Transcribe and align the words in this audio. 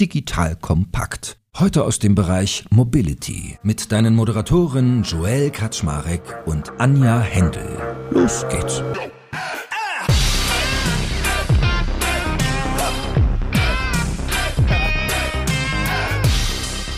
digital 0.00 0.56
kompakt. 0.56 1.36
Heute 1.58 1.84
aus 1.84 1.98
dem 1.98 2.14
Bereich 2.14 2.64
Mobility 2.70 3.58
mit 3.62 3.92
deinen 3.92 4.14
Moderatoren 4.14 5.02
Joel 5.02 5.50
Kaczmarek 5.50 6.22
und 6.46 6.72
Anja 6.80 7.20
Händel. 7.20 7.68
Los 8.10 8.46
geht's. 8.48 8.82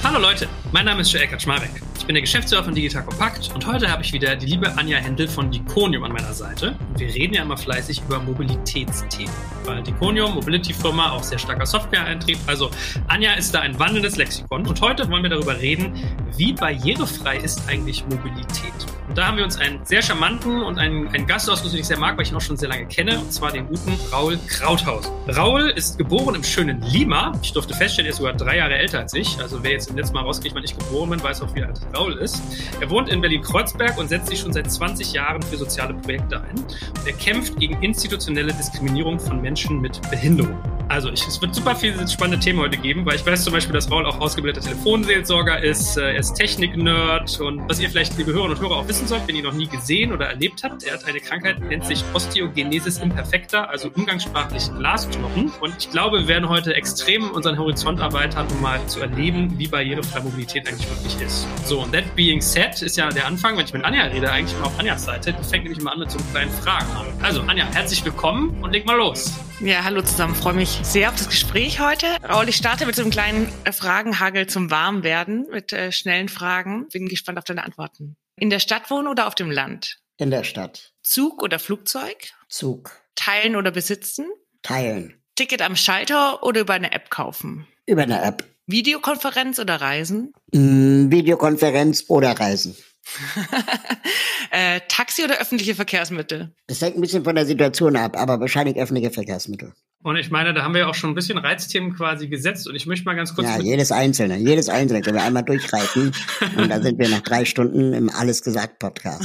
Hallo 0.04 0.20
Leute, 0.20 0.48
mein 0.70 0.84
Name 0.84 1.00
ist 1.00 1.12
Joel 1.12 1.26
Kaczmarek. 1.26 1.91
Ich 2.02 2.06
bin 2.06 2.14
der 2.14 2.22
Geschäftsführer 2.22 2.64
von 2.64 2.74
Digital 2.74 3.04
Compact 3.04 3.52
und 3.54 3.64
heute 3.64 3.88
habe 3.88 4.02
ich 4.02 4.12
wieder 4.12 4.34
die 4.34 4.46
liebe 4.46 4.76
Anja 4.76 4.98
Händel 4.98 5.28
von 5.28 5.52
Diconium 5.52 6.02
an 6.02 6.10
meiner 6.10 6.34
Seite. 6.34 6.74
Und 6.88 6.98
wir 6.98 7.14
reden 7.14 7.34
ja 7.34 7.42
immer 7.42 7.56
fleißig 7.56 8.02
über 8.04 8.18
Mobilitätsthemen, 8.18 9.32
weil 9.64 9.84
Diconium, 9.84 10.34
Mobility-Firma, 10.34 11.12
auch 11.12 11.22
sehr 11.22 11.38
starker 11.38 11.64
Software-Eintrieb. 11.64 12.38
Also 12.48 12.72
Anja 13.06 13.34
ist 13.34 13.54
da 13.54 13.60
ein 13.60 13.78
wandelndes 13.78 14.16
Lexikon 14.16 14.66
und 14.66 14.80
heute 14.80 15.08
wollen 15.12 15.22
wir 15.22 15.30
darüber 15.30 15.56
reden, 15.60 15.92
wie 16.36 16.52
barrierefrei 16.52 17.36
ist 17.36 17.68
eigentlich 17.68 18.04
Mobilität. 18.08 18.74
Und 19.12 19.18
da 19.18 19.26
haben 19.26 19.36
wir 19.36 19.44
uns 19.44 19.58
einen 19.58 19.84
sehr 19.84 20.00
charmanten 20.00 20.62
und 20.62 20.78
einen, 20.78 21.06
einen 21.08 21.26
Gast 21.26 21.50
ausgesucht, 21.50 21.74
den 21.74 21.80
ich 21.80 21.86
sehr 21.86 21.98
mag, 21.98 22.16
weil 22.16 22.24
ich 22.24 22.30
ihn 22.30 22.36
auch 22.38 22.40
schon 22.40 22.56
sehr 22.56 22.70
lange 22.70 22.86
kenne, 22.86 23.18
und 23.18 23.30
zwar 23.30 23.52
den 23.52 23.66
guten 23.66 23.92
Raul 24.10 24.38
Krauthausen. 24.48 25.12
Raul 25.28 25.68
ist 25.68 25.98
geboren 25.98 26.34
im 26.34 26.42
schönen 26.42 26.80
Lima. 26.80 27.30
Ich 27.42 27.52
durfte 27.52 27.74
feststellen, 27.74 28.06
er 28.06 28.12
ist 28.12 28.16
sogar 28.16 28.32
drei 28.32 28.56
Jahre 28.56 28.74
älter 28.74 29.00
als 29.00 29.12
ich. 29.12 29.38
Also 29.38 29.62
wer 29.62 29.72
jetzt 29.72 29.90
im 29.90 29.98
letzten 29.98 30.14
Mal 30.14 30.22
rauskriegt, 30.22 30.54
wann 30.54 30.64
ich 30.64 30.78
geboren 30.78 31.10
bin, 31.10 31.22
weiß 31.22 31.42
auch, 31.42 31.54
wie 31.54 31.62
alt 31.62 31.78
Raul 31.94 32.14
ist. 32.14 32.40
Er 32.80 32.88
wohnt 32.88 33.10
in 33.10 33.20
Berlin-Kreuzberg 33.20 33.98
und 33.98 34.08
setzt 34.08 34.28
sich 34.28 34.40
schon 34.40 34.54
seit 34.54 34.72
20 34.72 35.12
Jahren 35.12 35.42
für 35.42 35.58
soziale 35.58 35.92
Projekte 35.92 36.40
ein. 36.40 36.56
Und 36.56 37.06
er 37.06 37.12
kämpft 37.12 37.58
gegen 37.58 37.82
institutionelle 37.82 38.54
Diskriminierung 38.54 39.20
von 39.20 39.42
Menschen 39.42 39.82
mit 39.82 40.00
Behinderung. 40.08 40.58
Also 40.88 41.10
ich, 41.10 41.26
es 41.26 41.40
wird 41.40 41.54
super 41.54 41.74
viele 41.74 42.06
spannende 42.06 42.38
Themen 42.38 42.58
heute 42.60 42.76
geben, 42.76 43.06
weil 43.06 43.16
ich 43.16 43.24
weiß 43.24 43.44
zum 43.44 43.52
Beispiel, 43.52 43.72
dass 43.72 43.90
Raul 43.90 44.06
auch 44.06 44.20
ausgebildeter 44.20 44.66
Telefonseelsorger 44.66 45.62
ist, 45.62 45.96
er 45.96 46.16
ist 46.16 46.34
Technik-Nerd 46.34 47.40
und 47.40 47.68
was 47.68 47.80
ihr 47.80 47.88
vielleicht, 47.88 48.16
liebe 48.18 48.32
Hörerinnen 48.32 48.56
und 48.56 48.62
Hörer, 48.62 48.76
auch 48.76 48.88
wissen 48.88 49.06
sollt, 49.06 49.26
wenn 49.26 49.36
ihr 49.36 49.42
noch 49.42 49.54
nie 49.54 49.68
gesehen 49.68 50.12
oder 50.12 50.26
erlebt 50.26 50.62
habt, 50.62 50.84
er 50.84 50.94
hat 50.94 51.04
eine 51.04 51.20
Krankheit, 51.20 51.60
nennt 51.60 51.86
sich 51.86 52.04
Osteogenesis 52.12 52.98
imperfecta, 52.98 53.64
also 53.64 53.90
umgangssprachlich 53.94 54.70
Glasknochen. 54.78 55.52
Und 55.60 55.74
ich 55.78 55.90
glaube, 55.90 56.20
wir 56.20 56.28
werden 56.28 56.48
heute 56.48 56.74
extrem 56.74 57.30
unseren 57.30 57.58
Horizont 57.58 58.00
erweitern, 58.00 58.46
um 58.54 58.60
mal 58.60 58.84
zu 58.86 59.00
erleben, 59.00 59.58
wie 59.58 59.68
barrierefreie 59.68 60.22
Mobilität 60.22 60.68
eigentlich 60.68 60.88
wirklich 60.88 61.20
ist. 61.20 61.46
So, 61.64 61.80
und 61.80 61.92
that 61.92 62.04
being 62.16 62.40
said 62.40 62.82
ist 62.82 62.96
ja 62.96 63.08
der 63.08 63.26
Anfang, 63.26 63.56
wenn 63.56 63.64
ich 63.64 63.72
mit 63.72 63.84
Anja 63.84 64.04
rede, 64.04 64.30
eigentlich 64.30 64.56
immer 64.56 64.66
auf 64.66 64.78
Anjas 64.78 65.04
Seite. 65.04 65.32
Die 65.32 65.44
fängt 65.44 65.64
nämlich 65.64 65.80
immer 65.80 65.92
an 65.92 66.00
mit 66.00 66.10
so 66.10 66.18
einem 66.18 66.30
kleinen 66.30 66.50
Fragen. 66.50 66.86
Also, 67.22 67.40
Anja, 67.42 67.66
herzlich 67.72 68.04
willkommen 68.04 68.62
und 68.62 68.72
leg 68.72 68.86
mal 68.86 68.96
los. 68.96 69.32
Ja, 69.64 69.84
hallo 69.84 70.02
zusammen. 70.02 70.34
Freue 70.34 70.54
mich 70.54 70.80
sehr 70.82 71.08
auf 71.08 71.14
das 71.14 71.28
Gespräch 71.28 71.78
heute. 71.78 72.06
Raul, 72.28 72.48
ich 72.48 72.56
starte 72.56 72.84
mit 72.84 72.96
so 72.96 73.02
einem 73.02 73.12
kleinen 73.12 73.46
Fragenhagel 73.70 74.48
zum 74.48 74.72
Warmwerden 74.72 75.46
mit 75.52 75.72
äh, 75.72 75.92
schnellen 75.92 76.28
Fragen. 76.28 76.88
Bin 76.88 77.06
gespannt 77.06 77.38
auf 77.38 77.44
deine 77.44 77.62
Antworten. 77.62 78.16
In 78.34 78.50
der 78.50 78.58
Stadt 78.58 78.90
wohnen 78.90 79.06
oder 79.06 79.28
auf 79.28 79.36
dem 79.36 79.52
Land? 79.52 80.00
In 80.16 80.32
der 80.32 80.42
Stadt. 80.42 80.92
Zug 81.04 81.44
oder 81.44 81.60
Flugzeug? 81.60 82.32
Zug. 82.48 82.90
Teilen 83.14 83.54
oder 83.54 83.70
besitzen? 83.70 84.26
Teilen. 84.62 85.22
Ticket 85.36 85.62
am 85.62 85.76
Schalter 85.76 86.42
oder 86.42 86.62
über 86.62 86.74
eine 86.74 86.90
App 86.90 87.10
kaufen? 87.10 87.68
Über 87.86 88.02
eine 88.02 88.20
App. 88.20 88.44
Videokonferenz 88.66 89.60
oder 89.60 89.80
Reisen? 89.80 90.32
Mm, 90.52 91.08
Videokonferenz 91.12 92.06
oder 92.08 92.32
Reisen. 92.32 92.76
äh, 94.50 94.80
Taxi 94.88 95.24
oder 95.24 95.40
öffentliche 95.40 95.74
Verkehrsmittel? 95.74 96.54
Das 96.66 96.80
hängt 96.80 96.96
ein 96.96 97.00
bisschen 97.00 97.24
von 97.24 97.34
der 97.34 97.46
Situation 97.46 97.96
ab, 97.96 98.16
aber 98.16 98.40
wahrscheinlich 98.40 98.76
öffentliche 98.76 99.10
Verkehrsmittel. 99.10 99.72
Und 100.02 100.16
ich 100.16 100.30
meine, 100.30 100.52
da 100.52 100.62
haben 100.62 100.74
wir 100.74 100.88
auch 100.88 100.94
schon 100.94 101.10
ein 101.10 101.14
bisschen 101.14 101.38
Reizthemen 101.38 101.94
quasi 101.94 102.26
gesetzt. 102.28 102.66
Und 102.66 102.74
ich 102.74 102.86
möchte 102.86 103.04
mal 103.04 103.14
ganz 103.14 103.34
kurz. 103.34 103.46
Ja, 103.46 103.60
jedes 103.60 103.92
einzelne, 103.92 104.36
jedes 104.36 104.68
einzelne 104.68 105.00
können 105.00 105.16
wir 105.16 105.22
einmal 105.22 105.44
durchreiten. 105.44 106.12
und 106.56 106.68
da 106.70 106.82
sind 106.82 106.98
wir 106.98 107.08
nach 107.08 107.20
drei 107.20 107.44
Stunden 107.44 107.92
im 107.92 108.10
Alles 108.10 108.42
gesagt 108.42 108.80
Podcast. 108.80 109.24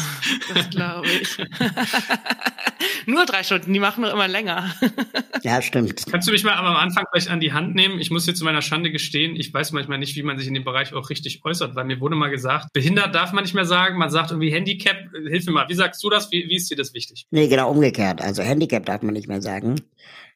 Das 0.54 0.70
glaube 0.70 1.08
ich. 1.08 1.38
Nur 3.08 3.26
drei 3.26 3.42
Stunden, 3.44 3.72
die 3.74 3.80
machen 3.80 4.02
noch 4.02 4.14
immer 4.14 4.28
länger. 4.28 4.70
ja, 5.42 5.62
stimmt. 5.62 6.06
Kannst 6.12 6.28
du 6.28 6.32
mich 6.32 6.44
mal 6.44 6.54
aber 6.54 6.68
am 6.68 6.76
Anfang 6.76 7.06
gleich 7.12 7.30
an 7.30 7.40
die 7.40 7.54
Hand 7.54 7.74
nehmen? 7.74 8.00
Ich 8.00 8.12
muss 8.12 8.26
hier 8.26 8.36
zu 8.36 8.44
meiner 8.44 8.62
Schande 8.62 8.92
gestehen, 8.92 9.36
ich 9.36 9.54
weiß 9.54 9.72
manchmal 9.72 9.98
nicht, 9.98 10.16
wie 10.18 10.24
man 10.24 10.38
sich 10.38 10.48
in 10.48 10.54
dem 10.54 10.66
Bereich 10.66 10.94
auch 10.94 11.10
richtig 11.10 11.44
äußert, 11.46 11.74
weil 11.76 11.86
mir 11.86 12.02
wurde 12.02 12.16
mal 12.16 12.30
gesagt, 12.30 12.74
behindert 12.74 13.16
darf 13.16 13.32
man 13.32 13.46
nicht 13.46 13.54
mehr 13.54 13.66
sagen, 13.66 13.98
man 13.98 14.10
sagt 14.10 14.32
irgendwie 14.32 14.52
Handicap. 14.52 14.98
Hilf 15.26 15.46
mir 15.46 15.54
mal, 15.54 15.70
wie 15.70 15.74
sagst 15.74 16.04
du 16.04 16.10
das? 16.10 16.32
Wie, 16.32 16.48
wie 16.50 16.58
ist 16.58 16.70
dir 16.70 16.76
das 16.76 16.94
wichtig? 16.94 17.26
Nee, 17.32 17.48
genau 17.48 17.72
umgekehrt. 17.72 18.22
Also 18.22 18.44
Handicap 18.44 18.86
darf 18.86 19.02
man 19.02 19.14
nicht 19.14 19.30
mehr 19.30 19.42
sagen. 19.42 19.76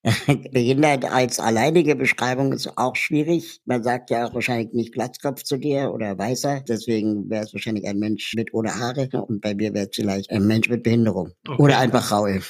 Behindert 0.52 1.06
als 1.06 1.40
alleinige 1.40 1.96
Beschreibung 1.96 2.54
ist 2.54 2.78
auch 2.78 2.96
schwierig. 2.96 3.62
Man 3.66 3.84
sagt 3.84 4.10
ja 4.10 4.26
auch 4.26 4.34
wahrscheinlich 4.34 4.74
nicht 4.74 4.94
Glatzkopf 4.94 5.44
zu 5.44 5.58
dir 5.58 5.92
oder 5.94 6.18
Weißer. 6.18 6.62
Deswegen 6.68 7.30
wäre 7.30 7.44
es 7.44 7.54
wahrscheinlich 7.54 7.88
ein 7.88 8.00
Mensch 8.00 8.34
mit 8.36 8.54
ohne 8.54 8.74
Haare. 8.74 9.10
Und 9.28 9.42
bei 9.42 9.54
mir 9.54 9.74
wäre 9.74 9.88
es 9.90 9.96
vielleicht 9.96 10.32
ein 10.32 10.48
Mensch 10.48 10.70
mit 10.70 10.84
Behinderung. 10.84 11.32
Okay. 11.48 11.62
Oder 11.62 11.78
einfach 11.78 12.12
Raul. 12.12 12.42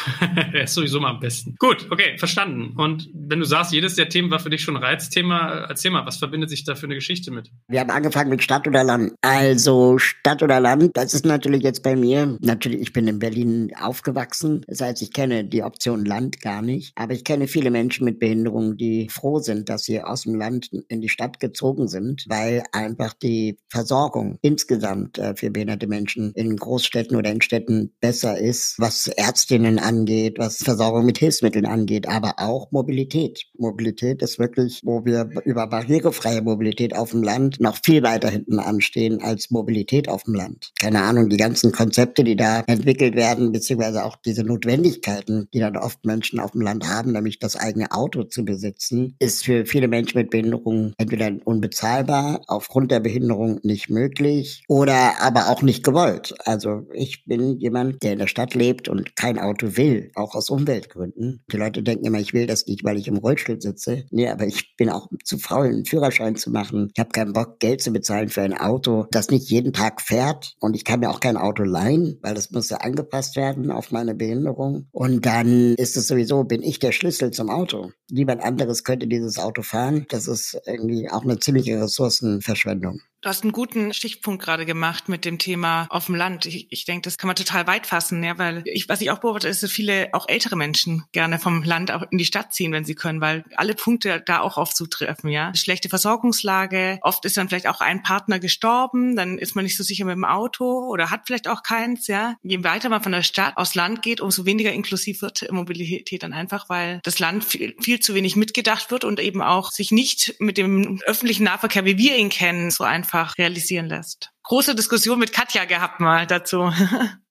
er 0.52 0.64
ist 0.64 0.74
sowieso 0.74 1.00
mal 1.00 1.10
am 1.10 1.20
besten. 1.20 1.54
Gut, 1.58 1.86
okay, 1.90 2.16
verstanden. 2.18 2.74
Und 2.76 3.10
wenn 3.12 3.40
du 3.40 3.44
sagst, 3.44 3.72
jedes 3.72 3.94
der 3.94 4.08
Themen 4.08 4.30
war 4.30 4.40
für 4.40 4.50
dich 4.50 4.62
schon 4.62 4.76
ein 4.76 4.82
Reizthema, 4.82 5.66
erzähl 5.68 5.90
mal, 5.90 6.06
was 6.06 6.16
verbindet 6.16 6.50
sich 6.50 6.64
da 6.64 6.74
für 6.74 6.86
eine 6.86 6.94
Geschichte 6.94 7.30
mit? 7.30 7.50
Wir 7.68 7.80
haben 7.80 7.90
angefangen 7.90 8.30
mit 8.30 8.42
Stadt 8.42 8.66
oder 8.66 8.84
Land. 8.84 9.12
Also 9.20 9.98
Stadt 9.98 10.42
oder 10.42 10.60
Land, 10.60 10.96
das 10.96 11.14
ist 11.14 11.26
natürlich 11.26 11.62
jetzt 11.62 11.82
bei 11.82 11.96
mir, 11.96 12.38
natürlich, 12.40 12.80
ich 12.80 12.92
bin 12.92 13.06
in 13.06 13.18
Berlin 13.18 13.72
aufgewachsen. 13.78 14.64
Das 14.66 14.80
heißt, 14.80 15.02
ich 15.02 15.12
kenne 15.12 15.44
die 15.44 15.62
Option 15.62 16.04
Land 16.04 16.40
gar 16.40 16.62
nicht. 16.62 16.92
Aber 16.96 17.12
ich 17.12 17.24
kenne 17.24 17.46
viele 17.46 17.70
Menschen 17.70 18.04
mit 18.04 18.18
Behinderungen, 18.18 18.76
die 18.76 19.08
froh 19.10 19.38
sind, 19.38 19.68
dass 19.68 19.84
sie 19.84 20.02
aus 20.02 20.22
dem 20.22 20.34
Land 20.34 20.70
in 20.88 21.00
die 21.00 21.08
Stadt 21.08 21.40
gezogen 21.40 21.88
sind, 21.88 22.24
weil 22.28 22.62
einfach 22.72 23.12
die 23.12 23.58
Versorgung 23.68 24.38
insgesamt 24.42 25.18
äh, 25.18 25.34
für 25.34 25.50
behinderte 25.50 25.86
Menschen 25.86 26.32
in 26.32 26.56
Großstädten 26.56 27.16
oder 27.16 27.30
in 27.30 27.42
Städten 27.42 27.92
besser 28.00 28.38
ist, 28.38 28.76
was 28.78 29.08
Ärztinnen 29.08 29.78
angeht, 29.82 30.38
was 30.38 30.58
Versorgung 30.58 31.04
mit 31.04 31.18
Hilfsmitteln 31.18 31.66
angeht, 31.66 32.08
aber 32.08 32.34
auch 32.38 32.70
Mobilität. 32.70 33.46
Mobilität 33.58 34.22
ist 34.22 34.38
wirklich, 34.38 34.80
wo 34.84 35.04
wir 35.04 35.28
über 35.44 35.66
barrierefreie 35.66 36.42
Mobilität 36.42 36.96
auf 36.96 37.10
dem 37.10 37.22
Land 37.22 37.60
noch 37.60 37.78
viel 37.84 38.02
weiter 38.02 38.30
hinten 38.30 38.58
anstehen 38.58 39.22
als 39.22 39.50
Mobilität 39.50 40.08
auf 40.08 40.24
dem 40.24 40.34
Land. 40.34 40.72
Keine 40.80 41.02
Ahnung, 41.02 41.28
die 41.28 41.36
ganzen 41.36 41.72
Konzepte, 41.72 42.24
die 42.24 42.36
da 42.36 42.62
entwickelt 42.66 43.14
werden, 43.14 43.52
beziehungsweise 43.52 44.04
auch 44.04 44.16
diese 44.16 44.44
Notwendigkeiten, 44.44 45.48
die 45.52 45.60
dann 45.60 45.76
oft 45.76 46.04
Menschen 46.04 46.40
auf 46.40 46.52
dem 46.52 46.62
Land 46.62 46.88
haben, 46.88 47.12
nämlich 47.12 47.38
das 47.38 47.56
eigene 47.56 47.92
Auto 47.92 48.24
zu 48.24 48.44
besitzen, 48.44 49.16
ist 49.18 49.44
für 49.44 49.66
viele 49.66 49.88
Menschen 49.88 50.18
mit 50.18 50.30
Behinderung 50.30 50.92
entweder 50.98 51.30
unbezahlbar, 51.44 52.42
aufgrund 52.46 52.90
der 52.90 53.00
Behinderung 53.00 53.60
nicht 53.62 53.90
möglich 53.90 54.64
oder 54.68 55.20
aber 55.20 55.48
auch 55.48 55.62
nicht 55.62 55.84
gewollt. 55.84 56.34
Also 56.44 56.86
ich 56.92 57.24
bin 57.24 57.58
jemand, 57.58 58.02
der 58.02 58.12
in 58.12 58.18
der 58.18 58.26
Stadt 58.26 58.54
lebt 58.54 58.88
und 58.88 59.16
kein 59.16 59.38
Auto 59.38 59.71
will, 59.76 60.10
auch 60.14 60.34
aus 60.34 60.50
Umweltgründen. 60.50 61.44
Die 61.50 61.56
Leute 61.56 61.82
denken 61.82 62.06
immer, 62.06 62.20
ich 62.20 62.32
will 62.32 62.46
das 62.46 62.66
nicht, 62.66 62.84
weil 62.84 62.96
ich 62.96 63.08
im 63.08 63.16
Rollstuhl 63.16 63.60
sitze. 63.60 64.04
Nee, 64.10 64.28
aber 64.28 64.46
ich 64.46 64.74
bin 64.76 64.90
auch 64.90 65.08
zu 65.24 65.38
faul, 65.38 65.66
einen 65.66 65.84
Führerschein 65.84 66.36
zu 66.36 66.50
machen. 66.50 66.90
Ich 66.94 67.00
habe 67.00 67.10
keinen 67.10 67.32
Bock, 67.32 67.58
Geld 67.60 67.82
zu 67.82 67.92
bezahlen 67.92 68.28
für 68.28 68.42
ein 68.42 68.56
Auto, 68.56 69.06
das 69.10 69.30
nicht 69.30 69.50
jeden 69.50 69.72
Tag 69.72 70.00
fährt. 70.00 70.54
Und 70.60 70.76
ich 70.76 70.84
kann 70.84 71.00
mir 71.00 71.10
auch 71.10 71.20
kein 71.20 71.36
Auto 71.36 71.62
leihen, 71.62 72.18
weil 72.22 72.34
das 72.34 72.50
muss 72.50 72.70
ja 72.70 72.78
angepasst 72.78 73.36
werden 73.36 73.70
auf 73.70 73.90
meine 73.90 74.14
Behinderung. 74.14 74.88
Und 74.92 75.26
dann 75.26 75.74
ist 75.74 75.96
es 75.96 76.06
sowieso, 76.06 76.44
bin 76.44 76.62
ich 76.62 76.78
der 76.78 76.92
Schlüssel 76.92 77.30
zum 77.30 77.50
Auto. 77.50 77.90
Niemand 78.10 78.42
anderes 78.42 78.84
könnte 78.84 79.06
dieses 79.06 79.38
Auto 79.38 79.62
fahren. 79.62 80.06
Das 80.08 80.26
ist 80.26 80.60
irgendwie 80.66 81.10
auch 81.10 81.22
eine 81.22 81.38
ziemliche 81.38 81.80
Ressourcenverschwendung. 81.80 83.00
Du 83.22 83.28
hast 83.28 83.44
einen 83.44 83.52
guten 83.52 83.94
Stichpunkt 83.94 84.42
gerade 84.42 84.66
gemacht 84.66 85.08
mit 85.08 85.24
dem 85.24 85.38
Thema 85.38 85.86
auf 85.90 86.06
dem 86.06 86.16
Land. 86.16 86.44
Ich, 86.44 86.66
ich 86.70 86.84
denke, 86.86 87.02
das 87.02 87.18
kann 87.18 87.28
man 87.28 87.36
total 87.36 87.68
weit 87.68 87.86
fassen, 87.86 88.24
ja, 88.24 88.36
weil 88.36 88.62
ich, 88.64 88.88
was 88.88 89.00
ich 89.00 89.12
auch 89.12 89.18
beobachte, 89.18 89.46
ist, 89.46 89.62
dass 89.62 89.70
viele 89.70 90.08
auch 90.12 90.28
ältere 90.28 90.56
Menschen 90.56 91.04
gerne 91.12 91.38
vom 91.38 91.62
Land 91.62 91.92
auch 91.92 92.02
in 92.10 92.18
die 92.18 92.24
Stadt 92.24 92.52
ziehen, 92.52 92.72
wenn 92.72 92.84
sie 92.84 92.96
können, 92.96 93.20
weil 93.20 93.44
alle 93.54 93.76
Punkte 93.76 94.20
da 94.26 94.40
auch 94.40 94.56
oft 94.56 94.76
zutreffen, 94.76 95.30
ja. 95.30 95.54
Schlechte 95.54 95.88
Versorgungslage, 95.88 96.98
oft 97.02 97.24
ist 97.24 97.36
dann 97.36 97.48
vielleicht 97.48 97.68
auch 97.68 97.80
ein 97.80 98.02
Partner 98.02 98.40
gestorben, 98.40 99.14
dann 99.14 99.38
ist 99.38 99.54
man 99.54 99.64
nicht 99.64 99.76
so 99.76 99.84
sicher 99.84 100.04
mit 100.04 100.16
dem 100.16 100.24
Auto 100.24 100.88
oder 100.88 101.10
hat 101.10 101.20
vielleicht 101.26 101.46
auch 101.46 101.62
keins, 101.62 102.08
ja. 102.08 102.34
Je 102.42 102.64
weiter 102.64 102.88
man 102.88 103.04
von 103.04 103.12
der 103.12 103.22
Stadt 103.22 103.56
aufs 103.56 103.76
Land 103.76 104.02
geht, 104.02 104.20
umso 104.20 104.46
weniger 104.46 104.72
inklusiv 104.72 105.22
wird 105.22 105.48
Mobilität 105.52 106.24
dann 106.24 106.32
einfach, 106.32 106.68
weil 106.68 106.98
das 107.04 107.20
Land 107.20 107.44
viel, 107.44 107.76
viel 107.80 108.00
zu 108.00 108.16
wenig 108.16 108.34
mitgedacht 108.34 108.90
wird 108.90 109.04
und 109.04 109.20
eben 109.20 109.42
auch 109.42 109.70
sich 109.70 109.92
nicht 109.92 110.34
mit 110.40 110.58
dem 110.58 111.00
öffentlichen 111.06 111.44
Nahverkehr, 111.44 111.84
wie 111.84 111.98
wir 111.98 112.16
ihn 112.16 112.28
kennen, 112.28 112.72
so 112.72 112.82
einfach 112.82 113.11
einfach 113.12 113.36
realisieren 113.38 113.88
lässt. 113.88 114.32
Große 114.44 114.74
Diskussion 114.74 115.18
mit 115.18 115.32
Katja 115.32 115.64
gehabt 115.64 116.00
mal 116.00 116.26
dazu. 116.26 116.72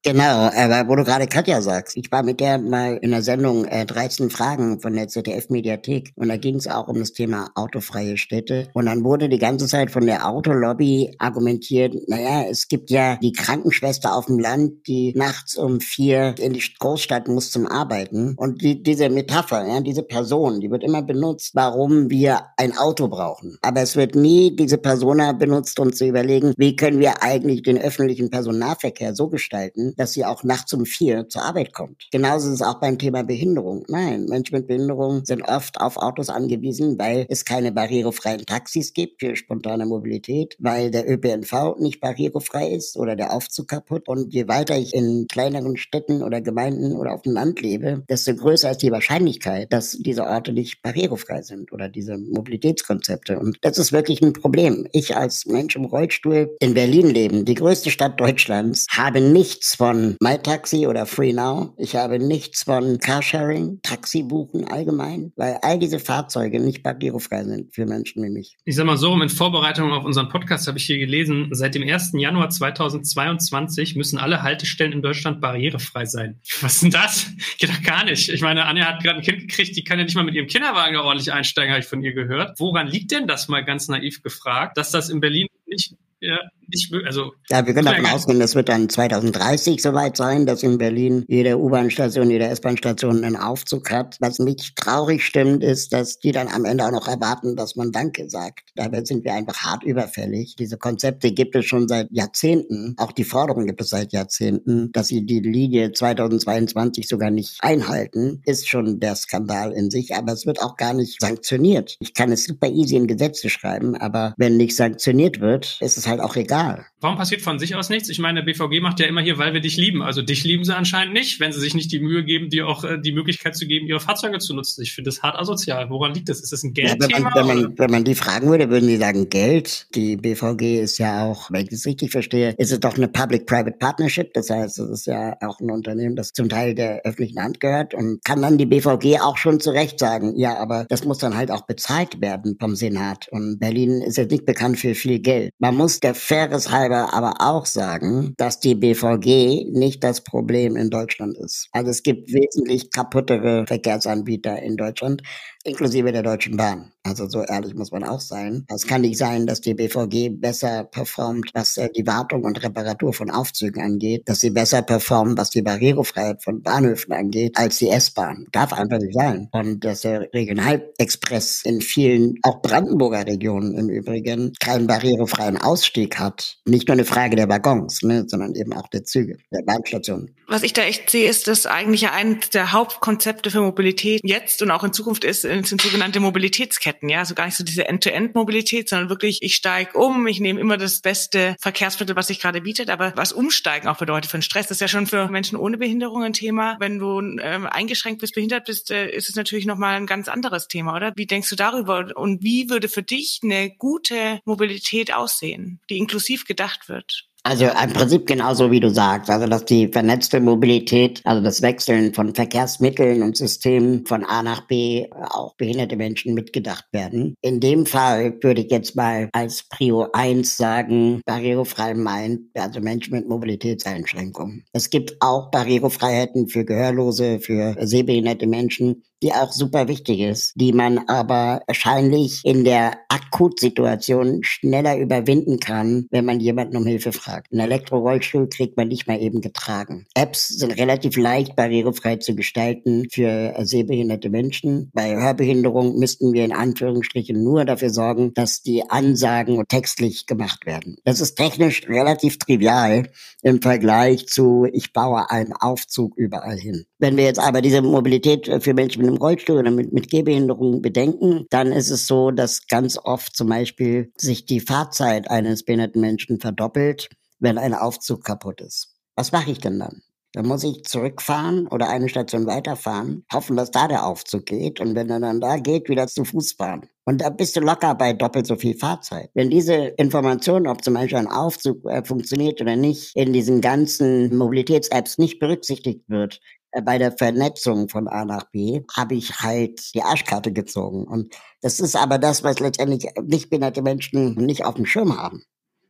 Genau, 0.04 0.50
aber 0.50 0.90
wo 0.90 0.96
du 0.96 1.04
gerade 1.04 1.28
Katja 1.28 1.62
sagst, 1.62 1.96
ich 1.96 2.12
war 2.12 2.24
mit 2.24 2.40
der 2.40 2.58
mal 2.58 2.98
in 3.04 3.12
der 3.12 3.22
Sendung 3.22 3.66
äh, 3.66 3.86
13 3.86 4.32
Fragen 4.32 4.80
von 4.80 4.96
der 4.96 5.08
ZDF-Mediathek 5.08 6.14
und 6.16 6.30
da 6.30 6.38
ging 6.38 6.56
es 6.56 6.68
auch 6.68 6.88
um 6.88 6.98
das 6.98 7.14
Thema 7.14 7.52
autofreie 7.54 8.18
Städte 8.18 8.68
und 8.74 8.88
dann 8.88 9.04
wurde 9.04 9.30
die 9.30 9.38
ganze 9.38 9.68
Zeit 9.68 9.92
von 9.92 10.08
der 10.08 10.28
Autolobby 10.28 11.14
argumentiert, 11.20 11.94
naja, 12.08 12.46
es 12.50 12.68
gibt 12.68 12.90
ja 12.90 13.18
die 13.18 13.32
Krankenschwester 13.32 14.16
auf 14.16 14.26
dem 14.26 14.40
Land, 14.40 14.88
die 14.88 15.14
nachts 15.16 15.56
um 15.56 15.80
vier 15.80 16.34
in 16.40 16.54
die 16.54 16.64
Großstadt 16.80 17.28
muss 17.28 17.52
zum 17.52 17.68
Arbeiten 17.68 18.34
und 18.38 18.64
die, 18.64 18.82
diese 18.82 19.08
Metapher, 19.10 19.68
ja, 19.68 19.82
diese 19.82 20.02
Person, 20.02 20.62
die 20.62 20.72
wird 20.72 20.84
immer 20.84 21.04
benutzt, 21.04 21.52
warum 21.54 22.10
wir 22.10 22.48
ein 22.58 22.76
Auto 22.76 23.08
brauchen. 23.08 23.60
Aber 23.62 23.82
es 23.82 23.96
wird 23.96 24.16
nie 24.16 24.56
diese 24.56 24.80
Persona 24.80 25.34
benutzt, 25.34 25.80
um 25.80 25.94
zu 25.94 26.08
überlegen, 26.08 26.56
wie 26.58 26.76
können 26.76 27.01
wir 27.02 27.22
eigentlich 27.24 27.64
den 27.64 27.78
öffentlichen 27.78 28.30
Personennahverkehr 28.30 29.14
so 29.16 29.28
gestalten, 29.28 29.94
dass 29.98 30.14
sie 30.14 30.24
auch 30.24 30.44
nachts 30.44 30.72
um 30.74 30.86
vier 30.86 31.28
zur 31.28 31.44
Arbeit 31.44 31.74
kommt. 31.74 32.08
Genauso 32.12 32.48
ist 32.48 32.56
es 32.56 32.62
auch 32.62 32.80
beim 32.80 32.98
Thema 32.98 33.24
Behinderung. 33.24 33.84
Nein, 33.90 34.26
Menschen 34.26 34.56
mit 34.56 34.68
Behinderung 34.68 35.26
sind 35.26 35.42
oft 35.42 35.82
auf 35.82 35.98
Autos 35.98 36.30
angewiesen, 36.30 36.98
weil 36.98 37.26
es 37.28 37.44
keine 37.44 37.72
barrierefreien 37.72 38.46
Taxis 38.46 38.94
gibt 38.94 39.20
für 39.20 39.36
spontane 39.36 39.86
Mobilität, 39.86 40.56
weil 40.60 40.92
der 40.92 41.10
ÖPNV 41.10 41.80
nicht 41.80 42.00
barrierefrei 42.00 42.70
ist 42.70 42.96
oder 42.96 43.16
der 43.16 43.34
Aufzug 43.34 43.68
kaputt. 43.68 44.08
Und 44.08 44.34
je 44.34 44.48
weiter 44.48 44.78
ich 44.78 44.94
in 44.94 45.28
kleineren 45.28 45.78
Städten 45.78 46.22
oder 46.22 46.40
Gemeinden 46.40 46.96
oder 46.96 47.14
auf 47.14 47.24
dem 47.24 47.34
Land 47.34 47.62
lebe, 47.62 48.04
desto 48.10 48.36
größer 48.36 48.72
ist 48.72 48.84
die 48.84 48.92
Wahrscheinlichkeit, 48.92 49.74
dass 49.74 49.98
diese 50.00 50.26
Orte 50.26 50.54
nicht 50.54 50.82
barrierefrei 50.84 51.42
sind 51.42 51.72
oder 51.72 51.90
diese 51.90 52.18
Mobilitätskonzepte. 52.18 53.40
Und 53.40 53.58
das 53.62 53.80
ist 53.80 53.92
wirklich 53.92 54.22
ein 54.22 54.34
Problem. 54.34 54.88
Ich 54.92 55.18
als 55.18 55.48
Mensch 55.48 55.76
im 55.76 55.86
Rollstuhl 55.86 56.56
in 56.60 56.76
Berlin 56.76 56.91
leben, 57.00 57.46
die 57.46 57.54
größte 57.54 57.92
Stadt 57.92 58.20
Deutschlands, 58.20 58.86
habe 58.92 59.22
nichts 59.22 59.76
von 59.76 60.18
MyTaxi 60.22 60.88
oder 60.88 61.06
FreeNow. 61.06 61.70
Ich 61.78 61.96
habe 61.96 62.20
nichts 62.20 62.64
von 62.64 62.98
Carsharing, 63.00 63.80
Taxibuchen 63.84 64.68
allgemein, 64.68 65.32
weil 65.38 65.58
all 65.62 65.80
diese 65.80 66.00
Fahrzeuge 66.00 66.60
nicht 66.60 66.84
barrierefrei 66.84 67.46
sind 67.46 67.74
für 67.74 67.86
Menschen 67.86 68.24
wie 68.24 68.30
mich. 68.30 68.58
Ich 68.66 68.76
sag 68.76 68.86
mal 68.86 68.98
so, 68.98 69.14
in 69.14 69.30
Vorbereitung 69.30 69.94
auf 69.94 70.04
unseren 70.04 70.28
Podcast 70.28 70.68
habe 70.68 70.78
ich 70.78 70.86
hier 70.86 70.98
gelesen, 70.98 71.48
seit 71.52 71.76
dem 71.76 71.84
1. 71.88 72.12
Januar 72.16 72.50
2022 72.50 73.96
müssen 73.96 74.18
alle 74.18 74.42
Haltestellen 74.42 74.92
in 74.92 75.02
Deutschland 75.02 75.40
barrierefrei 75.40 76.06
sein. 76.06 76.42
Was 76.62 76.74
ist 76.74 76.84
denn 76.84 76.92
das? 76.92 77.28
Geht 77.58 77.70
doch 77.70 77.84
gar 77.84 78.04
nicht. 78.04 78.28
Ich 78.28 78.42
meine, 78.42 78.66
Anja 78.66 78.86
hat 78.86 79.04
gerade 79.04 79.20
ein 79.20 79.24
Kind 79.24 79.40
gekriegt, 79.40 79.78
die 79.78 79.84
kann 79.84 80.00
ja 80.00 80.06
nicht 80.06 80.16
mal 80.16 80.24
mit 80.24 80.36
ihrem 80.36 80.48
Kinderwagen 80.48 80.98
ordentlich 80.98 81.32
einsteigen, 81.32 81.72
habe 81.72 81.82
ich 81.82 81.88
von 81.88 82.04
ihr 82.04 82.14
gehört. 82.14 82.60
Woran 82.60 82.88
liegt 82.88 83.12
denn 83.12 83.28
das 83.28 83.48
mal 83.48 83.64
ganz 83.64 83.88
naiv 83.88 84.22
gefragt, 84.22 84.78
dass 84.78 84.92
das 84.92 85.10
in 85.10 85.22
Berlin 85.22 85.48
nicht 85.68 85.96
ja, 86.22 86.40
ich, 86.72 86.92
also, 87.06 87.34
ja, 87.50 87.66
wir 87.66 87.74
können 87.74 87.86
davon 87.86 88.06
ausgehen, 88.06 88.40
das 88.40 88.56
wird 88.56 88.70
dann 88.70 88.90
2030 88.90 89.82
soweit 89.82 90.18
sein, 90.18 90.46
dass 90.46 90.64
in 90.64 90.78
Berlin 90.78 91.26
jede 91.28 91.58
U-Bahn-Station, 91.58 92.30
jede 92.30 92.48
S-Bahn-Station 92.48 93.24
einen 93.24 93.36
Aufzug 93.36 93.92
hat. 93.92 94.18
Was 94.20 94.40
mich 94.40 94.74
traurig 94.76 95.26
stimmt, 95.26 95.64
ist, 95.64 95.94
dass 95.94 96.20
die 96.20 96.32
dann 96.32 96.48
am 96.48 96.66
Ende 96.66 96.86
auch 96.86 96.92
noch 96.92 97.08
erwarten, 97.08 97.56
dass 97.56 97.76
man 97.76 97.92
Danke 97.92 98.30
sagt. 98.30 98.72
Dabei 98.76 99.04
sind 99.04 99.24
wir 99.24 99.34
einfach 99.34 99.58
hart 99.58 99.84
überfällig. 99.84 100.56
Diese 100.58 100.78
Konzepte 100.78 101.32
gibt 101.32 101.56
es 101.56 101.66
schon 101.66 101.88
seit 101.88 102.08
Jahrzehnten. 102.12 102.96
Auch 102.98 103.12
die 103.12 103.24
Forderung 103.24 103.66
gibt 103.66 103.82
es 103.82 103.90
seit 103.90 104.14
Jahrzehnten. 104.14 104.92
Dass 104.92 105.08
sie 105.08 105.26
die 105.26 105.40
Linie 105.40 105.92
2022 105.92 107.08
sogar 107.08 107.32
nicht 107.32 107.58
einhalten, 107.62 108.42
ist 108.46 108.68
schon 108.68 109.00
der 109.00 109.16
Skandal 109.16 109.72
in 109.72 109.90
sich. 109.92 110.16
Aber 110.16 110.34
es 110.34 110.46
wird 110.46 110.62
auch 110.62 110.78
gar 110.78 110.94
nicht 110.94 111.20
sanktioniert. 111.22 111.98
Ich 112.00 112.14
kann 112.14 112.32
es 112.32 112.46
super 112.46 112.68
easy 112.68 112.96
in 112.96 113.08
Gesetze 113.08 113.50
schreiben, 113.50 113.96
aber 113.96 114.34
wenn 114.38 114.58
nicht 114.58 114.76
sanktioniert 114.76 115.40
wird, 115.40 115.78
ist 115.82 115.98
es 115.98 116.08
halt 116.08 116.20
auch 116.20 116.36
egal. 116.36 116.61
that 116.62 116.91
Warum 117.02 117.18
passiert 117.18 117.42
von 117.42 117.58
sich 117.58 117.76
aus 117.76 117.90
nichts? 117.90 118.10
Ich 118.10 118.20
meine, 118.20 118.44
der 118.44 118.54
BVG 118.54 118.80
macht 118.80 119.00
ja 119.00 119.08
immer 119.08 119.22
hier, 119.22 119.40
weil 119.40 119.54
wir 119.54 119.60
dich 119.60 119.76
lieben. 119.76 120.04
Also 120.04 120.22
dich 120.22 120.44
lieben 120.44 120.64
sie 120.64 120.76
anscheinend 120.76 121.16
nicht, 121.16 121.40
wenn 121.40 121.52
sie 121.52 121.60
sich 121.60 121.74
nicht 121.74 121.92
die 121.92 122.00
Mühe 122.00 122.24
geben, 122.24 122.50
dir 122.50 122.68
auch 122.68 122.84
äh, 122.84 123.00
die 123.00 123.12
Möglichkeit 123.12 123.56
zu 123.56 123.66
geben, 123.66 123.88
ihre 123.88 124.00
Fahrzeuge 124.00 124.38
zu 124.38 124.54
nutzen. 124.54 124.84
Ich 124.84 124.94
finde 124.94 125.10
das 125.10 125.24
hart 125.24 125.36
asozial. 125.36 125.90
Woran 125.90 126.14
liegt 126.14 126.30
das? 126.30 126.42
Ist 126.42 126.52
das 126.52 126.62
ein 126.64 126.76
Geldthema? 126.76 127.08
Ja, 127.10 127.16
wenn, 127.16 127.24
man, 127.24 127.34
wenn, 127.34 127.62
man, 127.64 127.80
wenn 127.80 127.92
man 127.92 128.04
die 128.04 128.14
fragen 128.14 128.52
würde, 128.52 128.70
würden 128.70 128.88
die 128.88 128.98
sagen 128.98 129.30
Geld. 129.30 129.88
Die 129.96 130.16
BVG 130.16 130.80
ist 130.80 131.00
ja 131.00 131.26
auch, 131.26 131.50
wenn 131.50 131.66
ich 131.66 131.72
es 131.72 131.88
richtig 131.88 132.12
verstehe, 132.12 132.54
ist 132.60 132.72
es 132.72 132.80
doch 132.80 132.96
eine 132.96 133.08
Public-Private 133.08 133.78
Partnership. 133.80 134.36
Das 134.36 134.52
heißt, 134.52 134.78
es 134.78 134.90
ist 134.92 135.08
ja 135.08 135.36
auch 135.42 135.60
ein 135.60 135.72
Unternehmen, 135.72 136.16
das 136.16 136.34
zum 136.34 136.50
Teil 136.50 136.76
der 136.76 137.02
öffentlichen 137.02 137.42
Hand 137.42 137.60
gehört 137.60 137.96
und 137.96 138.24
kann 138.24 138.44
dann 138.44 138.60
die 138.60 138.68
BVG 138.68 139.22
auch 139.22 139.38
schon 139.38 139.60
zu 139.60 139.72
Recht 139.72 139.98
sagen, 139.98 140.38
ja, 140.38 140.56
aber 140.58 140.86
das 140.88 141.04
muss 141.04 141.18
dann 141.18 141.36
halt 141.36 141.50
auch 141.50 141.66
bezahlt 141.66 142.22
werden 142.22 142.58
vom 142.60 142.76
Senat. 142.76 143.28
Und 143.32 143.58
Berlin 143.60 144.04
ist 144.04 144.18
jetzt 144.18 144.32
nicht 144.32 144.46
bekannt 144.46 144.78
für 144.78 144.94
viel 144.94 145.18
Geld. 145.18 145.52
Man 145.58 145.76
muss 145.76 146.00
der 146.00 146.14
Faires 146.14 146.70
halber 146.70 146.91
aber 146.96 147.36
auch 147.40 147.66
sagen, 147.66 148.34
dass 148.38 148.60
die 148.60 148.76
BVG 148.76 149.66
nicht 149.72 150.04
das 150.04 150.22
Problem 150.22 150.76
in 150.76 150.90
Deutschland 150.90 151.38
ist. 151.38 151.68
Also 151.72 151.92
es 151.92 152.04
gibt 152.04 152.32
wesentlich 152.32 152.92
kaputtere 152.92 153.66
Verkehrsanbieter 153.68 154.62
in 154.62 154.78
Deutschland 154.78 155.22
inklusive 155.64 156.12
der 156.12 156.24
Deutschen 156.24 156.58
Bahn. 156.58 156.92
Also 157.04 157.28
so 157.28 157.44
ehrlich 157.44 157.74
muss 157.74 157.92
man 157.92 158.04
auch 158.04 158.20
sein. 158.20 158.66
Es 158.74 158.86
kann 158.86 159.02
nicht 159.02 159.18
sein, 159.18 159.48
dass 159.48 159.62
die 159.62 159.74
BVG 159.74 160.30
besser 160.40 160.84
performt, 160.84 161.50
was 161.54 161.78
äh, 161.78 161.90
die 161.90 162.06
Wartung 162.06 162.44
und 162.44 162.62
Reparatur 162.62 163.14
von 163.14 163.32
Aufzügen 163.32 163.82
angeht, 163.82 164.30
dass 164.30 164.40
sie 164.40 164.52
besser 164.52 164.84
performt, 164.84 165.38
was 165.38 165.50
die 165.50 165.64
Barrierefreiheit 165.64 166.44
von 166.44 166.62
Bahnhöfen 166.62 167.14
angeht, 167.14 167.58
als 167.58 167.80
die 167.80 167.90
S-Bahn. 167.90 168.46
Darf 168.52 168.74
einfach 168.74 169.00
nicht 169.00 169.16
sein. 169.16 169.50
Und 169.52 169.84
dass 169.84 170.02
der 170.02 170.32
Regionalexpress 170.34 171.64
in 171.66 171.82
vielen, 171.82 172.36
auch 172.44 172.62
Brandenburger 172.62 173.26
Regionen 173.26 173.76
im 173.78 173.90
Übrigen, 173.90 174.54
keinen 174.60 174.86
barrierefreien 174.86 175.58
Ausstieg 175.58 176.20
hat. 176.20 176.60
Nicht 176.66 176.88
nur 176.88 176.94
eine 176.94 177.06
Frage 177.06 177.36
der 177.36 177.50
Waggons, 177.50 178.04
ne, 178.04 178.26
sondern 178.28 178.54
eben 178.54 178.74
auch 178.74 178.88
der 178.90 179.04
Züge, 179.06 179.38
der 179.52 179.64
Bahnstationen. 179.64 180.36
Was 180.48 180.64
ich 180.64 180.74
da 180.74 180.84
echt 180.84 181.10
sehe, 181.10 181.30
ist, 181.30 181.48
dass 181.48 181.66
eigentlich 181.66 182.02
ja 182.02 182.12
eines 182.12 182.50
der 182.50 182.74
Hauptkonzepte 182.74 183.50
für 183.50 183.62
Mobilität 183.62 184.22
jetzt 184.24 184.62
und 184.62 184.70
auch 184.70 184.84
in 184.84 184.94
Zukunft 184.94 185.24
ist, 185.24 185.46
sind 185.64 185.82
sogenannte 185.82 186.20
Mobilitätsketten, 186.20 187.10
ja, 187.10 187.20
also 187.20 187.36
gar 187.36 187.46
nicht 187.46 187.58
so 187.58 187.64
diese 187.64 187.88
End-to-End-Mobilität, 187.88 188.90
sondern 188.90 189.10
wirklich, 189.10 189.42
ich 189.42 189.56
steige 189.56 189.98
um, 189.98 190.28
ich 190.28 190.40
nehme 190.40 190.60
immer 190.60 190.78
das 190.78 191.02
beste 191.02 191.56
Verkehrsmittel, 191.60 192.16
was 192.16 192.28
sich 192.28 192.40
gerade 192.40 192.62
bietet, 192.62 192.90
aber 192.90 193.14
was 193.16 193.34
Umsteigen 193.34 193.88
auch 193.88 193.98
bedeutet 193.98 194.30
für 194.32 194.38
den 194.38 194.44
Stress, 194.44 194.68
das 194.68 194.78
ist 194.78 194.82
ja 194.82 194.88
schon 194.88 195.08
für 195.08 195.28
Menschen 195.28 195.58
ohne 195.58 195.78
Behinderung 195.78 196.24
ein 196.24 196.34
Thema. 196.34 196.78
Wenn 196.80 197.00
du 197.00 197.20
ähm, 197.20 197.68
eingeschränkt 197.68 198.22
bist, 198.22 198.36
behindert 198.36 198.66
bist, 198.66 198.92
äh, 198.92 199.10
ist 199.10 199.30
es 199.30 199.36
natürlich 199.36 199.66
nochmal 199.66 199.96
ein 199.96 200.06
ganz 200.06 200.28
anderes 200.28 200.68
Thema, 200.68 200.96
oder? 200.96 201.14
Wie 201.16 201.26
denkst 201.26 201.50
du 201.50 201.56
darüber 201.56 202.12
und 202.16 202.44
wie 202.44 202.70
würde 202.70 202.90
für 202.90 203.04
dich 203.04 203.40
eine 203.44 203.70
gute 203.72 204.42
Mobilität 204.46 205.14
aussehen, 205.14 205.80
die 205.90 205.98
inklusiv 205.98 206.46
gedacht 206.46 206.90
wird? 206.90 207.28
Also 207.44 207.66
im 207.66 207.94
Prinzip 207.94 208.28
genauso 208.28 208.70
wie 208.70 208.80
du 208.80 208.92
sagst, 208.92 209.30
also 209.30 209.48
dass 209.48 209.66
die 209.66 209.88
vernetzte 209.88 210.40
Mobilität, 210.40 211.22
also 211.24 211.42
das 211.42 211.64
Wechseln 211.64 212.14
von 212.14 212.36
Verkehrsmitteln 212.36 213.24
und 213.24 213.36
Systemen 213.36 214.06
von 214.06 214.24
A 214.24 214.44
nach 214.44 214.68
B 214.68 215.08
auch 215.12 215.56
behinderte 215.56 215.96
Menschen 215.96 216.36
mitgedacht 216.36 216.86
werden. 216.92 217.34
In 217.42 217.60
dem 217.60 217.88
Fall 217.88 218.38
würde 218.42 218.62
ich 218.62 218.70
jetzt 218.70 218.96
mal 218.96 219.28
als 219.34 219.64
Prio 219.64 220.08
1 220.14 220.56
sagen, 220.56 221.22
barrierefrei 221.26 221.96
meint, 221.96 222.42
also 222.54 222.80
Menschen 222.80 223.16
mit 223.16 223.28
Mobilitätseinschränkungen. 223.28 224.64
Es 224.72 224.92
gibt 224.92 225.16
auch 225.20 225.50
Barrierefreiheiten 225.50 226.48
für 226.48 226.64
Gehörlose, 226.64 227.40
für 227.40 227.76
sehbehinderte 227.80 228.46
Menschen 228.46 229.04
die 229.24 229.34
auch 229.34 229.52
super 229.52 229.88
wichtig 229.88 230.20
ist, 230.20 230.54
die 230.56 230.74
man 230.74 231.00
aber 231.08 231.62
wahrscheinlich 231.68 232.42
in 232.44 232.64
der 232.64 232.94
Akutsituation 233.10 234.44
schneller 234.44 234.98
überwinden 234.98 235.60
kann, 235.60 236.08
wenn 236.10 236.26
man 236.26 236.40
jemanden 236.40 236.78
um 236.78 236.86
Hilfe 236.86 237.12
fragt. 237.12 237.52
Ein 237.52 237.60
Elektrorollstuhl 237.60 238.50
kriegt 238.50 238.78
man 238.78 238.88
nicht 238.88 239.08
mal 239.08 239.22
eben 239.22 239.42
getragen. 239.42 240.06
Apps 240.16 240.48
sind 240.48 240.72
relativ 240.72 241.18
leicht 241.18 241.56
barrierefrei 241.56 242.18
zu 242.18 242.36
gestalten 242.36 243.08
für 243.12 243.54
sehbehinderte 243.60 244.30
Menschen. 244.30 244.90
Bei 244.94 245.16
Hörbehinderung 245.16 246.00
müssten 246.00 246.34
wir 246.34 246.46
in 246.46 246.54
Anführungsstrichen 246.54 247.44
nur 247.44 247.66
dafür 247.66 247.90
sorgen, 247.90 248.34
dass 248.34 248.62
die 248.62 248.90
Ansagen 248.90 249.64
textlich 249.68 250.26
gemacht 250.26 250.66
werden. 250.66 250.98
Das 251.04 251.22
ist 251.22 251.36
technisch 251.36 251.88
relativ 251.88 252.38
trivial 252.40 253.10
im 253.44 253.62
Vergleich 253.62 254.28
zu, 254.28 254.68
ich 254.72 254.94
baue 254.94 255.30
einen 255.30 255.54
Aufzug 255.54 256.18
überall 256.18 256.58
hin. 256.58 256.86
Wenn 257.00 257.18
wir 257.18 257.24
jetzt 257.24 257.40
aber 257.40 257.62
diese 257.62 257.82
Mobilität 257.82 258.50
für 258.62 258.74
Menschen 258.74 259.02
mit 259.02 259.11
einem 259.12 259.22
Rollstuhl 259.22 259.60
oder 259.60 259.72
mit, 259.72 259.94
mit 259.94 260.10
Gehbehinderung 260.10 260.82
bedenken, 260.82 261.46
dann 261.50 261.72
ist 261.72 261.92
es 261.92 262.08
so, 262.08 262.32
dass 262.32 262.68
ganz 262.68 262.98
oft 262.98 263.36
zum 263.36 263.50
Beispiel 263.50 264.12
sich 264.18 264.46
die 264.46 264.60
Fahrzeit 264.60 265.30
eines 265.30 265.64
behinderten 265.64 266.02
Menschen 266.02 266.40
verdoppelt, 266.40 267.10
wenn 267.40 267.58
ein 267.58 267.74
Aufzug 267.74 268.24
kaputt 268.24 268.62
ist. 268.62 268.96
Was 269.16 269.32
mache 269.32 269.52
ich 269.52 269.60
denn 269.60 269.80
dann? 269.80 270.02
Dann 270.34 270.48
muss 270.48 270.64
ich 270.64 270.84
zurückfahren 270.84 271.68
oder 271.68 271.90
eine 271.90 272.08
Station 272.08 272.46
weiterfahren, 272.46 273.26
hoffen, 273.34 273.58
dass 273.58 273.70
da 273.70 273.90
der 273.90 274.06
Aufzug 274.06 274.46
geht 274.46 274.80
und 274.80 274.96
wenn 274.96 275.10
er 275.10 275.20
dann 275.20 275.42
da 275.42 275.58
geht, 275.58 275.90
wieder 275.90 276.08
zu 276.08 276.24
Fuß 276.24 276.54
fahren. 276.54 276.88
Und 277.04 277.20
da 277.20 277.30
bist 277.30 277.58
du 277.58 277.60
locker 277.60 277.96
bei 277.96 278.14
doppelt 278.14 278.48
so 278.48 278.56
viel 278.56 278.78
Fahrzeit. 278.78 279.30
Wenn 279.34 279.50
diese 279.50 279.74
Information, 279.76 280.68
ob 280.68 280.84
zum 280.84 280.94
Beispiel 280.94 281.18
ein 281.18 281.28
Aufzug 281.28 281.84
äh, 281.86 282.06
funktioniert 282.06 282.62
oder 282.62 282.78
nicht, 282.78 283.14
in 283.16 283.34
diesen 283.34 283.60
ganzen 283.60 284.38
Mobilitäts-Apps 284.38 285.18
nicht 285.18 285.40
berücksichtigt 285.40 286.08
wird, 286.08 286.40
bei 286.84 286.98
der 286.98 287.12
Vernetzung 287.12 287.90
von 287.90 288.08
A 288.08 288.26
nach 288.26 288.46
B, 288.52 288.82
habe 288.96 289.16
ich 289.16 289.40
halt 289.40 289.94
die 289.94 290.04
Arschkarte 290.04 290.54
gezogen. 290.54 291.06
Und 291.06 291.34
das 291.62 291.80
ist 291.80 291.96
aber 291.96 292.18
das, 292.18 292.44
was 292.44 292.60
letztendlich 292.60 293.08
nicht 293.24 293.50
behinderte 293.50 293.82
Menschen 293.82 294.36
nicht 294.36 294.66
auf 294.66 294.76
dem 294.76 294.86
Schirm 294.86 295.18
haben. 295.18 295.44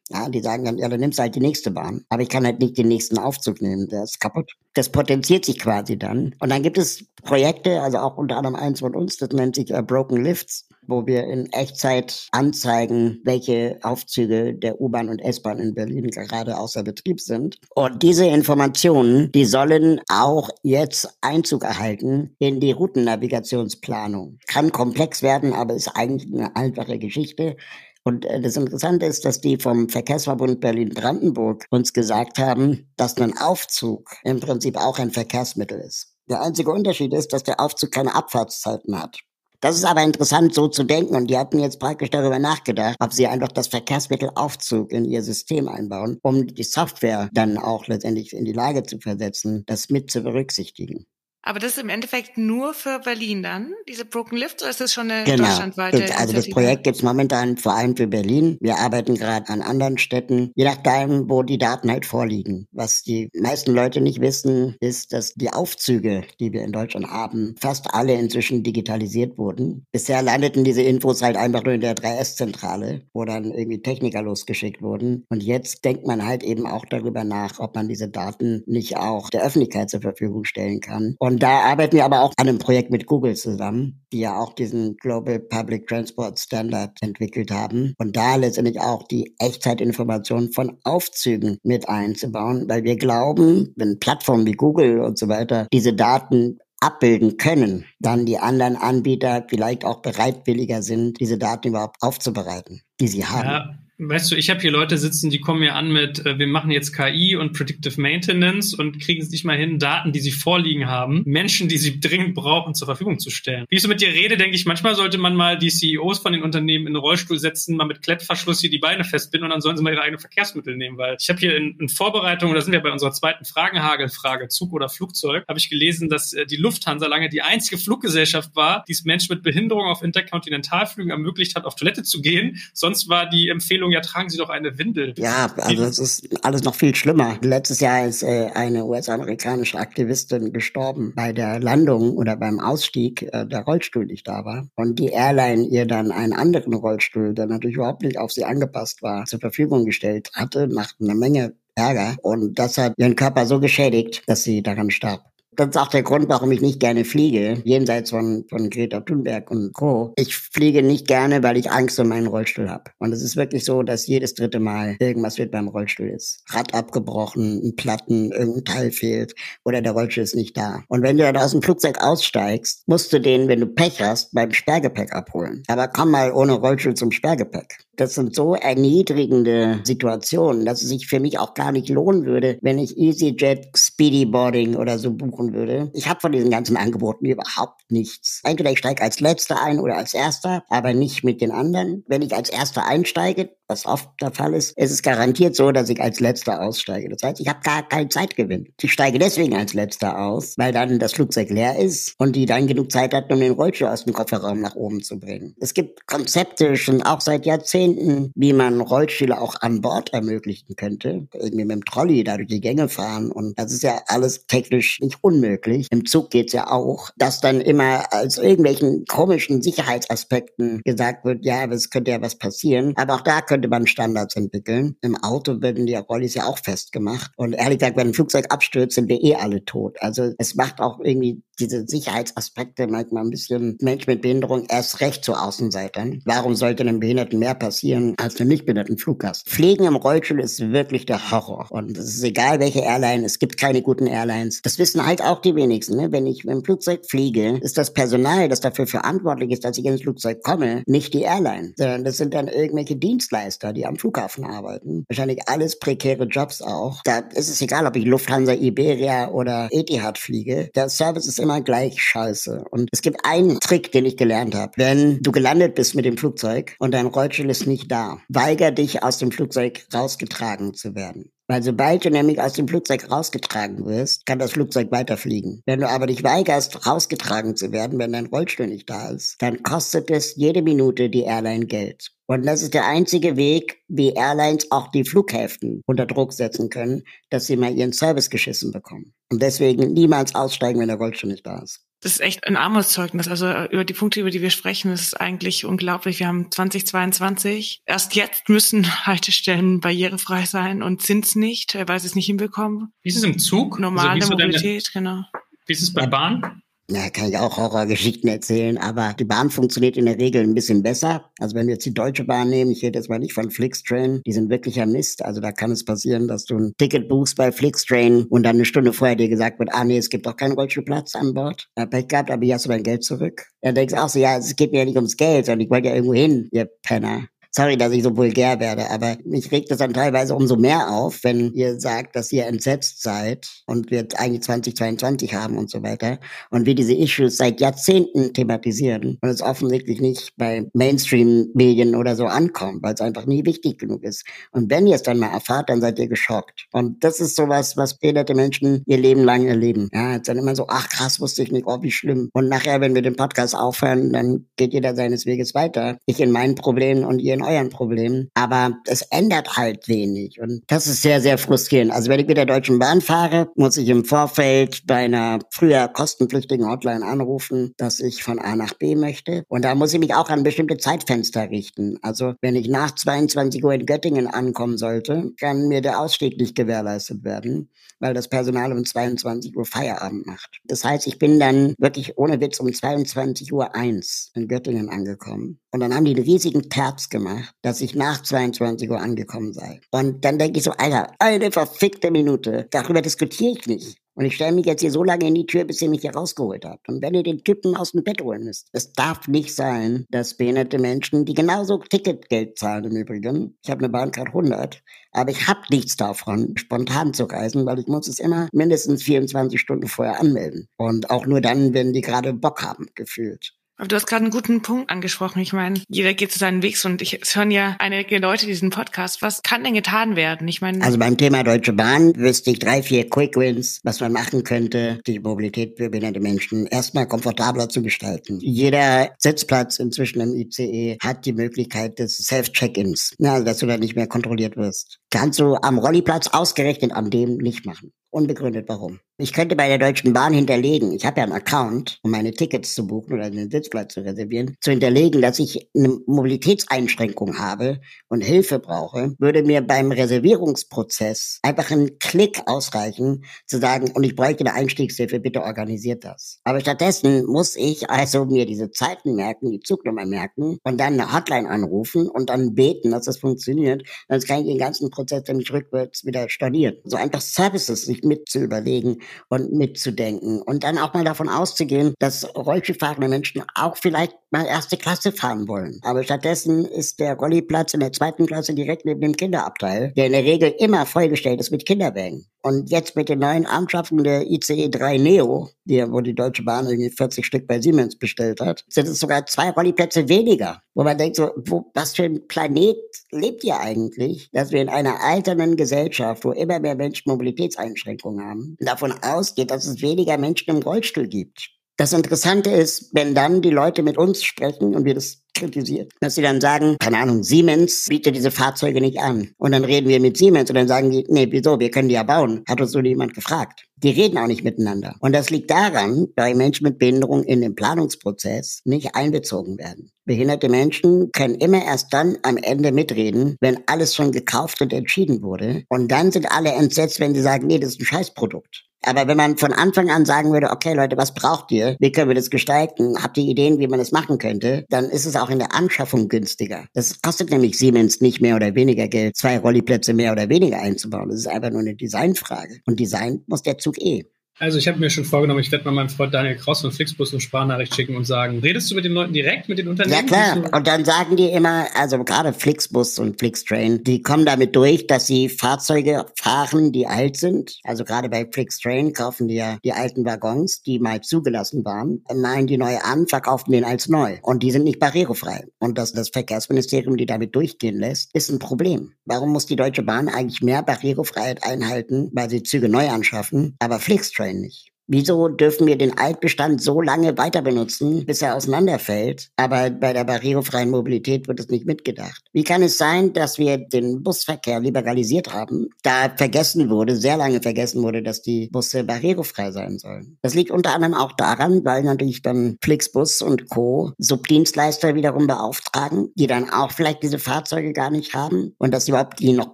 Ja, 0.09 0.27
die 0.27 0.41
sagen 0.41 0.65
dann, 0.65 0.77
ja, 0.77 0.89
dann 0.89 0.99
nimmst 0.99 1.19
du 1.19 1.23
halt 1.23 1.35
die 1.35 1.39
nächste 1.39 1.71
Bahn. 1.71 2.03
Aber 2.09 2.21
ich 2.21 2.27
kann 2.27 2.45
halt 2.45 2.59
nicht 2.59 2.77
den 2.77 2.89
nächsten 2.89 3.17
Aufzug 3.17 3.61
nehmen, 3.61 3.87
der 3.87 4.03
ist 4.03 4.19
kaputt. 4.19 4.51
Das 4.73 4.89
potenziert 4.89 5.45
sich 5.45 5.57
quasi 5.59 5.97
dann. 5.97 6.35
Und 6.39 6.49
dann 6.49 6.63
gibt 6.63 6.77
es 6.77 7.05
Projekte, 7.23 7.81
also 7.81 7.99
auch 7.99 8.17
unter 8.17 8.35
anderem 8.35 8.55
eins 8.55 8.81
von 8.81 8.93
uns, 8.93 9.17
das 9.17 9.29
nennt 9.29 9.55
sich 9.55 9.71
uh, 9.71 9.81
Broken 9.81 10.21
Lifts 10.21 10.67
wo 10.87 11.05
wir 11.05 11.23
in 11.25 11.51
Echtzeit 11.53 12.27
anzeigen, 12.31 13.19
welche 13.23 13.79
Aufzüge 13.83 14.53
der 14.53 14.81
U-Bahn 14.81 15.09
und 15.09 15.19
S-Bahn 15.19 15.59
in 15.59 15.73
Berlin 15.73 16.09
gerade 16.09 16.57
außer 16.57 16.83
Betrieb 16.83 17.21
sind. 17.21 17.57
Und 17.75 18.03
diese 18.03 18.25
Informationen, 18.25 19.31
die 19.31 19.45
sollen 19.45 20.01
auch 20.09 20.49
jetzt 20.63 21.17
Einzug 21.21 21.63
erhalten 21.63 22.35
in 22.39 22.59
die 22.59 22.71
Routennavigationsplanung. 22.71 24.39
Kann 24.47 24.71
komplex 24.71 25.21
werden, 25.21 25.53
aber 25.53 25.73
ist 25.73 25.89
eigentlich 25.95 26.31
eine 26.33 26.55
einfache 26.55 26.99
Geschichte. 26.99 27.55
Und 28.03 28.25
äh, 28.25 28.41
das 28.41 28.57
Interessante 28.57 29.05
ist, 29.05 29.25
dass 29.25 29.41
die 29.41 29.57
vom 29.57 29.89
Verkehrsverbund 29.89 30.59
Berlin-Brandenburg 30.59 31.65
uns 31.69 31.93
gesagt 31.93 32.39
haben, 32.39 32.91
dass 32.97 33.17
ein 33.17 33.37
Aufzug 33.37 34.09
im 34.23 34.39
Prinzip 34.39 34.77
auch 34.77 34.97
ein 34.99 35.11
Verkehrsmittel 35.11 35.79
ist. 35.79 36.15
Der 36.29 36.41
einzige 36.41 36.71
Unterschied 36.71 37.13
ist, 37.13 37.33
dass 37.33 37.43
der 37.43 37.59
Aufzug 37.59 37.91
keine 37.91 38.15
Abfahrtszeiten 38.15 38.99
hat. 38.99 39.19
Das 39.61 39.75
ist 39.75 39.85
aber 39.85 40.01
interessant, 40.01 40.55
so 40.55 40.67
zu 40.67 40.83
denken. 40.83 41.15
Und 41.15 41.27
die 41.27 41.37
hatten 41.37 41.59
jetzt 41.59 41.79
praktisch 41.79 42.09
darüber 42.09 42.39
nachgedacht, 42.39 42.95
ob 42.99 43.13
sie 43.13 43.27
einfach 43.27 43.51
das 43.51 43.67
Verkehrsmittel 43.67 44.31
Aufzug 44.35 44.91
in 44.91 45.05
ihr 45.05 45.21
System 45.21 45.67
einbauen, 45.67 46.17
um 46.23 46.47
die 46.47 46.63
Software 46.63 47.29
dann 47.31 47.59
auch 47.59 47.85
letztendlich 47.85 48.33
in 48.33 48.45
die 48.45 48.53
Lage 48.53 48.81
zu 48.81 48.99
versetzen, 48.99 49.63
das 49.67 49.89
mit 49.89 50.09
zu 50.09 50.21
berücksichtigen. 50.23 51.05
Aber 51.43 51.59
das 51.59 51.73
ist 51.73 51.79
im 51.79 51.89
Endeffekt 51.89 52.37
nur 52.37 52.73
für 52.73 52.99
Berlin 52.99 53.43
dann, 53.43 53.73
diese 53.87 54.05
Broken 54.05 54.37
Lifts, 54.37 54.61
oder 54.61 54.69
ist 54.69 54.81
das 54.81 54.93
schon 54.93 55.09
eine 55.09 55.23
genau. 55.23 55.47
deutschlandweite 55.47 56.01
das, 56.01 56.17
Also 56.17 56.33
das 56.33 56.49
Projekt 56.49 56.83
gibt's 56.83 57.01
momentan 57.01 57.57
vor 57.57 57.73
allem 57.73 57.95
für 57.95 58.07
Berlin. 58.07 58.57
Wir 58.61 58.77
arbeiten 58.77 59.15
gerade 59.15 59.49
an 59.49 59.61
anderen 59.61 59.97
Städten, 59.97 60.51
je 60.55 60.65
nachdem, 60.65 61.29
wo 61.29 61.43
die 61.43 61.57
Daten 61.57 61.89
halt 61.89 62.05
vorliegen. 62.05 62.67
Was 62.71 63.01
die 63.01 63.29
meisten 63.33 63.73
Leute 63.73 64.01
nicht 64.01 64.21
wissen, 64.21 64.75
ist, 64.79 65.13
dass 65.13 65.33
die 65.33 65.49
Aufzüge, 65.49 66.23
die 66.39 66.53
wir 66.53 66.63
in 66.63 66.71
Deutschland 66.71 67.07
haben, 67.07 67.55
fast 67.59 67.93
alle 67.93 68.13
inzwischen 68.13 68.63
digitalisiert 68.63 69.37
wurden. 69.37 69.85
Bisher 69.91 70.21
landeten 70.21 70.63
diese 70.63 70.81
Infos 70.81 71.21
halt 71.21 71.37
einfach 71.37 71.63
nur 71.63 71.73
in 71.73 71.81
der 71.81 71.95
3S-Zentrale, 71.95 73.01
wo 73.13 73.25
dann 73.25 73.51
irgendwie 73.51 73.81
Techniker 73.81 74.21
losgeschickt 74.21 74.81
wurden. 74.81 75.25
Und 75.29 75.43
jetzt 75.43 75.83
denkt 75.85 76.05
man 76.05 76.25
halt 76.25 76.43
eben 76.43 76.67
auch 76.67 76.85
darüber 76.85 77.23
nach, 77.23 77.59
ob 77.59 77.75
man 77.75 77.87
diese 77.87 78.09
Daten 78.09 78.63
nicht 78.67 78.97
auch 78.97 79.29
der 79.29 79.43
Öffentlichkeit 79.43 79.89
zur 79.89 80.01
Verfügung 80.01 80.45
stellen 80.45 80.81
kann. 80.81 81.15
Und 81.19 81.30
und 81.31 81.41
da 81.41 81.61
arbeiten 81.61 81.95
wir 81.95 82.03
aber 82.03 82.23
auch 82.23 82.33
an 82.35 82.49
einem 82.49 82.59
Projekt 82.59 82.91
mit 82.91 83.05
Google 83.05 83.37
zusammen, 83.37 84.03
die 84.11 84.19
ja 84.19 84.37
auch 84.37 84.51
diesen 84.51 84.97
Global 84.97 85.39
Public 85.39 85.87
Transport 85.87 86.37
Standard 86.37 86.97
entwickelt 86.99 87.51
haben. 87.51 87.93
Und 87.99 88.17
da 88.17 88.35
letztendlich 88.35 88.81
auch 88.81 89.07
die 89.07 89.33
Echtzeitinformation 89.39 90.51
von 90.51 90.77
Aufzügen 90.83 91.57
mit 91.63 91.87
einzubauen, 91.87 92.65
weil 92.67 92.83
wir 92.83 92.97
glauben, 92.97 93.73
wenn 93.77 93.97
Plattformen 93.97 94.45
wie 94.45 94.51
Google 94.51 94.99
und 94.99 95.17
so 95.17 95.29
weiter 95.29 95.67
diese 95.71 95.93
Daten 95.93 96.59
abbilden 96.81 97.37
können, 97.37 97.85
dann 97.99 98.25
die 98.25 98.37
anderen 98.37 98.75
Anbieter 98.75 99.45
vielleicht 99.47 99.85
auch 99.85 100.01
bereitwilliger 100.01 100.81
sind, 100.81 101.21
diese 101.21 101.37
Daten 101.37 101.69
überhaupt 101.69 101.95
aufzubereiten, 102.01 102.81
die 102.99 103.07
sie 103.07 103.25
haben. 103.25 103.47
Ja. 103.47 103.69
Weißt 104.03 104.31
du, 104.31 104.35
ich 104.35 104.49
habe 104.49 104.59
hier 104.59 104.71
Leute 104.71 104.97
sitzen, 104.97 105.29
die 105.29 105.39
kommen 105.39 105.59
mir 105.59 105.75
an 105.75 105.91
mit, 105.91 106.25
äh, 106.25 106.39
wir 106.39 106.47
machen 106.47 106.71
jetzt 106.71 106.91
KI 106.91 107.35
und 107.35 107.53
Predictive 107.53 108.01
Maintenance 108.01 108.73
und 108.73 108.99
kriegen 108.99 109.21
es 109.21 109.29
nicht 109.29 109.45
mal 109.45 109.55
hin, 109.55 109.77
Daten, 109.77 110.11
die 110.11 110.19
sie 110.19 110.31
vorliegen 110.31 110.87
haben, 110.87 111.21
Menschen, 111.27 111.69
die 111.69 111.77
sie 111.77 111.99
dringend 111.99 112.33
brauchen, 112.33 112.73
zur 112.73 112.87
Verfügung 112.87 113.19
zu 113.19 113.29
stellen. 113.29 113.67
Wie 113.69 113.75
ich 113.75 113.83
so 113.83 113.87
mit 113.87 114.01
dir 114.01 114.07
rede, 114.07 114.37
denke 114.37 114.55
ich, 114.55 114.65
manchmal 114.65 114.95
sollte 114.95 115.19
man 115.19 115.35
mal 115.35 115.55
die 115.55 115.69
CEOs 115.69 116.17
von 116.17 116.33
den 116.33 116.41
Unternehmen 116.41 116.87
in 116.87 116.93
den 116.93 116.99
Rollstuhl 116.99 117.37
setzen, 117.37 117.77
mal 117.77 117.85
mit 117.85 118.01
Klettverschluss 118.01 118.59
hier 118.59 118.71
die 118.71 118.79
Beine 118.79 119.03
festbinden 119.03 119.45
und 119.45 119.51
dann 119.51 119.61
sollen 119.61 119.77
sie 119.77 119.83
mal 119.83 119.93
ihre 119.93 120.01
eigenen 120.01 120.19
Verkehrsmittel 120.19 120.75
nehmen, 120.77 120.97
weil 120.97 121.17
ich 121.21 121.29
habe 121.29 121.39
hier 121.39 121.55
in, 121.55 121.77
in 121.77 121.87
Vorbereitung, 121.87 122.55
da 122.55 122.61
sind 122.61 122.71
wir 122.71 122.81
bei 122.81 122.91
unserer 122.91 123.11
zweiten 123.11 123.45
Fragenhagelfrage, 123.45 124.47
Zug 124.47 124.73
oder 124.73 124.89
Flugzeug, 124.89 125.45
habe 125.47 125.59
ich 125.59 125.69
gelesen, 125.69 126.09
dass 126.09 126.33
äh, 126.33 126.47
die 126.47 126.57
Lufthansa 126.57 127.05
lange 127.05 127.29
die 127.29 127.43
einzige 127.43 127.77
Fluggesellschaft 127.77 128.55
war, 128.55 128.83
die 128.87 128.93
es 128.93 129.05
Menschen 129.05 129.35
mit 129.35 129.43
Behinderung 129.43 129.85
auf 129.85 130.01
Interkontinentalflügen 130.01 131.11
ermöglicht 131.11 131.55
hat, 131.55 131.65
auf 131.65 131.75
Toilette 131.75 132.01
zu 132.01 132.23
gehen. 132.23 132.57
Sonst 132.73 133.07
war 133.07 133.29
die 133.29 133.49
Empfehlung 133.49 133.90
ja, 133.91 134.01
tragen 134.01 134.29
Sie 134.29 134.37
doch 134.37 134.49
eine 134.49 134.77
Windel. 134.77 135.13
Ja, 135.17 135.51
also 135.57 135.83
es 135.83 135.99
ist 135.99 136.45
alles 136.45 136.63
noch 136.63 136.75
viel 136.75 136.95
schlimmer. 136.95 137.37
Letztes 137.41 137.79
Jahr 137.79 138.05
ist 138.05 138.23
äh, 138.23 138.49
eine 138.53 138.85
US-amerikanische 138.85 139.77
Aktivistin 139.77 140.53
gestorben 140.53 141.13
bei 141.15 141.33
der 141.33 141.59
Landung 141.59 142.17
oder 142.17 142.35
beim 142.35 142.59
Ausstieg, 142.59 143.23
äh, 143.33 143.45
der 143.45 143.61
Rollstuhl 143.61 144.05
nicht 144.05 144.27
da 144.27 144.45
war. 144.45 144.67
Und 144.75 144.99
die 144.99 145.09
Airline 145.09 145.67
ihr 145.67 145.85
dann 145.85 146.11
einen 146.11 146.33
anderen 146.33 146.73
Rollstuhl, 146.73 147.33
der 147.33 147.47
natürlich 147.47 147.75
überhaupt 147.75 148.03
nicht 148.03 148.17
auf 148.17 148.31
sie 148.31 148.45
angepasst 148.45 149.01
war, 149.01 149.25
zur 149.25 149.39
Verfügung 149.39 149.85
gestellt 149.85 150.31
hatte, 150.33 150.67
nach 150.67 150.93
einer 150.99 151.15
Menge 151.15 151.53
Ärger. 151.75 152.17
Und 152.21 152.59
das 152.59 152.77
hat 152.77 152.93
ihren 152.97 153.15
Körper 153.15 153.45
so 153.45 153.59
geschädigt, 153.59 154.23
dass 154.27 154.43
sie 154.43 154.61
daran 154.61 154.91
starb. 154.91 155.30
Das 155.53 155.67
ist 155.67 155.77
auch 155.77 155.89
der 155.89 156.03
Grund, 156.03 156.29
warum 156.29 156.49
ich 156.53 156.61
nicht 156.61 156.79
gerne 156.79 157.03
fliege, 157.03 157.61
jenseits 157.65 158.11
von, 158.11 158.45
von 158.49 158.69
Greta 158.69 159.01
Thunberg 159.01 159.51
und 159.51 159.73
Co. 159.73 160.13
Ich 160.15 160.37
fliege 160.37 160.81
nicht 160.81 161.07
gerne, 161.07 161.43
weil 161.43 161.57
ich 161.57 161.69
Angst 161.69 161.99
um 161.99 162.07
meinen 162.07 162.27
Rollstuhl 162.27 162.69
habe. 162.69 162.91
Und 162.99 163.11
es 163.11 163.21
ist 163.21 163.35
wirklich 163.35 163.65
so, 163.65 163.83
dass 163.83 164.07
jedes 164.07 164.33
dritte 164.33 164.61
Mal 164.61 164.95
irgendwas 164.99 165.37
wird 165.37 165.51
beim 165.51 165.67
Rollstuhl 165.67 166.07
ist. 166.07 166.41
Rad 166.47 166.73
abgebrochen, 166.73 167.61
ein 167.65 167.75
Platten, 167.75 168.31
irgendein 168.31 168.63
Teil 168.63 168.91
fehlt 168.91 169.35
oder 169.65 169.81
der 169.81 169.91
Rollstuhl 169.91 170.23
ist 170.23 170.35
nicht 170.35 170.55
da. 170.55 170.83
Und 170.87 171.01
wenn 171.01 171.17
du 171.17 171.23
dann 171.23 171.35
aus 171.35 171.51
dem 171.51 171.61
Flugzeug 171.61 172.01
aussteigst, 172.01 172.87
musst 172.87 173.11
du 173.11 173.19
den, 173.19 173.49
wenn 173.49 173.59
du 173.59 173.67
Pech 173.67 174.01
hast, 174.01 174.33
beim 174.33 174.53
Sperrgepäck 174.53 175.13
abholen. 175.13 175.63
Aber 175.67 175.89
komm 175.89 176.11
mal 176.11 176.31
ohne 176.31 176.53
Rollstuhl 176.53 176.93
zum 176.93 177.11
Sperrgepäck. 177.11 177.79
Das 177.97 178.15
sind 178.15 178.33
so 178.33 178.55
erniedrigende 178.55 179.81
Situationen, 179.83 180.65
dass 180.65 180.81
es 180.81 180.89
sich 180.89 181.07
für 181.07 181.19
mich 181.19 181.37
auch 181.37 181.53
gar 181.53 181.71
nicht 181.71 181.89
lohnen 181.89 182.25
würde, 182.25 182.57
wenn 182.61 182.79
ich 182.79 182.97
EasyJet, 182.97 183.67
Speedyboarding 183.75 184.75
oder 184.75 184.97
so 184.97 185.11
buchen 185.41 185.53
würde. 185.53 185.91
Ich 185.93 186.07
habe 186.07 186.19
von 186.19 186.31
diesen 186.31 186.49
ganzen 186.49 186.77
Angeboten 186.77 187.25
überhaupt 187.25 187.81
nichts. 187.89 188.41
Entweder 188.43 188.71
ich 188.71 188.79
steige 188.79 189.01
als 189.01 189.19
Letzter 189.19 189.61
ein 189.61 189.79
oder 189.79 189.97
als 189.97 190.13
Erster, 190.13 190.63
aber 190.69 190.93
nicht 190.93 191.23
mit 191.23 191.41
den 191.41 191.51
anderen. 191.51 192.03
Wenn 192.07 192.21
ich 192.21 192.35
als 192.35 192.49
Erster 192.49 192.85
einsteige, 192.85 193.55
was 193.71 193.85
oft 193.85 194.09
der 194.21 194.31
Fall 194.31 194.53
ist, 194.53 194.77
ist 194.77 194.91
es 194.91 195.01
garantiert 195.01 195.55
so, 195.55 195.71
dass 195.71 195.87
ich 195.87 196.01
als 196.01 196.19
Letzter 196.19 196.61
aussteige. 196.61 197.07
Das 197.07 197.23
heißt, 197.23 197.39
ich 197.39 197.47
habe 197.47 197.61
gar 197.63 197.87
keinen 197.87 198.09
Zeitgewinn. 198.09 198.67
Ich 198.81 198.91
steige 198.91 199.17
deswegen 199.17 199.55
als 199.55 199.73
Letzter 199.73 200.19
aus, 200.19 200.55
weil 200.57 200.73
dann 200.73 200.99
das 200.99 201.13
Flugzeug 201.13 201.49
leer 201.49 201.79
ist 201.79 202.13
und 202.17 202.35
die 202.35 202.45
dann 202.45 202.67
genug 202.67 202.91
Zeit 202.91 203.13
hat, 203.13 203.31
um 203.31 203.39
den 203.39 203.53
Rollstuhl 203.53 203.87
aus 203.87 204.03
dem 204.03 204.13
Kofferraum 204.13 204.59
nach 204.59 204.75
oben 204.75 205.01
zu 205.01 205.19
bringen. 205.19 205.55
Es 205.61 205.73
gibt 205.73 206.05
Konzepte 206.05 206.75
schon 206.75 207.01
auch 207.01 207.21
seit 207.21 207.45
Jahrzehnten, 207.45 208.33
wie 208.35 208.51
man 208.51 208.81
Rollstühle 208.81 209.39
auch 209.39 209.55
an 209.61 209.79
Bord 209.79 210.11
ermöglichen 210.13 210.75
könnte. 210.75 211.27
Irgendwie 211.33 211.63
mit 211.63 211.71
dem 211.71 211.85
Trolley 211.85 212.25
da 212.25 212.35
durch 212.35 212.49
die 212.49 212.59
Gänge 212.59 212.89
fahren 212.89 213.31
und 213.31 213.57
das 213.57 213.71
ist 213.71 213.83
ja 213.83 214.01
alles 214.07 214.45
technisch 214.47 214.99
nicht 214.99 215.17
unmöglich. 215.21 215.87
Im 215.91 216.05
Zug 216.05 216.29
geht's 216.29 216.51
ja 216.51 216.69
auch, 216.69 217.09
dass 217.15 217.39
dann 217.39 217.61
immer 217.61 218.11
als 218.11 218.37
irgendwelchen 218.37 219.05
komischen 219.05 219.61
Sicherheitsaspekten 219.61 220.81
gesagt 220.83 221.23
wird, 221.23 221.45
ja, 221.45 221.65
es 221.71 221.89
könnte 221.89 222.11
ja 222.11 222.21
was 222.21 222.35
passieren. 222.37 222.93
Aber 222.97 223.15
auch 223.15 223.21
da 223.21 223.41
könnte 223.41 223.60
könnte 223.61 223.69
man 223.69 223.85
Standards 223.85 224.35
entwickeln. 224.35 224.95
Im 225.01 225.15
Auto 225.17 225.61
werden 225.61 225.85
die 225.85 225.93
Rollis 225.93 226.33
ja 226.33 226.45
auch 226.45 226.57
festgemacht. 226.57 227.31
Und 227.35 227.53
ehrlich 227.53 227.77
gesagt, 227.77 227.95
wenn 227.95 228.07
ein 228.07 228.13
Flugzeug 228.15 228.45
abstürzt, 228.49 228.95
sind 228.95 229.07
wir 229.07 229.21
eh 229.21 229.35
alle 229.35 229.63
tot. 229.65 229.97
Also 230.01 230.31
es 230.39 230.55
macht 230.55 230.81
auch 230.81 230.99
irgendwie 230.99 231.43
diese 231.59 231.85
Sicherheitsaspekte 231.87 232.87
manchmal 232.87 233.23
ein 233.23 233.29
bisschen 233.29 233.77
Mensch 233.81 234.07
mit 234.07 234.21
Behinderung 234.21 234.65
erst 234.67 234.99
recht 234.99 235.23
zu 235.23 235.33
Außenseitern. 235.33 236.21
Warum 236.25 236.55
sollte 236.55 236.81
einem 236.81 236.99
Behinderten 236.99 237.37
mehr 237.37 237.53
passieren 237.53 238.15
als 238.17 238.39
einem 238.39 238.49
nicht 238.49 238.65
behinderten 238.65 238.97
Fluggast? 238.97 239.47
Pflegen 239.47 239.85
im 239.85 239.95
Rollstuhl 239.95 240.39
ist 240.39 240.59
wirklich 240.71 241.05
der 241.05 241.31
Horror. 241.31 241.67
Und 241.69 241.97
es 241.97 242.15
ist 242.15 242.23
egal, 242.23 242.59
welche 242.59 242.79
Airline, 242.79 243.25
es 243.25 243.37
gibt 243.37 243.57
keine 243.57 243.81
guten 243.83 244.07
Airlines. 244.07 244.61
Das 244.63 244.79
wissen 244.79 245.05
halt 245.05 245.21
auch 245.21 245.39
die 245.39 245.55
wenigsten. 245.55 245.97
Ne? 245.97 246.11
Wenn 246.11 246.25
ich 246.25 246.43
mit 246.43 246.55
dem 246.55 246.63
Flugzeug 246.63 247.05
fliege, 247.07 247.59
ist 247.61 247.77
das 247.77 247.93
Personal, 247.93 248.49
das 248.49 248.61
dafür 248.61 248.87
verantwortlich 248.87 249.51
ist, 249.51 249.63
dass 249.63 249.77
ich 249.77 249.85
ins 249.85 250.01
Flugzeug 250.01 250.41
komme, 250.41 250.83
nicht 250.87 251.13
die 251.13 251.21
Airline, 251.21 251.73
sondern 251.75 252.03
das 252.03 252.17
sind 252.17 252.33
dann 252.33 252.47
irgendwelche 252.47 252.95
Dienstleister, 252.95 253.50
die 253.59 253.85
am 253.85 253.97
Flughafen 253.97 254.45
arbeiten. 254.45 255.05
Wahrscheinlich 255.07 255.47
alles 255.47 255.77
prekäre 255.77 256.23
Jobs 256.25 256.61
auch. 256.61 257.01
Da 257.03 257.19
ist 257.19 257.49
es 257.49 257.61
egal, 257.61 257.85
ob 257.85 257.95
ich 257.95 258.05
Lufthansa, 258.05 258.53
Iberia 258.53 259.29
oder 259.29 259.67
Etihad 259.71 260.17
fliege. 260.17 260.69
Der 260.75 260.89
Service 260.89 261.27
ist 261.27 261.39
immer 261.39 261.51
immer 261.51 261.61
gleich 261.61 262.01
scheiße. 262.01 262.63
Und 262.71 262.89
es 262.91 263.01
gibt 263.01 263.25
einen 263.25 263.59
Trick, 263.59 263.91
den 263.91 264.05
ich 264.05 264.17
gelernt 264.17 264.55
habe. 264.55 264.71
Wenn 264.77 265.19
du 265.21 265.31
gelandet 265.31 265.75
bist 265.75 265.95
mit 265.95 266.05
dem 266.05 266.17
Flugzeug 266.17 266.75
und 266.79 266.93
dein 266.93 267.07
Rollstuhl 267.07 267.49
ist 267.49 267.67
nicht 267.67 267.91
da, 267.91 268.19
weiger 268.29 268.71
dich 268.71 269.03
aus 269.03 269.17
dem 269.17 269.31
Flugzeug 269.31 269.85
rausgetragen 269.93 270.73
zu 270.73 270.95
werden. 270.95 271.31
Weil 271.51 271.63
sobald 271.63 272.05
du 272.05 272.09
nämlich 272.09 272.39
aus 272.39 272.53
dem 272.53 272.65
Flugzeug 272.65 273.11
rausgetragen 273.11 273.85
wirst, 273.85 274.25
kann 274.25 274.39
das 274.39 274.53
Flugzeug 274.53 274.89
weiterfliegen. 274.89 275.61
Wenn 275.65 275.81
du 275.81 275.89
aber 275.89 276.07
dich 276.07 276.23
weigerst, 276.23 276.87
rausgetragen 276.87 277.57
zu 277.57 277.73
werden, 277.73 277.99
wenn 277.99 278.13
dein 278.13 278.27
Rollstuhl 278.27 278.67
nicht 278.67 278.89
da 278.89 279.09
ist, 279.09 279.35
dann 279.41 279.61
kostet 279.61 280.09
es 280.11 280.37
jede 280.37 280.61
Minute 280.61 281.09
die 281.09 281.23
Airline 281.23 281.65
Geld. 281.65 282.11
Und 282.25 282.45
das 282.45 282.61
ist 282.61 282.73
der 282.73 282.87
einzige 282.87 283.35
Weg, 283.35 283.81
wie 283.89 284.13
Airlines 284.13 284.71
auch 284.71 284.91
die 284.91 285.03
Flughäfen 285.03 285.81
unter 285.85 286.05
Druck 286.05 286.31
setzen 286.31 286.69
können, 286.69 287.03
dass 287.29 287.47
sie 287.47 287.57
mal 287.57 287.77
ihren 287.77 287.91
Service 287.91 288.29
geschissen 288.29 288.71
bekommen. 288.71 289.13
Und 289.29 289.41
deswegen 289.41 289.91
niemals 289.91 290.33
aussteigen, 290.33 290.79
wenn 290.79 290.87
der 290.87 290.95
Rollstuhl 290.95 291.31
nicht 291.31 291.45
da 291.45 291.59
ist. 291.59 291.81
Das 292.01 292.13
ist 292.13 292.21
echt 292.21 292.47
ein 292.47 292.57
Armutszeugnis. 292.57 293.27
Also 293.27 293.45
äh, 293.45 293.65
über 293.71 293.85
die 293.85 293.93
Punkte, 293.93 294.19
über 294.19 294.31
die 294.31 294.41
wir 294.41 294.49
sprechen, 294.49 294.89
das 294.89 295.01
ist 295.01 295.21
eigentlich 295.21 295.65
unglaublich. 295.65 296.19
Wir 296.19 296.27
haben 296.27 296.49
2022. 296.49 297.83
Erst 297.85 298.15
jetzt 298.15 298.49
müssen 298.49 298.85
Haltestellen 299.05 299.79
barrierefrei 299.79 300.45
sein 300.45 300.81
und 300.81 301.01
sind's 301.01 301.35
nicht, 301.35 301.75
äh, 301.75 301.87
weil 301.87 301.99
sie 301.99 302.07
es 302.07 302.15
nicht 302.15 302.25
hinbekommen. 302.25 302.91
Wie 303.03 303.09
ist 303.09 303.17
es 303.17 303.23
im 303.23 303.37
Zug? 303.37 303.79
Normale 303.79 304.21
also 304.21 304.31
Mobilität, 304.31 304.91
deine, 304.93 305.05
genau. 305.05 305.25
Wie 305.67 305.73
ist 305.73 305.83
es 305.83 305.93
bei 305.93 306.07
Bahn? 306.07 306.63
Na, 306.93 307.09
kann 307.09 307.29
ich 307.29 307.37
auch 307.37 307.55
Horrorgeschichten 307.55 308.27
erzählen, 308.29 308.77
aber 308.77 309.15
die 309.17 309.23
Bahn 309.23 309.49
funktioniert 309.49 309.95
in 309.95 310.07
der 310.07 310.19
Regel 310.19 310.43
ein 310.43 310.53
bisschen 310.53 310.83
besser. 310.83 311.31
Also 311.39 311.55
wenn 311.55 311.67
wir 311.67 311.75
jetzt 311.75 311.85
die 311.85 311.93
Deutsche 311.93 312.25
Bahn 312.25 312.49
nehmen, 312.49 312.69
ich 312.71 312.83
rede 312.83 312.99
jetzt 312.99 313.07
mal 313.07 313.17
nicht 313.17 313.31
von 313.31 313.49
Flixtrain, 313.49 314.21
die 314.25 314.33
sind 314.33 314.49
wirklicher 314.49 314.85
Mist. 314.85 315.23
Also 315.23 315.39
da 315.39 315.53
kann 315.53 315.71
es 315.71 315.85
passieren, 315.85 316.27
dass 316.27 316.43
du 316.43 316.57
ein 316.57 316.73
Ticket 316.77 317.07
buchst 317.07 317.37
bei 317.37 317.53
Flixtrain 317.53 318.25
und 318.25 318.43
dann 318.43 318.57
eine 318.57 318.65
Stunde 318.65 318.91
vorher 318.91 319.15
dir 319.15 319.29
gesagt 319.29 319.57
wird, 319.59 319.69
ah 319.71 319.85
nee, 319.85 319.97
es 319.97 320.09
gibt 320.09 320.25
doch 320.25 320.35
keinen 320.35 320.51
Rollstuhlplatz 320.51 321.15
an 321.15 321.33
Bord. 321.33 321.69
Ja, 321.77 321.85
Pech 321.85 322.09
gehabt, 322.09 322.29
aber 322.29 322.43
hier 322.43 322.55
hast 322.55 322.65
du 322.65 322.69
dein 322.69 322.83
Geld 322.83 323.05
zurück. 323.05 323.45
Dann 323.61 323.73
denkst 323.73 323.93
du 323.93 324.03
auch 324.03 324.09
so, 324.09 324.19
ja, 324.19 324.37
es 324.37 324.53
geht 324.57 324.73
mir 324.73 324.79
ja 324.79 324.85
nicht 324.85 324.97
ums 324.97 325.15
Geld, 325.15 325.45
sondern 325.45 325.61
ich 325.61 325.69
wollte 325.69 325.87
ja 325.87 325.95
irgendwo 325.95 326.13
hin, 326.13 326.49
ihr 326.51 326.69
Penner. 326.83 327.29
Sorry, 327.53 327.75
dass 327.75 327.91
ich 327.91 328.03
so 328.03 328.15
vulgär 328.15 328.61
werde, 328.61 328.89
aber 328.89 329.17
mich 329.25 329.51
regt 329.51 329.71
es 329.71 329.79
dann 329.79 329.93
teilweise 329.93 330.33
umso 330.33 330.55
mehr 330.55 330.89
auf, 330.89 331.19
wenn 331.23 331.53
ihr 331.53 331.81
sagt, 331.81 332.15
dass 332.15 332.31
ihr 332.31 332.45
entsetzt 332.45 333.03
seid 333.03 333.49
und 333.65 333.91
wir 333.91 334.07
eigentlich 334.15 334.41
2022 334.43 335.33
haben 335.33 335.57
und 335.57 335.69
so 335.69 335.83
weiter 335.83 336.19
und 336.49 336.65
wir 336.65 336.75
diese 336.75 336.93
Issues 336.93 337.35
seit 337.35 337.59
Jahrzehnten 337.59 338.33
thematisieren 338.33 339.17
und 339.21 339.29
es 339.29 339.41
offensichtlich 339.41 339.99
nicht 339.99 340.31
bei 340.37 340.65
Mainstream-Medien 340.73 341.95
oder 341.95 342.15
so 342.15 342.25
ankommt, 342.25 342.83
weil 342.83 342.93
es 342.93 343.01
einfach 343.01 343.25
nie 343.25 343.45
wichtig 343.45 343.79
genug 343.79 344.03
ist. 344.03 344.25
Und 344.51 344.71
wenn 344.71 344.87
ihr 344.87 344.95
es 344.95 345.03
dann 345.03 345.19
mal 345.19 345.33
erfahrt, 345.33 345.69
dann 345.69 345.81
seid 345.81 345.99
ihr 345.99 346.07
geschockt. 346.07 346.67
Und 346.71 347.03
das 347.03 347.19
ist 347.19 347.35
sowas, 347.35 347.75
was 347.75 347.99
behinderte 347.99 348.33
Menschen 348.33 348.81
ihr 348.85 348.97
Leben 348.97 349.25
lang 349.25 349.45
erleben. 349.45 349.89
Ja, 349.91 350.13
jetzt 350.13 350.29
dann 350.29 350.37
immer 350.37 350.55
so, 350.55 350.67
ach 350.69 350.87
krass, 350.87 351.19
wusste 351.19 351.43
ich 351.43 351.51
nicht, 351.51 351.65
oh, 351.67 351.81
wie 351.81 351.91
schlimm. 351.91 352.29
Und 352.31 352.47
nachher, 352.47 352.79
wenn 352.79 352.95
wir 352.95 353.01
den 353.01 353.17
Podcast 353.17 353.55
aufhören, 353.57 354.13
dann 354.13 354.47
geht 354.55 354.71
jeder 354.71 354.95
seines 354.95 355.25
Weges 355.25 355.53
weiter. 355.53 355.97
Ich 356.05 356.21
in 356.21 356.31
meinen 356.31 356.55
Problemen 356.55 357.03
und 357.03 357.19
ihr 357.19 357.33
in 357.33 357.40
euren 357.43 357.69
Problemen. 357.69 358.29
Aber 358.33 358.77
es 358.85 359.01
ändert 359.03 359.57
halt 359.57 359.87
wenig. 359.87 360.39
Und 360.39 360.63
das 360.67 360.87
ist 360.87 361.01
sehr, 361.01 361.21
sehr 361.21 361.37
frustrierend. 361.37 361.91
Also 361.91 362.09
wenn 362.09 362.19
ich 362.19 362.27
mit 362.27 362.37
der 362.37 362.45
Deutschen 362.45 362.79
Bahn 362.79 363.01
fahre, 363.01 363.49
muss 363.55 363.77
ich 363.77 363.89
im 363.89 364.05
Vorfeld 364.05 364.85
bei 364.87 365.05
einer 365.05 365.39
früher 365.51 365.87
kostenpflichtigen 365.87 366.69
Hotline 366.69 367.05
anrufen, 367.05 367.73
dass 367.77 367.99
ich 367.99 368.23
von 368.23 368.39
A 368.39 368.55
nach 368.55 368.73
B 368.73 368.95
möchte. 368.95 369.43
Und 369.47 369.65
da 369.65 369.75
muss 369.75 369.93
ich 369.93 369.99
mich 369.99 370.13
auch 370.13 370.29
an 370.29 370.43
bestimmte 370.43 370.77
Zeitfenster 370.77 371.49
richten. 371.49 371.97
Also 372.01 372.33
wenn 372.41 372.55
ich 372.55 372.67
nach 372.67 372.95
22 372.95 373.63
Uhr 373.63 373.73
in 373.73 373.85
Göttingen 373.85 374.27
ankommen 374.27 374.77
sollte, 374.77 375.31
kann 375.39 375.67
mir 375.67 375.81
der 375.81 375.99
Ausstieg 375.99 376.37
nicht 376.37 376.55
gewährleistet 376.55 377.23
werden, 377.23 377.69
weil 377.99 378.13
das 378.13 378.27
Personal 378.27 378.71
um 378.71 378.85
22 378.85 379.55
Uhr 379.55 379.65
Feierabend 379.65 380.25
macht. 380.25 380.59
Das 380.65 380.83
heißt, 380.83 381.07
ich 381.07 381.19
bin 381.19 381.39
dann 381.39 381.75
wirklich 381.77 382.17
ohne 382.17 382.39
Witz 382.41 382.59
um 382.59 382.71
22 382.71 383.53
Uhr 383.53 383.75
eins 383.75 384.31
in 384.35 384.47
Göttingen 384.47 384.89
angekommen. 384.89 385.59
Und 385.71 385.79
dann 385.79 385.93
haben 385.95 386.05
die 386.05 386.15
einen 386.15 386.25
riesigen 386.25 386.69
Terz 386.69 387.09
gemacht, 387.09 387.30
dass 387.61 387.81
ich 387.81 387.95
nach 387.95 388.21
22 388.21 388.89
Uhr 388.89 388.99
angekommen 388.99 389.53
sei. 389.53 389.81
Und 389.91 390.23
dann 390.25 390.39
denke 390.39 390.59
ich 390.59 390.63
so, 390.63 390.71
Alter, 390.71 391.11
eine 391.19 391.51
verfickte 391.51 392.11
Minute. 392.11 392.67
Darüber 392.71 393.01
diskutiere 393.01 393.57
ich 393.57 393.67
nicht. 393.67 393.97
Und 394.13 394.25
ich 394.25 394.35
stelle 394.35 394.51
mich 394.51 394.65
jetzt 394.65 394.81
hier 394.81 394.91
so 394.91 395.03
lange 395.03 395.27
in 395.27 395.35
die 395.35 395.45
Tür, 395.45 395.63
bis 395.63 395.81
ihr 395.81 395.89
mich 395.89 396.01
hier 396.01 396.13
rausgeholt 396.13 396.65
habt. 396.65 396.89
Und 396.89 397.01
wenn 397.01 397.13
ihr 397.13 397.23
den 397.23 397.43
Typen 397.43 397.77
aus 397.77 397.93
dem 397.93 398.03
Bett 398.03 398.21
holen 398.21 398.43
müsst. 398.43 398.67
Es 398.73 398.91
darf 398.91 399.27
nicht 399.27 399.55
sein, 399.55 400.05
dass 400.09 400.35
behinderte 400.35 400.79
Menschen, 400.79 401.23
die 401.25 401.33
genauso 401.33 401.77
Ticketgeld 401.77 402.57
zahlen 402.57 402.85
im 402.85 402.97
Übrigen, 402.97 403.57
ich 403.63 403.71
habe 403.71 403.79
eine 403.79 403.89
Bahncard 403.89 404.27
100, 404.27 404.83
aber 405.13 405.31
ich 405.31 405.47
habe 405.47 405.61
nichts 405.69 405.95
davon, 405.95 406.55
spontan 406.57 407.13
zu 407.13 407.23
reisen, 407.23 407.65
weil 407.65 407.79
ich 407.79 407.87
muss 407.87 408.07
es 408.07 408.19
immer 408.19 408.49
mindestens 408.51 409.03
24 409.03 409.59
Stunden 409.59 409.87
vorher 409.87 410.19
anmelden. 410.19 410.67
Und 410.77 411.09
auch 411.09 411.25
nur 411.25 411.39
dann, 411.39 411.73
wenn 411.73 411.93
die 411.93 412.01
gerade 412.01 412.33
Bock 412.33 412.61
haben, 412.63 412.87
gefühlt. 412.95 413.53
Aber 413.81 413.87
du 413.87 413.95
hast 413.95 414.05
gerade 414.05 414.25
einen 414.25 414.31
guten 414.31 414.61
Punkt 414.61 414.91
angesprochen. 414.91 415.41
Ich 415.41 415.53
meine, 415.53 415.81
jeder 415.89 416.13
geht 416.13 416.31
zu 416.31 416.37
seinen 416.37 416.61
Wegs 416.61 416.85
und 416.85 417.01
ich, 417.01 417.19
es 417.19 417.35
hören 417.35 417.49
ja 417.49 417.77
einige 417.79 418.19
Leute 418.19 418.45
diesen 418.45 418.69
Podcast. 418.69 419.23
Was 419.23 419.41
kann 419.41 419.63
denn 419.63 419.73
getan 419.73 420.15
werden? 420.15 420.47
Ich 420.47 420.61
meine. 420.61 420.83
Also 420.83 420.99
beim 420.99 421.17
Thema 421.17 421.43
Deutsche 421.43 421.73
Bahn 421.73 422.15
wüsste 422.15 422.51
ich 422.51 422.59
drei, 422.59 422.83
vier 422.83 423.09
Quick 423.09 423.35
Wins, 423.37 423.79
was 423.83 423.99
man 423.99 424.11
machen 424.11 424.43
könnte, 424.43 424.99
die 425.07 425.17
Mobilität 425.17 425.77
für 425.77 425.89
behinderte 425.89 426.19
Menschen 426.19 426.67
erstmal 426.67 427.07
komfortabler 427.07 427.69
zu 427.69 427.81
gestalten. 427.81 428.37
Jeder 428.39 429.09
Sitzplatz 429.17 429.79
inzwischen 429.79 430.21
im 430.21 430.35
ICE 430.35 430.97
hat 431.01 431.25
die 431.25 431.33
Möglichkeit 431.33 431.97
des 431.97 432.17
Self-Check-ins. 432.17 433.15
Also, 433.19 433.43
dass 433.43 433.57
du 433.57 433.65
da 433.65 433.77
nicht 433.77 433.95
mehr 433.95 434.05
kontrolliert 434.05 434.57
wirst. 434.57 434.99
Kannst 435.09 435.39
du 435.39 435.55
am 435.55 435.79
Rolliplatz 435.79 436.27
ausgerechnet 436.27 436.91
an 436.91 437.09
dem 437.09 437.37
nicht 437.37 437.65
machen. 437.65 437.91
Unbegründet 438.11 438.67
warum. 438.67 438.99
Ich 439.17 439.33
könnte 439.33 439.55
bei 439.55 439.67
der 439.67 439.77
Deutschen 439.77 440.13
Bahn 440.13 440.33
hinterlegen, 440.33 440.93
ich 440.93 441.05
habe 441.05 441.19
ja 441.19 441.23
einen 441.25 441.33
Account, 441.33 441.99
um 442.01 442.09
meine 442.09 442.31
Tickets 442.31 442.73
zu 442.73 442.87
buchen 442.87 443.13
oder 443.13 443.25
einen 443.25 443.51
Sitzplatz 443.51 443.93
zu 443.93 444.03
reservieren, 444.03 444.57
zu 444.61 444.71
hinterlegen, 444.71 445.21
dass 445.21 445.37
ich 445.37 445.69
eine 445.75 445.99
Mobilitätseinschränkung 446.07 447.37
habe 447.37 447.79
und 448.09 448.21
Hilfe 448.21 448.57
brauche, 448.57 449.13
würde 449.19 449.43
mir 449.43 449.61
beim 449.61 449.91
Reservierungsprozess 449.91 451.39
einfach 451.43 451.69
ein 451.69 451.99
Klick 451.99 452.41
ausreichen, 452.47 453.23
zu 453.45 453.59
sagen, 453.59 453.91
und 453.91 454.03
ich 454.03 454.15
bräuchte 454.15 454.43
eine 454.43 454.55
Einstiegshilfe, 454.55 455.19
bitte 455.19 455.43
organisiert 455.43 456.03
das. 456.03 456.39
Aber 456.43 456.59
stattdessen 456.59 457.25
muss 457.27 457.55
ich 457.55 457.91
also 457.91 458.25
mir 458.25 458.47
diese 458.47 458.71
Zeiten 458.71 459.15
merken, 459.15 459.51
die 459.51 459.59
Zugnummer 459.59 460.05
merken 460.05 460.57
und 460.63 460.79
dann 460.79 460.99
eine 460.99 461.13
Hotline 461.13 461.47
anrufen 461.47 462.09
und 462.09 462.31
dann 462.31 462.55
beten, 462.55 462.89
dass 462.89 463.05
das 463.05 463.19
funktioniert. 463.19 463.83
Sonst 464.09 464.27
kann 464.27 464.41
ich 464.41 464.47
den 464.47 464.57
ganzen 464.57 464.89
Prozess 464.89 465.27
nämlich 465.27 465.53
rückwärts 465.53 466.05
wieder 466.05 466.27
stornieren. 466.27 466.77
So 466.85 466.97
einfach 466.97 467.21
Services 467.21 467.83
sich 467.83 468.00
mit 468.05 468.29
zu 468.29 468.39
überlegen 468.39 468.97
und 469.29 469.53
mitzudenken 469.53 470.41
und 470.41 470.63
dann 470.63 470.77
auch 470.77 470.93
mal 470.93 471.03
davon 471.03 471.29
auszugehen, 471.29 471.93
dass 471.99 472.35
Rollstuhlfahrende 472.35 473.07
Menschen 473.07 473.43
auch 473.55 473.77
vielleicht 473.77 474.13
mal 474.31 474.45
erste 474.45 474.77
Klasse 474.77 475.11
fahren 475.11 475.47
wollen. 475.47 475.79
Aber 475.83 476.03
stattdessen 476.03 476.65
ist 476.65 476.99
der 476.99 477.15
Rolliplatz 477.15 477.73
in 477.73 477.81
der 477.81 477.91
zweiten 477.91 478.25
Klasse 478.25 478.53
direkt 478.55 478.85
neben 478.85 479.01
dem 479.01 479.15
Kinderabteil, 479.15 479.91
der 479.95 480.07
in 480.07 480.13
der 480.13 480.23
Regel 480.23 480.53
immer 480.57 480.85
vollgestellt 480.85 481.39
ist 481.39 481.51
mit 481.51 481.65
Kinderwägen. 481.65 482.25
Und 482.43 482.71
jetzt 482.71 482.95
mit 482.95 483.09
den 483.09 483.19
neuen 483.19 483.45
Anschaffungen 483.45 484.03
der 484.03 484.25
ICE 484.25 484.69
3 484.69 484.97
Neo, 484.97 485.49
die, 485.65 485.83
wo 485.91 486.01
die 486.01 486.15
Deutsche 486.15 486.43
Bahn 486.43 486.65
irgendwie 486.65 486.89
40 486.89 487.25
Stück 487.25 487.45
bei 487.45 487.61
Siemens 487.61 487.97
bestellt 487.99 488.39
hat, 488.39 488.63
sind 488.67 488.87
es 488.87 488.99
sogar 488.99 489.25
zwei 489.27 489.51
Rolliplätze 489.51 490.09
weniger. 490.09 490.61
Wo 490.73 490.83
man 490.83 490.97
denkt 490.97 491.17
so, 491.17 491.31
wo, 491.45 491.69
was 491.75 491.95
für 491.95 492.03
ein 492.03 492.27
Planet 492.27 492.77
lebt 493.11 493.43
ihr 493.43 493.59
eigentlich, 493.59 494.29
dass 494.31 494.51
wir 494.51 494.61
in 494.61 494.69
einer 494.69 495.03
alternden 495.03 495.55
Gesellschaft, 495.55 496.23
wo 496.23 496.31
immer 496.31 496.59
mehr 496.59 496.75
Menschen 496.75 497.11
Mobilitätseinschränkungen 497.11 498.25
haben, 498.25 498.57
davon 498.59 498.93
ausgeht, 499.03 499.51
dass 499.51 499.67
es 499.67 499.81
weniger 499.81 500.17
Menschen 500.17 500.49
im 500.49 500.63
Rollstuhl 500.63 501.07
gibt. 501.07 501.51
Das 501.77 501.93
Interessante 501.93 502.51
ist, 502.51 502.93
wenn 502.93 503.15
dann 503.15 503.41
die 503.41 503.49
Leute 503.49 503.81
mit 503.81 503.97
uns 503.97 504.23
sprechen 504.23 504.75
und 504.75 504.85
wir 504.85 504.93
das 504.93 505.23
kritisiert, 505.33 505.91
dass 505.99 506.15
sie 506.15 506.21
dann 506.21 506.41
sagen, 506.41 506.77
keine 506.79 506.97
Ahnung, 506.97 507.23
Siemens 507.23 507.85
bietet 507.89 508.15
diese 508.15 508.31
Fahrzeuge 508.31 508.81
nicht 508.81 508.99
an. 508.99 509.29
Und 509.37 509.51
dann 509.51 509.63
reden 509.63 509.89
wir 509.89 509.99
mit 509.99 510.17
Siemens 510.17 510.49
und 510.49 510.55
dann 510.55 510.67
sagen 510.67 510.91
die, 510.91 511.05
nee, 511.09 511.27
wieso, 511.29 511.59
wir 511.59 511.71
können 511.71 511.89
die 511.89 511.95
ja 511.95 512.03
bauen. 512.03 512.43
Hat 512.47 512.61
uns 512.61 512.71
so 512.71 512.79
jemand 512.79 513.13
gefragt. 513.13 513.65
Die 513.77 513.89
reden 513.89 514.17
auch 514.17 514.27
nicht 514.27 514.43
miteinander. 514.43 514.95
Und 514.99 515.13
das 515.13 515.29
liegt 515.29 515.49
daran, 515.49 516.07
weil 516.15 516.35
Menschen 516.35 516.65
mit 516.65 516.77
Behinderung 516.77 517.23
in 517.23 517.41
den 517.41 517.55
Planungsprozess 517.55 518.61
nicht 518.65 518.95
einbezogen 518.95 519.57
werden. 519.57 519.91
Behinderte 520.05 520.49
Menschen 520.49 521.11
können 521.13 521.35
immer 521.35 521.63
erst 521.63 521.93
dann 521.93 522.17
am 522.21 522.37
Ende 522.37 522.71
mitreden, 522.71 523.37
wenn 523.39 523.59
alles 523.65 523.95
schon 523.95 524.11
gekauft 524.11 524.61
und 524.61 524.73
entschieden 524.73 525.23
wurde. 525.23 525.63
Und 525.69 525.91
dann 525.91 526.11
sind 526.11 526.31
alle 526.31 526.51
entsetzt, 526.51 526.99
wenn 526.99 527.15
sie 527.15 527.21
sagen, 527.21 527.47
nee, 527.47 527.59
das 527.59 527.71
ist 527.71 527.81
ein 527.81 527.85
Scheißprodukt. 527.85 528.65
Aber 528.83 529.07
wenn 529.07 529.17
man 529.17 529.37
von 529.37 529.53
Anfang 529.53 529.91
an 529.91 530.05
sagen 530.05 530.33
würde, 530.33 530.49
okay 530.49 530.73
Leute, 530.73 530.97
was 530.97 531.13
braucht 531.13 531.51
ihr? 531.51 531.75
Wie 531.79 531.91
können 531.91 532.09
wir 532.09 532.15
das 532.15 532.31
gestalten? 532.31 533.01
Habt 533.01 533.17
ihr 533.17 533.25
Ideen, 533.25 533.59
wie 533.59 533.67
man 533.67 533.77
das 533.77 533.91
machen 533.91 534.17
könnte? 534.17 534.65
Dann 534.69 534.85
ist 534.85 535.05
es 535.05 535.15
auch 535.21 535.29
in 535.29 535.39
der 535.39 535.53
Anschaffung 535.53 536.07
günstiger. 536.07 536.67
Das 536.73 537.01
kostet 537.01 537.29
nämlich 537.29 537.57
Siemens 537.57 538.01
nicht 538.01 538.21
mehr 538.21 538.35
oder 538.35 538.55
weniger 538.55 538.87
Geld, 538.87 539.15
zwei 539.15 539.37
Rolliplätze 539.37 539.93
mehr 539.93 540.11
oder 540.11 540.29
weniger 540.29 540.59
einzubauen. 540.59 541.09
Das 541.09 541.19
ist 541.19 541.27
einfach 541.27 541.49
nur 541.49 541.61
eine 541.61 541.75
Designfrage. 541.75 542.61
Und 542.65 542.79
Design 542.79 543.23
muss 543.27 543.41
der 543.41 543.57
Zug 543.57 543.79
eh. 543.79 544.05
Also 544.41 544.57
ich 544.57 544.67
habe 544.67 544.79
mir 544.79 544.89
schon 544.89 545.05
vorgenommen, 545.05 545.39
ich 545.39 545.51
werde 545.51 545.65
mal 545.65 545.71
meinem 545.71 545.89
Freund 545.89 546.15
Daniel 546.15 546.35
Kraus 546.35 546.61
von 546.61 546.71
Flixbus 546.71 547.11
eine 547.11 547.21
Sprachnachricht 547.21 547.75
schicken 547.75 547.95
und 547.95 548.05
sagen, 548.05 548.39
redest 548.39 548.71
du 548.71 548.75
mit 548.75 548.83
den 548.83 548.93
Leuten 548.93 549.13
direkt, 549.13 549.47
mit 549.47 549.59
den 549.59 549.67
Unternehmen? 549.67 549.95
Ja 549.95 550.01
klar, 550.01 550.51
und 550.51 550.65
dann 550.65 550.83
sagen 550.83 551.15
die 551.15 551.29
immer, 551.29 551.67
also 551.75 552.03
gerade 552.03 552.33
Flixbus 552.33 552.97
und 552.97 553.19
Flixtrain, 553.19 553.83
die 553.83 554.01
kommen 554.01 554.25
damit 554.25 554.55
durch, 554.55 554.87
dass 554.87 555.05
sie 555.05 555.29
Fahrzeuge 555.29 556.07
fahren, 556.19 556.71
die 556.71 556.87
alt 556.87 557.17
sind. 557.17 557.59
Also 557.63 557.83
gerade 557.83 558.09
bei 558.09 558.27
Flixtrain 558.33 558.93
kaufen 558.93 559.27
die 559.27 559.35
ja 559.35 559.59
die 559.63 559.73
alten 559.73 560.05
Waggons, 560.05 560.63
die 560.63 560.79
mal 560.79 561.01
zugelassen 561.01 561.63
waren, 561.63 562.03
malen 562.11 562.47
die 562.47 562.57
neu 562.57 562.77
an, 562.79 563.05
verkaufen 563.05 563.51
den 563.51 563.63
als 563.63 563.89
neu. 563.89 564.17
Und 564.23 564.41
die 564.41 564.49
sind 564.49 564.63
nicht 564.63 564.79
barrierefrei. 564.79 565.45
Und 565.59 565.77
dass 565.77 565.93
das 565.93 566.09
Verkehrsministerium 566.09 566.97
die 566.97 567.05
damit 567.05 567.35
durchgehen 567.35 567.77
lässt, 567.77 568.09
ist 568.15 568.31
ein 568.31 568.39
Problem. 568.39 568.93
Warum 569.05 569.33
muss 569.33 569.45
die 569.45 569.55
Deutsche 569.55 569.83
Bahn 569.83 570.09
eigentlich 570.09 570.41
mehr 570.41 570.63
Barrierefreiheit 570.63 571.43
einhalten, 571.43 572.09
weil 572.13 572.31
sie 572.31 572.41
Züge 572.41 572.69
neu 572.69 572.89
anschaffen, 572.89 573.55
aber 573.59 573.77
Flixtrain 573.77 574.30
nicht. 574.33 574.70
Wieso 574.93 575.29
dürfen 575.29 575.67
wir 575.67 575.77
den 575.77 575.97
Altbestand 575.97 576.61
so 576.61 576.81
lange 576.81 577.17
weiter 577.17 577.41
benutzen, 577.41 578.05
bis 578.05 578.21
er 578.21 578.35
auseinanderfällt? 578.35 579.29
Aber 579.37 579.69
bei 579.69 579.93
der 579.93 580.03
barrierefreien 580.03 580.69
Mobilität 580.69 581.29
wird 581.29 581.39
es 581.39 581.47
nicht 581.47 581.65
mitgedacht. 581.65 582.21
Wie 582.33 582.43
kann 582.43 582.61
es 582.61 582.77
sein, 582.77 583.13
dass 583.13 583.37
wir 583.37 583.57
den 583.57 584.03
Busverkehr 584.03 584.59
liberalisiert 584.59 585.33
haben, 585.33 585.69
da 585.81 586.11
vergessen 586.17 586.69
wurde, 586.69 586.97
sehr 586.97 587.15
lange 587.15 587.41
vergessen 587.41 587.81
wurde, 587.83 588.03
dass 588.03 588.21
die 588.21 588.49
Busse 588.51 588.83
barrierefrei 588.83 589.53
sein 589.53 589.79
sollen? 589.79 590.17
Das 590.23 590.33
liegt 590.33 590.51
unter 590.51 590.75
anderem 590.75 590.93
auch 590.93 591.13
daran, 591.13 591.63
weil 591.63 591.83
natürlich 591.83 592.21
dann 592.21 592.57
Flixbus 592.61 593.21
und 593.21 593.49
Co. 593.49 593.93
Subdienstleister 593.97 594.93
wiederum 594.93 595.25
beauftragen, 595.25 596.11
die 596.15 596.27
dann 596.27 596.49
auch 596.49 596.71
vielleicht 596.71 597.01
diese 597.01 597.17
Fahrzeuge 597.17 597.71
gar 597.71 597.91
nicht 597.91 598.13
haben 598.13 598.55
und 598.57 598.73
dass 598.73 598.89
überhaupt 598.89 599.21
die 599.21 599.31
noch 599.31 599.53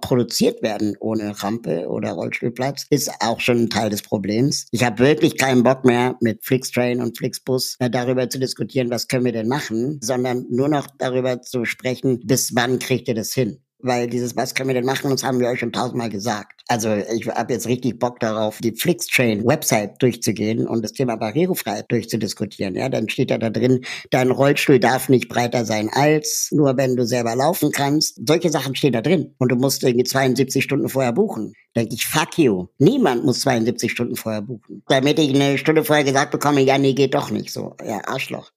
produziert 0.00 0.64
werden 0.64 0.96
ohne 0.98 1.40
Rampe 1.40 1.86
oder 1.86 2.10
Rollstuhlplatz, 2.10 2.86
ist 2.90 3.12
auch 3.20 3.38
schon 3.38 3.58
ein 3.58 3.70
Teil 3.70 3.90
des 3.90 4.02
Problems. 4.02 4.66
Ich 4.72 4.82
habe 4.82 4.98
wirklich 4.98 5.27
keinen 5.36 5.62
Bock 5.62 5.84
mehr 5.84 6.16
mit 6.20 6.44
Flixtrain 6.44 7.00
und 7.00 7.18
Flixbus 7.18 7.76
äh, 7.78 7.90
darüber 7.90 8.30
zu 8.30 8.38
diskutieren, 8.38 8.90
was 8.90 9.08
können 9.08 9.24
wir 9.24 9.32
denn 9.32 9.48
machen, 9.48 9.98
sondern 10.00 10.46
nur 10.48 10.68
noch 10.68 10.86
darüber 10.98 11.42
zu 11.42 11.64
sprechen, 11.64 12.20
bis 12.24 12.54
wann 12.54 12.78
kriegt 12.78 13.08
ihr 13.08 13.14
das 13.14 13.32
hin? 13.32 13.60
Weil 13.80 14.08
dieses, 14.08 14.34
was 14.34 14.54
können 14.54 14.68
wir 14.68 14.74
denn 14.74 14.84
machen, 14.84 15.10
das 15.10 15.22
haben 15.22 15.38
wir 15.38 15.48
euch 15.48 15.60
schon 15.60 15.72
tausendmal 15.72 16.10
gesagt. 16.10 16.62
Also 16.66 16.94
ich 16.94 17.28
habe 17.28 17.52
jetzt 17.52 17.68
richtig 17.68 17.98
Bock 18.00 18.18
darauf, 18.18 18.58
die 18.58 18.72
Flixtrain-Website 18.72 20.02
durchzugehen 20.02 20.66
und 20.66 20.82
das 20.82 20.92
Thema 20.92 21.16
Barrierefreiheit 21.16 21.90
durchzudiskutieren. 21.90 22.74
Ja, 22.74 22.88
dann 22.88 23.08
steht 23.08 23.30
ja 23.30 23.38
da 23.38 23.50
drin, 23.50 23.84
dein 24.10 24.32
Rollstuhl 24.32 24.80
darf 24.80 25.08
nicht 25.08 25.28
breiter 25.28 25.64
sein 25.64 25.90
als, 25.92 26.48
nur 26.50 26.76
wenn 26.76 26.96
du 26.96 27.06
selber 27.06 27.36
laufen 27.36 27.70
kannst. 27.70 28.20
Solche 28.26 28.50
Sachen 28.50 28.74
stehen 28.74 28.92
da 28.92 29.00
drin. 29.00 29.34
Und 29.38 29.52
du 29.52 29.56
musst 29.56 29.84
irgendwie 29.84 30.04
72 30.04 30.64
Stunden 30.64 30.88
vorher 30.88 31.12
buchen. 31.12 31.54
Denke 31.76 31.94
ich, 31.94 32.04
fuck 32.04 32.36
you. 32.36 32.66
Niemand 32.78 33.24
muss 33.24 33.40
72 33.40 33.92
Stunden 33.92 34.16
vorher 34.16 34.42
buchen. 34.42 34.82
Damit 34.88 35.20
ich 35.20 35.32
eine 35.32 35.56
Stunde 35.56 35.84
vorher 35.84 36.04
gesagt 36.04 36.32
bekomme, 36.32 36.62
ja, 36.62 36.78
nee, 36.78 36.94
geht 36.94 37.14
doch 37.14 37.30
nicht 37.30 37.52
so. 37.52 37.76
Ja, 37.86 38.00
Arschloch. 38.06 38.50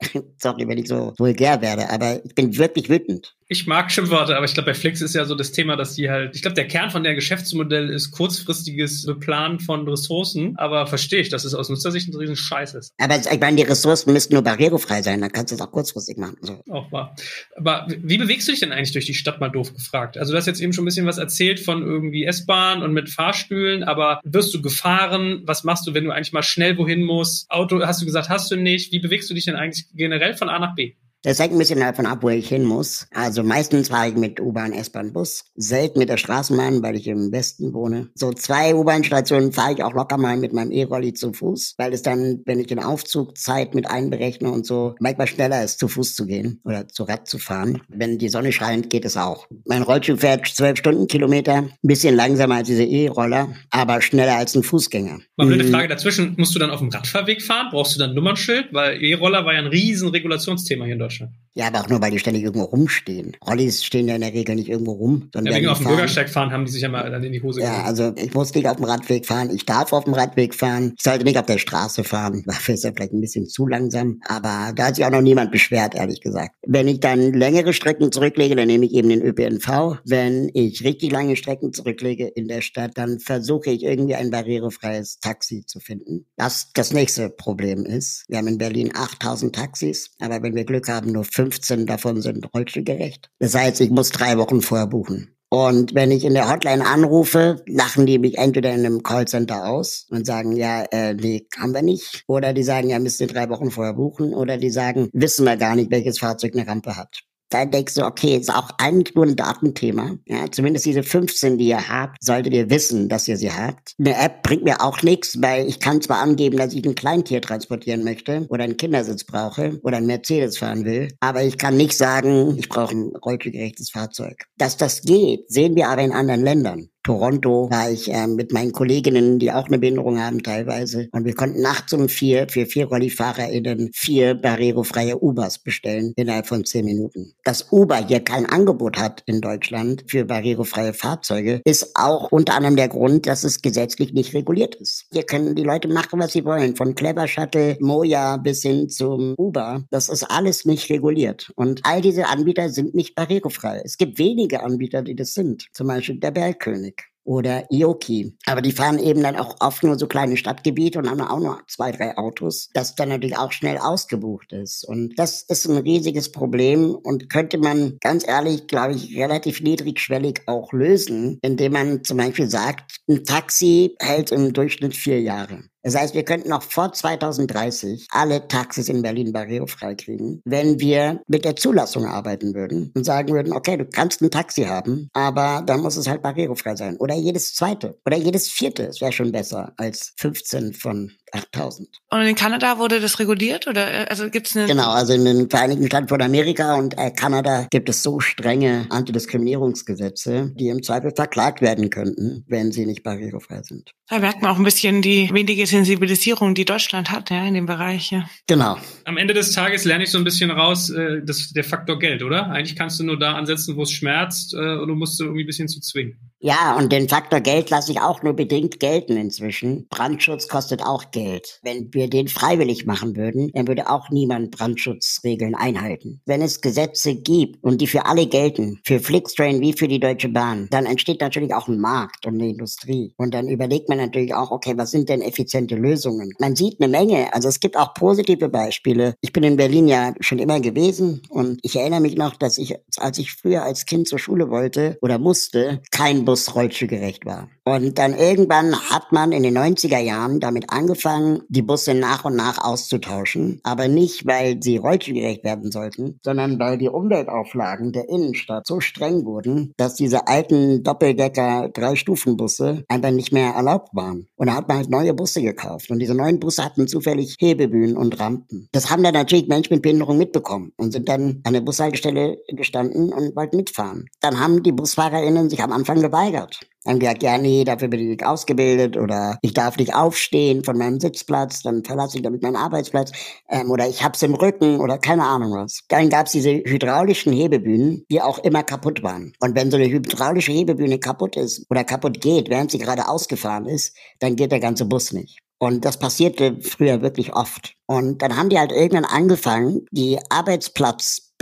Sorry, 0.38 0.66
wenn 0.66 0.78
ich 0.78 0.88
so 0.88 1.12
vulgär 1.18 1.60
werde, 1.60 1.90
aber 1.90 2.24
ich 2.24 2.34
bin 2.34 2.56
wirklich 2.56 2.88
wütend. 2.88 3.36
Ich 3.52 3.66
mag 3.66 3.92
Schimpfworte, 3.92 4.34
aber 4.34 4.46
ich 4.46 4.54
glaube, 4.54 4.70
bei 4.70 4.74
Flix 4.74 5.02
ist 5.02 5.14
ja 5.14 5.26
so 5.26 5.34
das 5.34 5.52
Thema, 5.52 5.76
dass 5.76 5.94
die 5.94 6.08
halt, 6.08 6.34
ich 6.34 6.40
glaube, 6.40 6.54
der 6.54 6.66
Kern 6.66 6.88
von 6.88 7.04
der 7.04 7.14
Geschäftsmodell 7.14 7.90
ist 7.90 8.10
kurzfristiges 8.10 9.04
Beplanen 9.04 9.60
von 9.60 9.86
Ressourcen, 9.86 10.56
aber 10.56 10.86
verstehe 10.86 11.20
ich, 11.20 11.28
dass 11.28 11.44
es 11.44 11.52
aus 11.52 11.68
Nutzersicht 11.68 12.08
ein 12.08 12.16
riesen 12.16 12.34
Scheiß 12.34 12.72
ist. 12.72 12.94
Aber 12.98 13.14
ich 13.14 13.40
meine, 13.40 13.58
die 13.58 13.64
Ressourcen 13.64 14.14
müssten 14.14 14.32
nur 14.32 14.42
barrierefrei 14.42 15.02
sein, 15.02 15.20
dann 15.20 15.30
kannst 15.30 15.52
du 15.52 15.56
es 15.56 15.60
auch 15.60 15.70
kurzfristig 15.70 16.16
machen. 16.16 16.38
So. 16.40 16.62
Auch 16.70 16.90
wahr. 16.92 17.14
Aber 17.54 17.86
wie 17.88 18.16
bewegst 18.16 18.48
du 18.48 18.52
dich 18.52 18.60
denn 18.60 18.72
eigentlich 18.72 18.92
durch 18.92 19.04
die 19.04 19.12
Stadt, 19.12 19.38
mal 19.38 19.50
doof 19.50 19.74
gefragt? 19.74 20.16
Also 20.16 20.32
du 20.32 20.38
hast 20.38 20.46
jetzt 20.46 20.62
eben 20.62 20.72
schon 20.72 20.84
ein 20.84 20.86
bisschen 20.86 21.04
was 21.04 21.18
erzählt 21.18 21.60
von 21.60 21.82
irgendwie 21.82 22.24
S-Bahn 22.24 22.82
und 22.82 22.94
mit 22.94 23.10
Fahrstühlen, 23.10 23.84
aber 23.84 24.22
wirst 24.24 24.54
du 24.54 24.62
gefahren? 24.62 25.42
Was 25.44 25.62
machst 25.62 25.86
du, 25.86 25.92
wenn 25.92 26.04
du 26.04 26.10
eigentlich 26.10 26.32
mal 26.32 26.42
schnell 26.42 26.78
wohin 26.78 27.02
musst? 27.02 27.50
Auto, 27.50 27.82
hast 27.84 28.00
du 28.00 28.06
gesagt, 28.06 28.30
hast 28.30 28.50
du 28.50 28.56
nicht? 28.56 28.92
Wie 28.92 29.00
bewegst 29.00 29.28
du 29.28 29.34
dich 29.34 29.44
denn 29.44 29.56
eigentlich 29.56 29.88
generell 29.92 30.32
von 30.32 30.48
A 30.48 30.58
nach 30.58 30.74
B? 30.74 30.94
Das 31.24 31.38
hängt 31.38 31.52
ein 31.52 31.58
bisschen 31.58 31.78
davon 31.78 32.06
ab, 32.06 32.18
wo 32.22 32.30
ich 32.30 32.48
hin 32.48 32.64
muss. 32.64 33.06
Also 33.12 33.44
meistens 33.44 33.90
fahre 33.90 34.08
ich 34.08 34.16
mit 34.16 34.40
U-Bahn, 34.40 34.72
S-Bahn, 34.72 35.12
Bus. 35.12 35.44
Selten 35.54 36.00
mit 36.00 36.08
der 36.08 36.16
Straßenbahn, 36.16 36.82
weil 36.82 36.96
ich 36.96 37.06
im 37.06 37.30
Westen 37.30 37.72
wohne. 37.74 38.08
So 38.16 38.32
zwei 38.32 38.74
U-Bahn-Stationen 38.74 39.52
fahre 39.52 39.74
ich 39.74 39.84
auch 39.84 39.92
locker 39.92 40.16
mal 40.16 40.36
mit 40.36 40.52
meinem 40.52 40.72
E-Rolli 40.72 41.14
zu 41.14 41.32
Fuß, 41.32 41.76
weil 41.78 41.92
es 41.92 42.02
dann, 42.02 42.42
wenn 42.44 42.58
ich 42.58 42.66
den 42.66 42.80
Aufzug 42.80 43.38
Zeit 43.38 43.76
mit 43.76 43.88
einberechne 43.88 44.50
und 44.50 44.66
so, 44.66 44.96
manchmal 44.98 45.28
schneller 45.28 45.62
ist, 45.62 45.78
zu 45.78 45.86
Fuß 45.86 46.16
zu 46.16 46.26
gehen 46.26 46.60
oder 46.64 46.88
zu 46.88 47.04
Rad 47.04 47.28
zu 47.28 47.38
fahren. 47.38 47.82
Wenn 47.88 48.18
die 48.18 48.28
Sonne 48.28 48.50
scheint, 48.50 48.90
geht 48.90 49.04
es 49.04 49.16
auch. 49.16 49.46
Mein 49.64 49.82
Rollstuhl 49.82 50.16
fährt 50.16 50.48
zwölf 50.48 50.76
Stundenkilometer, 50.78 51.54
ein 51.54 51.70
bisschen 51.82 52.16
langsamer 52.16 52.56
als 52.56 52.66
diese 52.66 52.82
E-Roller, 52.84 53.54
aber 53.70 54.02
schneller 54.02 54.38
als 54.38 54.56
ein 54.56 54.64
Fußgänger. 54.64 55.20
Mal 55.36 55.46
blöde 55.46 55.62
mhm. 55.62 55.70
Frage 55.70 55.86
dazwischen, 55.86 56.34
musst 56.36 56.52
du 56.56 56.58
dann 56.58 56.70
auf 56.70 56.80
dem 56.80 56.88
Radfahrweg 56.88 57.42
fahren? 57.42 57.68
Brauchst 57.70 57.94
du 57.94 58.00
dann 58.00 58.10
ein 58.10 58.16
Nummernschild? 58.16 58.72
Weil 58.72 59.00
E-Roller 59.00 59.44
war 59.44 59.52
ja 59.52 59.60
ein 59.60 59.66
riesen 59.66 60.08
Regulationsthema 60.08 60.84
hier 60.84 60.94
in 60.94 60.98
Deutschland. 60.98 61.11
Deutschland. 61.12 61.42
Ja, 61.54 61.66
aber 61.66 61.80
auch 61.80 61.88
nur, 61.88 62.00
weil 62.00 62.10
die 62.10 62.18
ständig 62.18 62.44
irgendwo 62.44 62.64
rumstehen. 62.64 63.36
Rollis 63.46 63.84
stehen 63.84 64.08
ja 64.08 64.14
in 64.14 64.22
der 64.22 64.32
Regel 64.32 64.54
nicht 64.54 64.70
irgendwo 64.70 64.92
rum. 64.92 65.28
Ja, 65.34 65.44
wegen 65.44 65.68
auf 65.68 65.78
dem 65.78 65.86
Bürgersteig 65.86 66.30
fahren 66.30 66.50
haben 66.50 66.64
die 66.64 66.72
sich 66.72 66.80
ja 66.80 66.88
mal 66.88 67.10
dann 67.10 67.22
in 67.22 67.32
die 67.32 67.42
Hose 67.42 67.60
Ja, 67.60 67.82
also 67.82 68.12
ich 68.16 68.32
muss 68.32 68.54
nicht 68.54 68.66
auf 68.66 68.76
dem 68.76 68.86
Radweg 68.86 69.26
fahren. 69.26 69.50
Ich 69.54 69.66
darf 69.66 69.92
auf 69.92 70.04
dem 70.04 70.14
Radweg 70.14 70.54
fahren. 70.54 70.94
Ich 70.96 71.02
sollte 71.02 71.24
nicht 71.24 71.36
auf 71.36 71.44
der 71.44 71.58
Straße 71.58 72.04
fahren. 72.04 72.42
Dafür 72.46 72.74
ist 72.74 72.84
er 72.84 72.94
vielleicht 72.94 73.12
ein 73.12 73.20
bisschen 73.20 73.46
zu 73.46 73.66
langsam. 73.66 74.20
Aber 74.26 74.72
da 74.74 74.86
hat 74.86 74.96
sich 74.96 75.04
auch 75.04 75.10
noch 75.10 75.20
niemand 75.20 75.52
beschwert, 75.52 75.94
ehrlich 75.94 76.22
gesagt. 76.22 76.54
Wenn 76.66 76.88
ich 76.88 77.00
dann 77.00 77.34
längere 77.34 77.74
Strecken 77.74 78.10
zurücklege, 78.10 78.56
dann 78.56 78.68
nehme 78.68 78.86
ich 78.86 78.94
eben 78.94 79.10
den 79.10 79.20
ÖPNV. 79.20 79.98
Wenn 80.06 80.50
ich 80.54 80.82
richtig 80.84 81.12
lange 81.12 81.36
Strecken 81.36 81.74
zurücklege 81.74 82.28
in 82.28 82.48
der 82.48 82.62
Stadt, 82.62 82.92
dann 82.94 83.20
versuche 83.20 83.70
ich 83.70 83.82
irgendwie 83.82 84.14
ein 84.14 84.30
barrierefreies 84.30 85.18
Taxi 85.20 85.64
zu 85.66 85.80
finden. 85.80 86.24
Das 86.36 86.70
das 86.72 86.94
nächste 86.94 87.28
Problem 87.28 87.84
ist. 87.84 88.24
Wir 88.28 88.38
haben 88.38 88.48
in 88.48 88.56
Berlin 88.56 88.90
8000 88.94 89.54
Taxis, 89.54 90.12
aber 90.18 90.42
wenn 90.42 90.54
wir 90.54 90.64
Glück 90.64 90.88
haben, 90.88 91.01
nur 91.10 91.24
15 91.24 91.86
davon 91.86 92.22
sind 92.22 92.52
rollstuhlgerecht. 92.54 93.30
Das 93.38 93.54
heißt, 93.54 93.80
ich 93.80 93.90
muss 93.90 94.10
drei 94.10 94.38
Wochen 94.38 94.62
vorher 94.62 94.86
buchen. 94.86 95.36
Und 95.50 95.94
wenn 95.94 96.10
ich 96.10 96.24
in 96.24 96.32
der 96.32 96.50
Hotline 96.50 96.86
anrufe, 96.86 97.62
lachen 97.66 98.06
die 98.06 98.18
mich 98.18 98.38
entweder 98.38 98.72
in 98.72 98.86
einem 98.86 99.02
Callcenter 99.02 99.66
aus 99.66 100.06
und 100.08 100.26
sagen, 100.26 100.52
ja, 100.52 100.82
äh, 100.90 101.12
nee, 101.12 101.46
haben 101.58 101.74
wir 101.74 101.82
nicht. 101.82 102.24
Oder 102.26 102.54
die 102.54 102.62
sagen, 102.62 102.88
ja, 102.88 102.98
müsst 102.98 103.20
ihr 103.20 103.26
drei 103.26 103.50
Wochen 103.50 103.70
vorher 103.70 103.92
buchen. 103.92 104.32
Oder 104.32 104.56
die 104.56 104.70
sagen, 104.70 105.10
wissen 105.12 105.44
wir 105.44 105.58
gar 105.58 105.76
nicht, 105.76 105.90
welches 105.90 106.20
Fahrzeug 106.20 106.54
eine 106.54 106.66
Rampe 106.66 106.96
hat 106.96 107.22
da 107.52 107.64
denkst 107.64 107.94
du, 107.94 108.04
okay, 108.04 108.36
ist 108.36 108.52
auch 108.52 108.70
eigentlich 108.78 109.14
nur 109.14 109.26
ein 109.26 109.36
Datenthema. 109.36 110.16
Ja, 110.26 110.50
zumindest 110.50 110.86
diese 110.86 111.02
15, 111.02 111.58
die 111.58 111.68
ihr 111.68 111.88
habt, 111.88 112.22
solltet 112.22 112.52
ihr 112.54 112.70
wissen, 112.70 113.08
dass 113.08 113.28
ihr 113.28 113.36
sie 113.36 113.52
habt. 113.52 113.94
Eine 113.98 114.16
App 114.16 114.42
bringt 114.42 114.64
mir 114.64 114.80
auch 114.80 115.02
nichts, 115.02 115.40
weil 115.40 115.68
ich 115.68 115.80
kann 115.80 116.00
zwar 116.00 116.20
angeben, 116.20 116.56
dass 116.56 116.74
ich 116.74 116.84
ein 116.84 116.94
Kleintier 116.94 117.40
transportieren 117.40 118.04
möchte 118.04 118.46
oder 118.48 118.64
einen 118.64 118.76
Kindersitz 118.76 119.24
brauche 119.24 119.78
oder 119.82 119.98
ein 119.98 120.06
Mercedes 120.06 120.58
fahren 120.58 120.84
will, 120.84 121.08
aber 121.20 121.42
ich 121.42 121.58
kann 121.58 121.76
nicht 121.76 121.96
sagen, 121.96 122.56
ich 122.58 122.68
brauche 122.68 122.94
ein 122.94 123.12
rollstuhlgerechtes 123.16 123.90
Fahrzeug. 123.90 124.44
Dass 124.56 124.76
das 124.76 125.02
geht, 125.02 125.50
sehen 125.50 125.76
wir 125.76 125.88
aber 125.88 126.02
in 126.02 126.12
anderen 126.12 126.42
Ländern. 126.42 126.88
Toronto 127.04 127.68
war 127.68 127.90
ich 127.90 128.12
äh, 128.12 128.28
mit 128.28 128.52
meinen 128.52 128.70
Kolleginnen, 128.70 129.40
die 129.40 129.50
auch 129.50 129.66
eine 129.66 129.80
Behinderung 129.80 130.20
haben 130.20 130.42
teilweise. 130.42 131.08
Und 131.10 131.24
wir 131.24 131.34
konnten 131.34 131.60
nachts 131.60 131.92
um 131.92 132.08
vier 132.08 132.46
für 132.48 132.64
vier 132.64 132.86
RollifahrerInnen 132.86 133.90
vier 133.92 134.34
barrierefreie 134.34 135.20
Ubers 135.20 135.58
bestellen 135.58 136.12
innerhalb 136.14 136.46
von 136.46 136.64
zehn 136.64 136.84
Minuten. 136.84 137.32
Dass 137.42 137.72
Uber 137.72 138.06
hier 138.06 138.20
kein 138.20 138.46
Angebot 138.46 138.98
hat 138.98 139.24
in 139.26 139.40
Deutschland 139.40 140.04
für 140.06 140.24
barrierefreie 140.24 140.92
Fahrzeuge, 140.92 141.60
ist 141.64 141.90
auch 141.96 142.30
unter 142.30 142.54
anderem 142.54 142.76
der 142.76 142.88
Grund, 142.88 143.26
dass 143.26 143.42
es 143.42 143.62
gesetzlich 143.62 144.12
nicht 144.12 144.32
reguliert 144.32 144.76
ist. 144.76 145.06
Hier 145.12 145.24
können 145.24 145.56
die 145.56 145.64
Leute 145.64 145.88
machen, 145.88 146.20
was 146.20 146.32
sie 146.32 146.44
wollen. 146.44 146.76
Von 146.76 146.94
Clever 146.94 147.26
Shuttle, 147.26 147.76
Moja 147.80 148.36
bis 148.36 148.62
hin 148.62 148.88
zum 148.88 149.34
Uber. 149.36 149.84
Das 149.90 150.08
ist 150.08 150.22
alles 150.24 150.64
nicht 150.66 150.88
reguliert. 150.88 151.50
Und 151.56 151.80
all 151.82 152.00
diese 152.00 152.28
Anbieter 152.28 152.68
sind 152.68 152.94
nicht 152.94 153.16
barrierefrei. 153.16 153.82
Es 153.84 153.96
gibt 153.96 154.20
wenige 154.20 154.62
Anbieter, 154.62 155.02
die 155.02 155.16
das 155.16 155.34
sind. 155.34 155.66
Zum 155.72 155.88
Beispiel 155.88 156.20
der 156.20 156.30
Bergkönig 156.30 156.91
oder 157.24 157.66
Ioki. 157.70 158.36
Aber 158.46 158.62
die 158.62 158.72
fahren 158.72 158.98
eben 158.98 159.22
dann 159.22 159.36
auch 159.36 159.56
oft 159.60 159.82
nur 159.82 159.98
so 159.98 160.06
kleine 160.06 160.36
Stadtgebiete 160.36 160.98
und 160.98 161.08
haben 161.08 161.20
auch 161.20 161.38
nur 161.38 161.60
zwei, 161.68 161.92
drei 161.92 162.16
Autos, 162.16 162.70
das 162.74 162.94
dann 162.94 163.10
natürlich 163.10 163.36
auch 163.36 163.52
schnell 163.52 163.78
ausgebucht 163.78 164.52
ist. 164.52 164.84
Und 164.84 165.18
das 165.18 165.42
ist 165.42 165.66
ein 165.66 165.78
riesiges 165.78 166.32
Problem 166.32 166.94
und 166.94 167.30
könnte 167.30 167.58
man 167.58 167.98
ganz 168.00 168.26
ehrlich, 168.26 168.66
glaube 168.66 168.94
ich, 168.94 169.16
relativ 169.16 169.60
niedrigschwellig 169.60 170.42
auch 170.46 170.72
lösen, 170.72 171.38
indem 171.42 171.72
man 171.72 172.04
zum 172.04 172.16
Beispiel 172.16 172.48
sagt, 172.48 172.96
ein 173.08 173.24
Taxi 173.24 173.94
hält 174.00 174.32
im 174.32 174.52
Durchschnitt 174.52 174.96
vier 174.96 175.20
Jahre. 175.20 175.64
Das 175.82 175.96
heißt, 175.96 176.14
wir 176.14 176.24
könnten 176.24 176.50
noch 176.50 176.62
vor 176.62 176.92
2030 176.92 178.06
alle 178.10 178.46
Taxis 178.46 178.88
in 178.88 179.02
Berlin 179.02 179.32
barrierefrei 179.32 179.94
kriegen, 179.94 180.40
wenn 180.44 180.78
wir 180.80 181.20
mit 181.26 181.44
der 181.44 181.56
Zulassung 181.56 182.06
arbeiten 182.06 182.54
würden 182.54 182.92
und 182.94 183.04
sagen 183.04 183.32
würden, 183.32 183.52
okay, 183.52 183.76
du 183.76 183.84
kannst 183.86 184.22
ein 184.22 184.30
Taxi 184.30 184.62
haben, 184.62 185.08
aber 185.12 185.62
dann 185.66 185.80
muss 185.80 185.96
es 185.96 186.08
halt 186.08 186.22
barrierefrei 186.22 186.76
sein. 186.76 186.96
Oder 186.98 187.14
jedes 187.14 187.54
zweite 187.54 187.98
oder 188.06 188.16
jedes 188.16 188.48
vierte. 188.48 188.84
Es 188.84 189.00
wäre 189.00 189.12
schon 189.12 189.32
besser 189.32 189.72
als 189.76 190.12
15 190.18 190.72
von 190.72 191.12
8000. 191.32 191.88
Und 192.10 192.20
in 192.22 192.34
Kanada 192.34 192.78
wurde 192.78 193.00
das 193.00 193.18
reguliert 193.18 193.66
oder 193.66 194.10
also 194.10 194.30
gibt 194.30 194.48
es 194.48 194.56
eine 194.56 194.66
Genau, 194.66 194.90
also 194.90 195.12
in 195.12 195.24
den 195.24 195.50
Vereinigten 195.50 195.86
Staaten 195.86 196.08
von 196.08 196.22
Amerika 196.22 196.76
und 196.76 196.96
äh, 196.98 197.10
Kanada 197.10 197.66
gibt 197.70 197.88
es 197.88 198.02
so 198.02 198.20
strenge 198.20 198.86
Antidiskriminierungsgesetze, 198.90 200.52
die 200.54 200.68
im 200.68 200.82
Zweifel 200.82 201.12
verklagt 201.14 201.60
werden 201.60 201.90
könnten, 201.90 202.44
wenn 202.48 202.72
sie 202.72 202.86
nicht 202.86 203.02
barrierefrei 203.02 203.62
sind. 203.62 203.92
Da 204.08 204.18
merkt 204.18 204.42
man 204.42 204.50
auch 204.50 204.58
ein 204.58 204.64
bisschen 204.64 205.00
die 205.00 205.30
wenige 205.32 205.66
Sensibilisierung, 205.66 206.54
die 206.54 206.64
Deutschland 206.64 207.10
hat, 207.10 207.30
ja, 207.30 207.46
in 207.46 207.54
dem 207.54 207.66
Bereich. 207.66 208.10
Ja. 208.10 208.28
Genau. 208.46 208.76
Am 209.04 209.16
Ende 209.16 209.32
des 209.32 209.52
Tages 209.52 209.84
lerne 209.84 210.04
ich 210.04 210.10
so 210.10 210.18
ein 210.18 210.24
bisschen 210.24 210.50
raus, 210.50 210.90
äh, 210.90 211.22
das, 211.24 211.50
der 211.52 211.64
Faktor 211.64 211.98
Geld, 211.98 212.22
oder? 212.22 212.50
Eigentlich 212.50 212.76
kannst 212.76 213.00
du 213.00 213.04
nur 213.04 213.18
da 213.18 213.34
ansetzen, 213.34 213.76
wo 213.76 213.82
es 213.82 213.90
schmerzt, 213.90 214.54
äh, 214.54 214.76
und 214.76 214.88
du 214.88 214.94
musst 214.94 215.20
irgendwie 215.20 215.44
ein 215.44 215.46
bisschen 215.46 215.68
zu 215.68 215.80
zwingen. 215.80 216.31
Ja, 216.44 216.76
und 216.76 216.90
den 216.90 217.08
Faktor 217.08 217.38
Geld 217.38 217.70
lasse 217.70 217.92
ich 217.92 218.00
auch 218.00 218.24
nur 218.24 218.32
bedingt 218.32 218.80
gelten 218.80 219.16
inzwischen. 219.16 219.86
Brandschutz 219.88 220.48
kostet 220.48 220.82
auch 220.82 221.12
Geld. 221.12 221.60
Wenn 221.62 221.94
wir 221.94 222.10
den 222.10 222.26
freiwillig 222.26 222.84
machen 222.84 223.14
würden, 223.14 223.52
dann 223.54 223.68
würde 223.68 223.88
auch 223.88 224.10
niemand 224.10 224.50
Brandschutzregeln 224.50 225.54
einhalten. 225.54 226.20
Wenn 226.26 226.42
es 226.42 226.60
Gesetze 226.60 227.14
gibt 227.14 227.62
und 227.62 227.80
die 227.80 227.86
für 227.86 228.06
alle 228.06 228.26
gelten, 228.26 228.80
für 228.84 228.98
Flixtrain 228.98 229.60
wie 229.60 229.72
für 229.72 229.86
die 229.86 230.00
Deutsche 230.00 230.30
Bahn, 230.30 230.66
dann 230.72 230.84
entsteht 230.84 231.20
natürlich 231.20 231.54
auch 231.54 231.68
ein 231.68 231.78
Markt 231.78 232.26
und 232.26 232.34
eine 232.34 232.48
Industrie. 232.48 233.14
Und 233.18 233.34
dann 233.34 233.46
überlegt 233.46 233.88
man 233.88 233.98
natürlich 233.98 234.34
auch, 234.34 234.50
okay, 234.50 234.72
was 234.76 234.90
sind 234.90 235.10
denn 235.10 235.22
effiziente 235.22 235.76
Lösungen? 235.76 236.32
Man 236.40 236.56
sieht 236.56 236.80
eine 236.80 236.90
Menge. 236.90 237.32
Also 237.32 237.48
es 237.48 237.60
gibt 237.60 237.76
auch 237.76 237.94
positive 237.94 238.48
Beispiele. 238.48 239.14
Ich 239.20 239.32
bin 239.32 239.44
in 239.44 239.56
Berlin 239.56 239.86
ja 239.86 240.12
schon 240.18 240.40
immer 240.40 240.58
gewesen 240.58 241.22
und 241.28 241.60
ich 241.62 241.76
erinnere 241.76 242.00
mich 242.00 242.16
noch, 242.16 242.34
dass 242.34 242.58
ich, 242.58 242.74
als 242.96 243.18
ich 243.18 243.32
früher 243.32 243.62
als 243.62 243.86
Kind 243.86 244.08
zur 244.08 244.18
Schule 244.18 244.50
wollte 244.50 244.98
oder 245.02 245.20
musste, 245.20 245.80
kein 245.92 246.24
rollstuhlgerecht 246.54 247.26
war. 247.26 247.48
Und 247.64 247.96
dann 247.98 248.14
irgendwann 248.14 248.74
hat 248.90 249.12
man 249.12 249.30
in 249.30 249.44
den 249.44 249.56
90er 249.56 249.98
Jahren 249.98 250.40
damit 250.40 250.70
angefangen, 250.70 251.42
die 251.48 251.62
Busse 251.62 251.94
nach 251.94 252.24
und 252.24 252.34
nach 252.34 252.58
auszutauschen. 252.62 253.60
Aber 253.62 253.86
nicht, 253.86 254.26
weil 254.26 254.60
sie 254.60 254.78
rollstuhlgerecht 254.78 255.44
werden 255.44 255.70
sollten, 255.70 256.18
sondern 256.24 256.58
weil 256.58 256.76
die 256.78 256.88
Umweltauflagen 256.88 257.92
der 257.92 258.08
Innenstadt 258.08 258.66
so 258.66 258.80
streng 258.80 259.24
wurden, 259.24 259.72
dass 259.76 259.94
diese 259.94 260.26
alten 260.26 260.82
Doppeldecker 260.82 261.68
Drei-Stufen-Busse 261.72 262.84
einfach 262.88 263.12
nicht 263.12 263.32
mehr 263.32 263.52
erlaubt 263.52 263.94
waren. 263.94 264.26
Und 264.34 264.48
da 264.48 264.54
hat 264.54 264.66
man 264.66 264.78
halt 264.78 264.90
neue 264.90 265.14
Busse 265.14 265.42
gekauft. 265.42 265.90
Und 265.90 266.00
diese 266.00 266.16
neuen 266.16 266.40
Busse 266.40 266.64
hatten 266.64 266.88
zufällig 266.88 267.36
Hebebühnen 267.38 267.96
und 267.96 268.18
Rampen. 268.18 268.68
Das 268.72 268.90
haben 268.90 269.04
dann 269.04 269.14
natürlich 269.14 269.46
Menschen 269.46 269.74
mit 269.74 269.82
Behinderung 269.82 270.18
mitbekommen 270.18 270.72
und 270.76 270.92
sind 270.92 271.08
dann 271.08 271.40
an 271.44 271.52
der 271.52 271.60
Bushaltestelle 271.60 272.38
gestanden 272.48 273.12
und 273.12 273.36
wollten 273.36 273.56
mitfahren. 273.56 274.06
Dann 274.20 274.40
haben 274.40 274.64
die 274.64 274.72
BusfahrerInnen 274.72 275.48
sich 275.48 275.62
am 275.62 275.72
Anfang 275.72 276.00
geweigert 276.00 276.58
haben 276.86 276.98
gesagt, 276.98 277.22
ja, 277.22 277.38
nee, 277.38 277.64
dafür 277.64 277.88
bin 277.88 278.00
ich 278.00 278.06
nicht 278.06 278.26
ausgebildet 278.26 278.96
oder 278.96 279.38
ich 279.42 279.54
darf 279.54 279.76
nicht 279.76 279.94
aufstehen 279.94 280.64
von 280.64 280.76
meinem 280.76 281.00
Sitzplatz, 281.00 281.62
dann 281.62 281.84
verlasse 281.84 282.16
ich 282.16 282.22
damit 282.22 282.42
meinen 282.42 282.56
Arbeitsplatz 282.56 283.12
ähm, 283.48 283.70
oder 283.70 283.88
ich 283.88 284.02
hab's 284.02 284.22
im 284.22 284.34
Rücken 284.34 284.80
oder 284.80 284.98
keine 284.98 285.24
Ahnung 285.24 285.52
was. 285.52 285.80
Dann 285.88 286.08
gab's 286.08 286.32
diese 286.32 286.50
hydraulischen 286.50 287.32
Hebebühnen, 287.32 288.04
die 288.10 288.20
auch 288.20 288.38
immer 288.38 288.62
kaputt 288.62 289.02
waren. 289.02 289.32
Und 289.40 289.54
wenn 289.54 289.70
so 289.70 289.76
eine 289.76 289.88
hydraulische 289.88 290.52
Hebebühne 290.52 290.98
kaputt 290.98 291.36
ist 291.36 291.66
oder 291.70 291.84
kaputt 291.84 292.20
geht, 292.20 292.50
während 292.50 292.70
sie 292.70 292.78
gerade 292.78 293.08
ausgefahren 293.08 293.66
ist, 293.66 293.96
dann 294.18 294.36
geht 294.36 294.52
der 294.52 294.60
ganze 294.60 294.84
Bus 294.84 295.12
nicht. 295.12 295.38
Und 295.62 295.84
das 295.84 295.96
passierte 295.96 296.58
früher 296.60 297.02
wirklich 297.02 297.34
oft. 297.34 297.74
Und 297.86 298.20
dann 298.20 298.36
haben 298.36 298.48
die 298.48 298.58
halt 298.58 298.72
irgendwann 298.72 299.04
angefangen, 299.04 299.86
die 299.92 300.18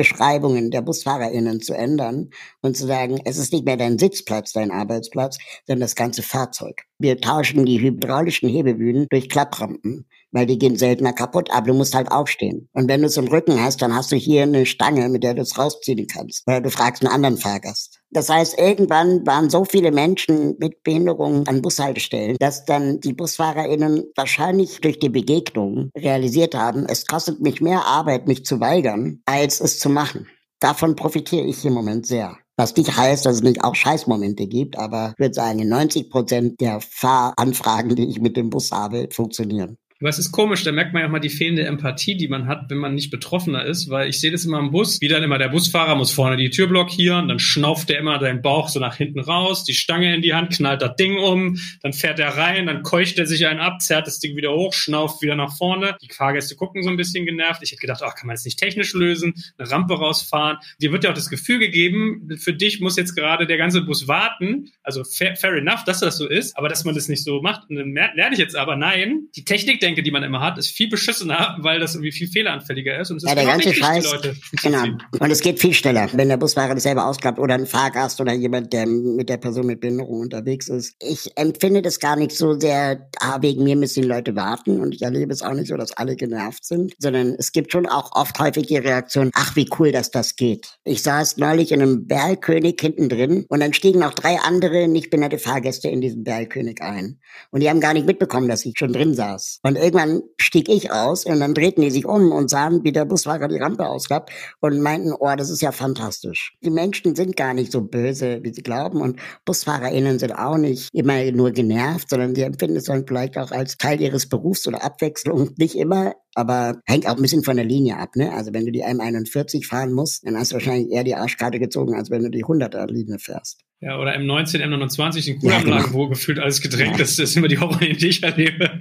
Arbeitsplatzbeschreibungen 0.00 0.70
der 0.70 0.82
BusfahrerInnen 0.82 1.60
zu 1.60 1.74
ändern 1.74 2.30
und 2.62 2.76
zu 2.76 2.86
sagen, 2.86 3.20
es 3.24 3.38
ist 3.38 3.52
nicht 3.52 3.64
mehr 3.64 3.76
dein 3.76 3.98
Sitzplatz, 3.98 4.52
dein 4.52 4.70
Arbeitsplatz, 4.70 5.38
sondern 5.66 5.80
das 5.80 5.94
ganze 5.94 6.22
Fahrzeug. 6.22 6.82
Wir 6.98 7.20
tauschen 7.20 7.66
die 7.66 7.80
hydraulischen 7.80 8.48
Hebebühnen 8.48 9.06
durch 9.10 9.28
Klapprampen 9.28 10.06
weil 10.32 10.46
die 10.46 10.58
gehen 10.58 10.76
seltener 10.76 11.12
kaputt, 11.12 11.50
aber 11.50 11.66
du 11.66 11.74
musst 11.74 11.96
halt 11.96 12.12
aufstehen. 12.12 12.68
Und 12.72 12.88
wenn 12.88 13.00
du 13.00 13.08
es 13.08 13.16
im 13.16 13.26
Rücken 13.26 13.60
hast, 13.60 13.82
dann 13.82 13.96
hast 13.96 14.12
du 14.12 14.16
hier 14.16 14.44
eine 14.44 14.64
Stange, 14.64 15.08
mit 15.08 15.24
der 15.24 15.34
du 15.34 15.42
es 15.42 15.58
rausziehen 15.58 16.06
kannst. 16.06 16.46
Oder 16.46 16.60
du 16.60 16.70
fragst 16.70 17.02
einen 17.02 17.12
anderen 17.12 17.36
Fahrgast. 17.36 17.99
Das 18.12 18.28
heißt, 18.28 18.58
irgendwann 18.58 19.24
waren 19.24 19.50
so 19.50 19.64
viele 19.64 19.92
Menschen 19.92 20.56
mit 20.58 20.82
Behinderungen 20.82 21.46
an 21.46 21.62
Bushaltestellen, 21.62 22.36
dass 22.40 22.64
dann 22.64 23.00
die 23.00 23.12
BusfahrerInnen 23.12 24.04
wahrscheinlich 24.16 24.80
durch 24.80 24.98
die 24.98 25.08
Begegnung 25.08 25.90
realisiert 25.96 26.56
haben, 26.56 26.86
es 26.88 27.06
kostet 27.06 27.40
mich 27.40 27.60
mehr 27.60 27.86
Arbeit, 27.86 28.26
mich 28.26 28.44
zu 28.44 28.58
weigern, 28.58 29.20
als 29.26 29.60
es 29.60 29.78
zu 29.78 29.88
machen. 29.88 30.26
Davon 30.58 30.96
profitiere 30.96 31.46
ich 31.46 31.64
im 31.64 31.72
Moment 31.72 32.06
sehr. 32.06 32.36
Was 32.56 32.76
nicht 32.76 32.94
heißt, 32.94 33.24
dass 33.24 33.36
es 33.36 33.42
nicht 33.42 33.64
auch 33.64 33.74
Scheißmomente 33.74 34.46
gibt, 34.46 34.76
aber 34.76 35.12
ich 35.14 35.18
würde 35.18 35.34
sagen, 35.34 35.66
90 35.66 36.10
Prozent 36.10 36.60
der 36.60 36.80
Fahranfragen, 36.80 37.96
die 37.96 38.08
ich 38.08 38.20
mit 38.20 38.36
dem 38.36 38.50
Bus 38.50 38.70
habe, 38.70 39.08
funktionieren. 39.10 39.78
Aber 40.00 40.08
es 40.08 40.18
ist 40.18 40.32
komisch, 40.32 40.64
da 40.64 40.72
merkt 40.72 40.94
man 40.94 41.02
ja 41.02 41.08
auch 41.08 41.12
mal 41.12 41.18
die 41.18 41.28
fehlende 41.28 41.64
Empathie, 41.64 42.16
die 42.16 42.28
man 42.28 42.46
hat, 42.46 42.70
wenn 42.70 42.78
man 42.78 42.94
nicht 42.94 43.10
Betroffener 43.10 43.64
ist, 43.66 43.90
weil 43.90 44.08
ich 44.08 44.18
sehe 44.18 44.30
das 44.30 44.46
immer 44.46 44.58
im 44.58 44.70
Bus, 44.70 44.98
wie 45.02 45.08
dann 45.08 45.22
immer 45.22 45.36
der 45.36 45.50
Busfahrer 45.50 45.94
muss 45.94 46.10
vorne 46.10 46.38
die 46.38 46.48
Tür 46.48 46.68
blockieren, 46.68 47.28
dann 47.28 47.38
schnauft 47.38 47.90
der 47.90 47.98
immer 47.98 48.18
seinen 48.18 48.40
Bauch 48.40 48.70
so 48.70 48.80
nach 48.80 48.96
hinten 48.96 49.20
raus, 49.20 49.62
die 49.64 49.74
Stange 49.74 50.14
in 50.14 50.22
die 50.22 50.32
Hand, 50.32 50.56
knallt 50.56 50.80
das 50.80 50.96
Ding 50.96 51.18
um, 51.18 51.58
dann 51.82 51.92
fährt 51.92 52.18
er 52.18 52.36
rein, 52.38 52.66
dann 52.66 52.82
keucht 52.82 53.18
er 53.18 53.26
sich 53.26 53.46
einen 53.46 53.60
ab, 53.60 53.82
zerrt 53.82 54.06
das 54.06 54.20
Ding 54.20 54.36
wieder 54.36 54.52
hoch, 54.52 54.72
schnauft 54.72 55.20
wieder 55.20 55.36
nach 55.36 55.54
vorne. 55.54 55.96
Die 56.00 56.08
Fahrgäste 56.08 56.56
gucken 56.56 56.82
so 56.82 56.88
ein 56.88 56.96
bisschen 56.96 57.26
genervt. 57.26 57.60
Ich 57.62 57.72
hätte 57.72 57.82
gedacht, 57.82 58.00
ach, 58.02 58.14
kann 58.14 58.26
man 58.26 58.36
das 58.36 58.46
nicht 58.46 58.58
technisch 58.58 58.94
lösen, 58.94 59.34
eine 59.58 59.70
Rampe 59.70 59.94
rausfahren. 59.94 60.56
Dir 60.80 60.92
wird 60.92 61.04
ja 61.04 61.10
auch 61.10 61.14
das 61.14 61.28
Gefühl 61.28 61.58
gegeben, 61.58 62.26
für 62.38 62.54
dich 62.54 62.80
muss 62.80 62.96
jetzt 62.96 63.14
gerade 63.14 63.46
der 63.46 63.58
ganze 63.58 63.82
Bus 63.82 64.08
warten. 64.08 64.72
Also 64.82 65.04
fair, 65.04 65.36
fair 65.36 65.52
enough, 65.56 65.84
dass 65.84 66.00
das 66.00 66.16
so 66.16 66.26
ist, 66.26 66.56
aber 66.56 66.70
dass 66.70 66.86
man 66.86 66.94
das 66.94 67.08
nicht 67.08 67.22
so 67.22 67.42
macht. 67.42 67.64
Dann 67.68 67.94
lerne 67.94 68.32
ich 68.32 68.38
jetzt 68.38 68.56
aber, 68.56 68.76
nein, 68.76 69.28
die 69.36 69.44
Technik, 69.44 69.80
denke, 69.90 70.02
die 70.02 70.10
man 70.10 70.22
immer 70.22 70.40
hat, 70.40 70.58
ist 70.58 70.70
viel 70.70 70.88
beschissener, 70.88 71.56
weil 71.60 71.80
das 71.80 71.94
irgendwie 71.94 72.12
viel 72.12 72.28
fehleranfälliger 72.28 72.98
ist. 73.00 73.10
Und 73.10 73.18
es 73.18 73.24
ist 73.24 73.28
ja, 73.28 73.34
der 73.34 73.44
ganze 73.44 73.74
Scheiß, 73.74 74.12
genau. 74.62 74.84
Und 75.18 75.30
es 75.30 75.40
geht 75.40 75.58
viel 75.58 75.74
schneller, 75.74 76.08
wenn 76.12 76.28
der 76.28 76.36
Busfahrer 76.36 76.74
das 76.74 76.84
selber 76.84 77.06
ausklappt 77.06 77.38
oder 77.38 77.54
ein 77.54 77.66
Fahrgast 77.66 78.20
oder 78.20 78.32
jemand, 78.32 78.72
der 78.72 78.86
mit 78.86 79.28
der 79.28 79.36
Person 79.36 79.66
mit 79.66 79.80
Behinderung 79.80 80.20
unterwegs 80.20 80.68
ist. 80.68 80.94
Ich 81.00 81.36
empfinde 81.36 81.82
das 81.82 81.98
gar 81.98 82.16
nicht 82.16 82.32
so 82.32 82.58
sehr, 82.58 83.08
ah, 83.20 83.38
wegen 83.40 83.64
mir 83.64 83.76
müssen 83.76 84.02
die 84.02 84.08
Leute 84.08 84.36
warten 84.36 84.80
und 84.80 84.94
ich 84.94 85.02
erlebe 85.02 85.32
es 85.32 85.42
auch 85.42 85.54
nicht 85.54 85.68
so, 85.68 85.76
dass 85.76 85.92
alle 85.92 86.16
genervt 86.16 86.64
sind, 86.64 86.94
sondern 86.98 87.34
es 87.38 87.52
gibt 87.52 87.72
schon 87.72 87.86
auch 87.86 88.12
oft 88.12 88.38
häufig 88.38 88.66
die 88.66 88.76
Reaktion, 88.76 89.30
ach, 89.34 89.56
wie 89.56 89.68
cool, 89.78 89.92
dass 89.92 90.10
das 90.10 90.36
geht. 90.36 90.78
Ich 90.84 91.02
saß 91.02 91.36
neulich 91.38 91.72
in 91.72 91.82
einem 91.82 92.06
Bergkönig 92.06 92.80
hinten 92.80 93.08
drin 93.08 93.44
und 93.48 93.60
dann 93.60 93.72
stiegen 93.72 94.02
auch 94.02 94.14
drei 94.14 94.38
andere 94.40 94.88
nicht 94.88 95.10
behinderte 95.10 95.38
Fahrgäste 95.38 95.88
in 95.88 96.00
diesen 96.00 96.24
Bergkönig 96.24 96.82
ein. 96.82 97.20
Und 97.50 97.60
die 97.62 97.68
haben 97.68 97.80
gar 97.80 97.94
nicht 97.94 98.06
mitbekommen, 98.06 98.48
dass 98.48 98.64
ich 98.64 98.74
schon 98.78 98.92
drin 98.92 99.14
saß. 99.14 99.60
Und 99.62 99.76
irgendwann 99.80 100.22
stieg 100.38 100.68
ich 100.68 100.92
aus 100.92 101.24
und 101.24 101.40
dann 101.40 101.54
drehten 101.54 101.82
die 101.82 101.90
sich 101.90 102.06
um 102.06 102.32
und 102.32 102.48
sahen, 102.48 102.84
wie 102.84 102.92
der 102.92 103.04
Busfahrer 103.04 103.48
die 103.48 103.58
Rampe 103.58 103.88
ausgab 103.88 104.30
und 104.60 104.80
meinten, 104.80 105.12
oh, 105.12 105.34
das 105.36 105.50
ist 105.50 105.62
ja 105.62 105.72
fantastisch. 105.72 106.56
Die 106.62 106.70
Menschen 106.70 107.14
sind 107.14 107.36
gar 107.36 107.54
nicht 107.54 107.72
so 107.72 107.82
böse, 107.82 108.40
wie 108.42 108.52
sie 108.52 108.62
glauben 108.62 109.00
und 109.00 109.20
BusfahrerInnen 109.44 110.18
sind 110.18 110.32
auch 110.32 110.56
nicht 110.56 110.88
immer 110.92 111.30
nur 111.32 111.50
genervt, 111.52 112.10
sondern 112.10 112.34
sie 112.34 112.42
empfinden 112.42 112.76
es 112.76 112.84
dann 112.84 113.06
vielleicht 113.06 113.36
auch 113.38 113.50
als 113.50 113.76
Teil 113.76 114.00
ihres 114.00 114.28
Berufs 114.28 114.66
oder 114.66 114.84
Abwechslung. 114.84 115.50
Nicht 115.56 115.74
immer, 115.76 116.14
aber 116.34 116.80
hängt 116.86 117.06
auch 117.06 117.16
ein 117.16 117.22
bisschen 117.22 117.44
von 117.44 117.56
der 117.56 117.64
Linie 117.64 117.96
ab, 117.98 118.16
ne? 118.16 118.32
Also 118.32 118.52
wenn 118.52 118.64
du 118.64 118.72
die 118.72 118.84
M41 118.84 119.66
fahren 119.66 119.92
musst, 119.92 120.26
dann 120.26 120.36
hast 120.36 120.52
du 120.52 120.54
wahrscheinlich 120.54 120.90
eher 120.90 121.04
die 121.04 121.14
Arschkarte 121.14 121.58
gezogen, 121.58 121.94
als 121.94 122.10
wenn 122.10 122.22
du 122.22 122.30
die 122.30 122.44
100er-Linie 122.44 123.18
fährst. 123.18 123.64
Ja, 123.82 123.98
oder 123.98 124.14
M19, 124.14 124.62
M29 124.62 125.26
in 125.26 125.40
Kulanlagen, 125.40 125.70
ja, 125.70 125.78
genau. 125.78 125.92
wo 125.94 126.08
gefühlt 126.08 126.38
alles 126.38 126.60
gedrängt 126.60 126.98
ja. 126.98 127.02
ist. 127.02 127.18
Das 127.18 127.30
ist 127.30 127.36
immer 127.36 127.48
die 127.48 127.58
Horror, 127.58 127.78
die 127.78 128.08
ich 128.08 128.22
erlebe. 128.22 128.78